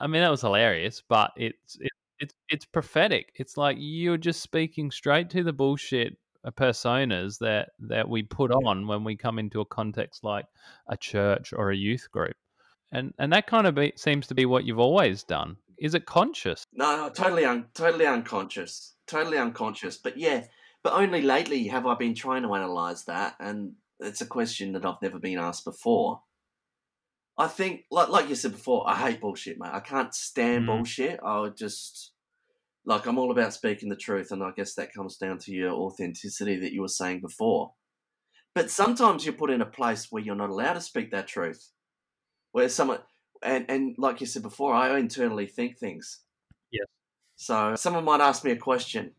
I 0.00 0.06
mean, 0.06 0.22
that 0.22 0.30
was 0.30 0.40
hilarious, 0.40 1.02
but 1.08 1.32
it's 1.36 1.76
it, 1.80 1.90
it's 2.18 2.34
it's 2.48 2.64
prophetic. 2.64 3.32
It's 3.36 3.56
like 3.56 3.76
you're 3.78 4.16
just 4.16 4.42
speaking 4.42 4.90
straight 4.90 5.30
to 5.30 5.42
the 5.42 5.52
bullshit 5.52 6.16
uh, 6.44 6.50
personas 6.50 7.38
that 7.38 7.70
that 7.80 8.08
we 8.08 8.22
put 8.22 8.50
on 8.50 8.86
when 8.86 9.04
we 9.04 9.16
come 9.16 9.38
into 9.38 9.60
a 9.60 9.66
context 9.66 10.24
like 10.24 10.46
a 10.88 10.96
church 10.96 11.52
or 11.52 11.70
a 11.70 11.76
youth 11.76 12.08
group, 12.10 12.36
and 12.92 13.12
and 13.18 13.32
that 13.32 13.46
kind 13.46 13.66
of 13.66 13.74
be, 13.74 13.92
seems 13.96 14.26
to 14.28 14.34
be 14.34 14.46
what 14.46 14.64
you've 14.64 14.78
always 14.78 15.24
done. 15.24 15.56
Is 15.78 15.94
it 15.94 16.06
conscious? 16.06 16.64
No, 16.72 16.96
no, 16.96 17.08
totally, 17.08 17.44
un- 17.44 17.66
totally 17.74 18.06
unconscious, 18.06 18.94
totally 19.06 19.38
unconscious. 19.38 19.96
But 19.96 20.16
yeah, 20.16 20.44
but 20.82 20.92
only 20.92 21.22
lately 21.22 21.66
have 21.68 21.86
I 21.86 21.94
been 21.94 22.14
trying 22.14 22.42
to 22.42 22.54
analyze 22.54 23.04
that, 23.04 23.34
and 23.40 23.72
it's 24.00 24.20
a 24.20 24.26
question 24.26 24.72
that 24.72 24.84
I've 24.84 25.02
never 25.02 25.18
been 25.18 25.38
asked 25.38 25.64
before. 25.64 26.22
I 27.36 27.48
think, 27.48 27.84
like 27.90 28.08
like 28.08 28.28
you 28.28 28.34
said 28.34 28.52
before, 28.52 28.88
I 28.88 28.94
hate 28.96 29.20
bullshit, 29.20 29.58
mate. 29.58 29.72
I 29.72 29.80
can't 29.80 30.14
stand 30.14 30.64
Mhm. 30.64 30.66
bullshit. 30.66 31.20
I 31.22 31.40
would 31.40 31.56
just 31.56 32.12
like 32.84 33.06
I'm 33.06 33.18
all 33.18 33.30
about 33.32 33.52
speaking 33.54 33.88
the 33.88 33.96
truth, 33.96 34.30
and 34.30 34.42
I 34.42 34.52
guess 34.52 34.74
that 34.74 34.92
comes 34.94 35.16
down 35.16 35.38
to 35.38 35.52
your 35.52 35.72
authenticity 35.72 36.56
that 36.60 36.72
you 36.72 36.82
were 36.82 36.88
saying 36.88 37.20
before. 37.20 37.74
But 38.54 38.70
sometimes 38.70 39.24
you're 39.24 39.34
put 39.34 39.50
in 39.50 39.62
a 39.62 39.66
place 39.66 40.12
where 40.12 40.22
you're 40.22 40.36
not 40.36 40.50
allowed 40.50 40.74
to 40.74 40.80
speak 40.80 41.10
that 41.10 41.26
truth, 41.26 41.72
where 42.52 42.68
someone 42.68 43.00
and 43.42 43.66
and 43.68 43.94
like 43.98 44.20
you 44.20 44.26
said 44.26 44.42
before, 44.42 44.72
I 44.74 44.96
internally 44.98 45.46
think 45.46 45.78
things. 45.78 46.20
Yes. 46.70 46.86
So 47.36 47.74
someone 47.74 48.04
might 48.04 48.20
ask 48.20 48.44
me 48.44 48.52
a 48.52 48.56
question. 48.56 49.12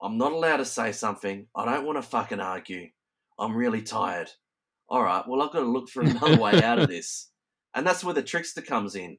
I'm 0.00 0.16
not 0.16 0.32
allowed 0.32 0.58
to 0.58 0.64
say 0.64 0.92
something. 0.92 1.48
I 1.54 1.64
don't 1.66 1.84
want 1.84 1.98
to 1.98 2.02
fucking 2.08 2.40
argue. 2.40 2.88
I'm 3.38 3.54
really 3.56 3.82
tired. 3.82 4.30
All 4.88 5.02
right, 5.02 5.26
well 5.28 5.42
I've 5.42 5.52
got 5.52 5.60
to 5.60 5.66
look 5.66 5.90
for 5.90 6.02
another 6.02 6.36
way 6.36 6.62
out 6.62 6.78
of 6.78 6.88
this. 6.88 7.30
And 7.74 7.86
that's 7.86 8.02
where 8.04 8.14
the 8.14 8.22
trickster 8.22 8.62
comes 8.62 8.94
in. 8.94 9.18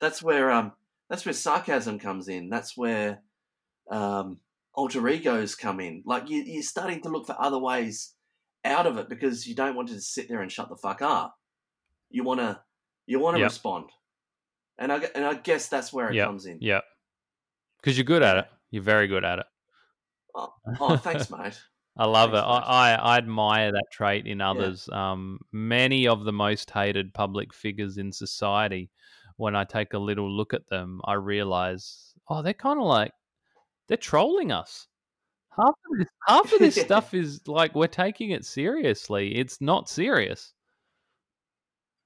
That's 0.00 0.22
where 0.22 0.50
um 0.50 0.72
that's 1.08 1.24
where 1.24 1.32
sarcasm 1.32 1.98
comes 1.98 2.28
in. 2.28 2.48
That's 2.50 2.76
where 2.76 3.22
um 3.90 4.40
alter 4.74 5.08
egos 5.08 5.54
come 5.54 5.80
in. 5.80 6.02
Like 6.06 6.28
you, 6.30 6.42
you're 6.42 6.62
starting 6.62 7.00
to 7.02 7.08
look 7.08 7.26
for 7.26 7.40
other 7.40 7.58
ways 7.58 8.14
out 8.64 8.86
of 8.86 8.98
it 8.98 9.08
because 9.08 9.46
you 9.46 9.54
don't 9.54 9.74
want 9.76 9.88
to 9.88 9.94
just 9.94 10.12
sit 10.12 10.28
there 10.28 10.42
and 10.42 10.52
shut 10.52 10.68
the 10.68 10.76
fuck 10.76 11.02
up. 11.02 11.36
You 12.10 12.24
want 12.24 12.40
to 12.40 12.60
you 13.06 13.18
want 13.18 13.36
to 13.36 13.40
Yep. 13.40 13.50
respond. 13.50 13.86
And 14.78 14.92
I 14.92 14.98
and 15.14 15.24
I 15.24 15.34
guess 15.34 15.68
that's 15.68 15.92
where 15.92 16.10
it 16.10 16.16
Yep. 16.16 16.26
comes 16.26 16.46
in. 16.46 16.58
Yeah, 16.60 16.80
because 17.80 17.96
you're 17.96 18.04
good 18.04 18.22
at 18.22 18.36
it. 18.38 18.46
You're 18.70 18.82
very 18.82 19.08
good 19.08 19.24
at 19.24 19.40
it. 19.40 19.46
Oh, 20.34 20.96
thanks, 20.96 21.30
mate. 21.30 21.60
I 21.98 22.06
love 22.06 22.32
it. 22.34 22.38
I. 22.38 22.60
I, 22.60 22.92
I 22.92 23.18
admire 23.18 23.72
that 23.72 23.90
trait 23.90 24.26
in 24.26 24.40
others. 24.40 24.88
Um, 24.88 25.40
many 25.50 26.06
of 26.06 26.24
the 26.24 26.32
most 26.32 26.70
hated 26.70 27.12
public 27.12 27.52
figures 27.52 27.98
in 27.98 28.12
society, 28.12 28.90
when 29.36 29.56
I 29.56 29.64
take 29.64 29.94
a 29.94 29.98
little 29.98 30.30
look 30.30 30.54
at 30.54 30.68
them, 30.68 31.00
I 31.04 31.14
realize, 31.14 32.14
oh, 32.28 32.42
they're 32.42 32.54
kind 32.54 32.78
of 32.78 32.86
like 32.86 33.12
they're 33.88 33.96
trolling 33.96 34.52
us. 34.52 34.86
Half 35.56 35.68
of 35.68 35.98
this, 35.98 36.08
half 36.26 36.52
of 36.52 36.58
this 36.60 36.74
stuff 36.80 37.14
is 37.14 37.40
like 37.48 37.74
we're 37.74 37.88
taking 37.88 38.30
it 38.30 38.44
seriously. 38.44 39.34
It's 39.34 39.60
not 39.60 39.88
serious. 39.88 40.52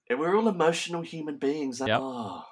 And 0.08 0.18
we're 0.18 0.36
all 0.36 0.48
emotional 0.48 1.02
human 1.02 1.36
beings. 1.36 1.80
Yep. 1.80 2.00
Oh. 2.00 2.44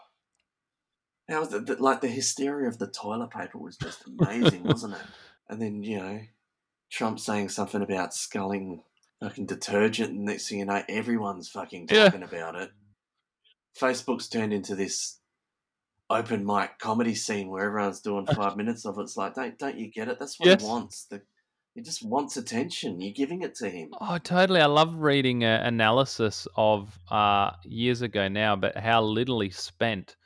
How 1.28 1.40
was 1.40 1.50
the, 1.50 1.60
the, 1.60 1.76
like 1.76 2.00
the 2.00 2.08
hysteria 2.08 2.68
of 2.68 2.78
the 2.78 2.88
toilet 2.88 3.30
paper 3.30 3.58
was 3.58 3.76
just 3.76 4.04
amazing, 4.06 4.64
wasn't 4.64 4.94
it? 4.94 5.00
And 5.48 5.62
then, 5.62 5.82
you 5.82 5.98
know, 5.98 6.20
Trump 6.90 7.20
saying 7.20 7.48
something 7.50 7.82
about 7.82 8.12
sculling 8.14 8.82
fucking 9.20 9.46
detergent, 9.46 10.10
and 10.10 10.24
next 10.24 10.48
thing 10.48 10.58
you 10.60 10.64
know, 10.64 10.82
everyone's 10.88 11.48
fucking 11.48 11.88
Yeah. 11.90 12.06
talking 12.06 12.22
about 12.22 12.54
it. 12.56 12.70
Facebook's 13.78 14.28
turned 14.28 14.52
into 14.52 14.74
this 14.74 15.18
open 16.08 16.44
mic 16.44 16.78
comedy 16.78 17.14
scene 17.14 17.48
where 17.48 17.66
everyone's 17.66 18.00
doing 18.00 18.26
five 18.26 18.56
minutes 18.56 18.84
of 18.84 18.98
it. 18.98 19.02
It's 19.02 19.16
like, 19.16 19.34
don't 19.34 19.58
don't 19.58 19.78
you 19.78 19.90
get 19.90 20.08
it? 20.08 20.18
That's 20.18 20.38
what 20.40 20.46
Yes. 20.48 20.62
he 20.62 20.66
wants. 20.68 21.04
The, 21.04 21.22
he 21.74 21.82
just 21.82 22.04
wants 22.04 22.36
attention. 22.36 23.00
You're 23.00 23.14
giving 23.14 23.42
it 23.42 23.54
to 23.56 23.70
him. 23.70 23.90
Oh, 24.00 24.18
totally. 24.18 24.60
I 24.60 24.66
love 24.66 24.96
reading 24.96 25.44
an 25.44 25.64
analysis 25.64 26.48
of 26.56 26.98
uh, 27.10 27.52
years 27.64 28.02
ago 28.02 28.26
now, 28.26 28.56
but 28.56 28.76
how 28.76 29.02
little 29.02 29.38
he 29.40 29.50
spent 29.50 30.16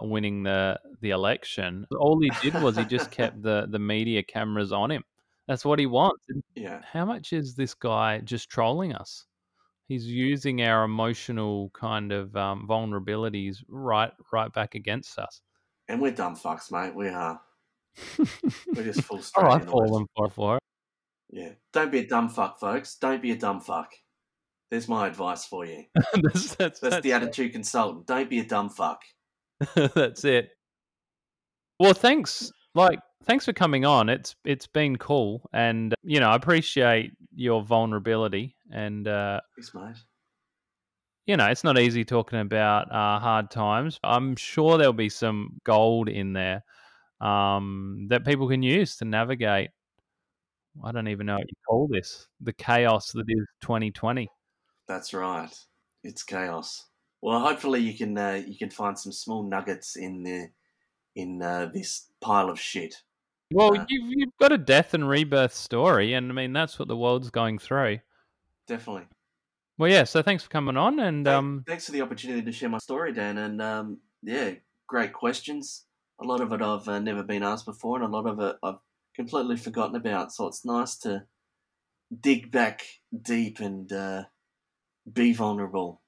winning 0.00 0.42
the 0.42 0.80
the 1.00 1.10
election. 1.10 1.86
All 1.96 2.20
he 2.20 2.30
did 2.42 2.60
was 2.60 2.76
he 2.76 2.84
just 2.84 3.12
kept 3.12 3.40
the 3.42 3.68
the 3.70 3.78
media 3.78 4.24
cameras 4.24 4.72
on 4.72 4.90
him. 4.90 5.04
That's 5.48 5.64
what 5.64 5.78
he 5.78 5.86
wants. 5.86 6.24
Yeah. 6.54 6.80
How 6.92 7.04
much 7.04 7.32
is 7.32 7.54
this 7.54 7.74
guy 7.74 8.18
just 8.18 8.50
trolling 8.50 8.94
us? 8.94 9.24
He's 9.88 10.06
using 10.06 10.62
our 10.62 10.84
emotional 10.84 11.70
kind 11.72 12.12
of 12.12 12.36
um, 12.36 12.66
vulnerabilities 12.68 13.64
right 13.68 14.12
right 14.30 14.52
back 14.52 14.74
against 14.74 15.18
us. 15.18 15.40
And 15.88 16.02
we're 16.02 16.12
dumb 16.12 16.36
fucks, 16.36 16.70
mate. 16.70 16.94
We 16.94 17.08
are. 17.08 17.40
We're 18.18 18.84
just 18.84 19.00
full 19.02 19.16
All 19.16 19.22
straight 19.22 19.44
right, 19.44 19.64
fallen 19.64 20.06
for 20.14 20.28
for 20.28 20.56
it. 20.56 20.62
Yeah. 21.30 21.52
Don't 21.72 21.90
be 21.90 22.00
a 22.00 22.06
dumb 22.06 22.28
fuck, 22.28 22.60
folks. 22.60 22.96
Don't 22.96 23.22
be 23.22 23.30
a 23.30 23.36
dumb 23.36 23.60
fuck. 23.62 23.90
There's 24.70 24.86
my 24.86 25.06
advice 25.06 25.46
for 25.46 25.64
you. 25.64 25.84
that's, 25.94 26.54
that's, 26.56 26.80
That's, 26.80 26.80
the 26.80 26.88
that's- 26.90 27.22
attitude 27.22 27.52
consultant. 27.52 28.06
Don't 28.06 28.28
be 28.28 28.40
a 28.40 28.44
dumb 28.44 28.68
fuck. 28.68 29.00
That's 29.74 30.24
it. 30.24 30.50
Well, 31.80 31.94
thanks. 31.94 32.52
Like, 32.74 33.00
thanks 33.24 33.44
for 33.44 33.52
coming 33.52 33.84
on. 33.84 34.08
It's 34.08 34.34
it's 34.44 34.66
been 34.66 34.96
cool, 34.96 35.48
and 35.52 35.94
you 36.02 36.20
know, 36.20 36.30
I 36.30 36.36
appreciate 36.36 37.12
your 37.34 37.62
vulnerability. 37.62 38.56
And 38.70 39.06
uh, 39.06 39.40
Thanks, 39.56 39.74
mate. 39.74 39.96
you 41.26 41.36
know, 41.36 41.46
it's 41.46 41.64
not 41.64 41.78
easy 41.78 42.04
talking 42.04 42.40
about 42.40 42.90
uh, 42.92 43.18
hard 43.18 43.50
times. 43.50 43.98
I'm 44.02 44.36
sure 44.36 44.78
there'll 44.78 44.92
be 44.92 45.08
some 45.08 45.58
gold 45.64 46.08
in 46.08 46.32
there 46.32 46.62
um, 47.20 48.06
that 48.10 48.24
people 48.24 48.48
can 48.48 48.62
use 48.62 48.96
to 48.96 49.04
navigate. 49.04 49.70
I 50.84 50.92
don't 50.92 51.08
even 51.08 51.26
know 51.26 51.36
what 51.36 51.48
you 51.48 51.56
call 51.68 51.88
this. 51.90 52.28
The 52.40 52.52
chaos 52.52 53.10
that 53.12 53.24
is 53.28 53.46
2020. 53.62 54.28
That's 54.86 55.12
right. 55.12 55.52
It's 56.04 56.22
chaos. 56.22 56.86
Well, 57.20 57.40
hopefully 57.40 57.80
you 57.80 57.96
can 57.96 58.16
uh, 58.16 58.42
you 58.46 58.56
can 58.56 58.70
find 58.70 58.98
some 58.98 59.12
small 59.12 59.42
nuggets 59.42 59.96
in 59.96 60.22
the 60.22 60.50
in 61.16 61.42
uh, 61.42 61.70
this 61.74 62.06
pile 62.20 62.48
of 62.48 62.60
shit. 62.60 62.94
Well, 63.50 63.78
Uh, 63.78 63.86
you've, 63.88 64.12
you've 64.12 64.36
got 64.38 64.52
a 64.52 64.58
death 64.58 64.94
and 64.94 65.08
rebirth 65.08 65.54
story, 65.54 66.12
and 66.14 66.30
I 66.30 66.34
mean 66.34 66.52
that's 66.52 66.78
what 66.78 66.88
the 66.88 66.96
world's 66.96 67.30
going 67.30 67.58
through. 67.58 68.00
Definitely. 68.66 69.06
Well, 69.78 69.90
yeah. 69.90 70.04
So 70.04 70.22
thanks 70.22 70.42
for 70.44 70.50
coming 70.50 70.76
on, 70.76 70.98
and 71.00 71.24
Thank- 71.24 71.36
um, 71.36 71.64
thanks 71.66 71.86
for 71.86 71.92
the 71.92 72.02
opportunity 72.02 72.42
to 72.42 72.52
share 72.52 72.68
my 72.68 72.78
story, 72.78 73.12
Dan. 73.12 73.38
And 73.38 73.62
um, 73.62 73.98
yeah, 74.22 74.52
great 74.86 75.12
questions. 75.12 75.84
A 76.20 76.24
lot 76.24 76.40
of 76.40 76.52
it 76.52 76.60
I've 76.60 76.88
uh, 76.88 76.98
never 76.98 77.22
been 77.22 77.42
asked 77.42 77.64
before, 77.64 77.96
and 77.96 78.04
a 78.04 78.08
lot 78.08 78.26
of 78.26 78.40
it 78.40 78.56
I've 78.62 78.80
completely 79.14 79.56
forgotten 79.56 79.96
about. 79.96 80.32
So 80.32 80.46
it's 80.46 80.64
nice 80.64 80.96
to 80.98 81.24
dig 82.20 82.50
back 82.50 82.82
deep 83.22 83.60
and 83.60 83.90
uh, 83.92 84.24
be 85.10 85.32
vulnerable 85.32 86.02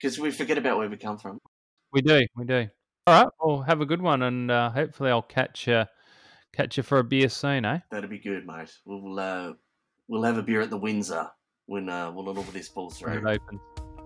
because 0.00 0.18
we 0.18 0.30
forget 0.30 0.56
about 0.58 0.78
where 0.78 0.88
we 0.88 0.96
come 0.96 1.18
from. 1.18 1.38
we 1.92 2.00
do, 2.00 2.26
we 2.36 2.44
do. 2.44 2.68
All 3.06 3.24
right. 3.24 3.32
Well, 3.40 3.62
have 3.62 3.80
a 3.80 3.86
good 3.86 4.00
one, 4.02 4.22
and 4.22 4.50
uh, 4.50 4.70
hopefully 4.70 5.10
I'll 5.10 5.22
catch 5.22 5.66
you 5.66 5.84
catch 6.56 6.76
you 6.76 6.82
for 6.82 6.98
a 6.98 7.04
beer 7.04 7.28
soon, 7.28 7.64
eh? 7.64 7.80
That'd 7.90 8.10
be 8.10 8.18
good, 8.18 8.46
mate. 8.46 8.72
We'll 8.84 9.18
uh, 9.18 9.52
we'll 10.08 10.22
have 10.22 10.38
a 10.38 10.42
beer 10.42 10.60
at 10.60 10.70
the 10.70 10.76
Windsor 10.76 11.28
when 11.66 11.88
uh, 11.88 12.10
when 12.12 12.26
all 12.26 12.38
of 12.38 12.52
this 12.52 12.68
falls 12.68 13.00
When 13.00 13.20
through. 13.20 13.30
it 13.30 13.40
opens. 13.42 13.60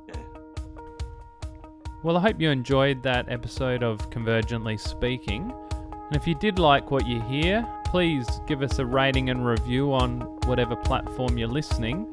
Yeah. 0.09 0.21
Well, 2.03 2.17
I 2.17 2.21
hope 2.21 2.41
you 2.41 2.51
enjoyed 2.51 3.03
that 3.03 3.29
episode 3.29 3.83
of 3.83 4.11
Convergently 4.11 4.79
Speaking. 4.81 5.53
And 5.93 6.17
if 6.17 6.27
you 6.27 6.35
did 6.35 6.59
like 6.59 6.91
what 6.91 7.07
you 7.07 7.21
hear, 7.23 7.67
please 7.85 8.27
give 8.47 8.63
us 8.63 8.79
a 8.79 8.87
rating 8.87 9.31
and 9.31 9.47
review 9.47 9.93
on 9.93 10.21
whatever 10.47 10.75
platform 10.77 11.37
you're 11.39 11.47
listening. 11.49 12.13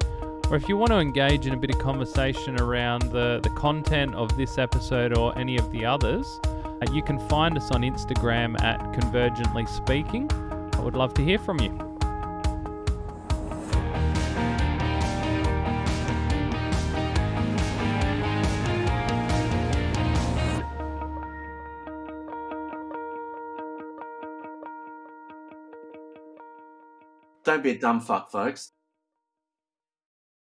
Or 0.49 0.55
if 0.55 0.69
you 0.69 0.77
want 0.77 0.91
to 0.91 0.97
engage 0.99 1.47
in 1.47 1.53
a 1.53 1.57
bit 1.57 1.71
of 1.71 1.79
conversation 1.79 2.59
around 2.61 3.01
the, 3.11 3.39
the 3.43 3.49
content 3.51 4.13
of 4.15 4.35
this 4.37 4.57
episode 4.57 5.17
or 5.17 5.37
any 5.37 5.57
of 5.57 5.69
the 5.71 5.85
others, 5.85 6.27
Uh, 6.79 6.91
you 6.93 7.01
can 7.01 7.17
find 7.27 7.57
us 7.57 7.71
on 7.71 7.81
Instagram 7.81 8.61
at 8.61 8.79
Convergently 8.93 9.67
Speaking. 9.67 10.29
I 10.73 10.81
would 10.81 10.95
love 10.95 11.13
to 11.15 11.23
hear 11.23 11.39
from 11.39 11.59
you. 11.59 11.75
Don't 27.43 27.63
be 27.63 27.71
a 27.71 27.79
dumb 27.79 28.01
fuck, 28.01 28.29
folks. 28.29 28.73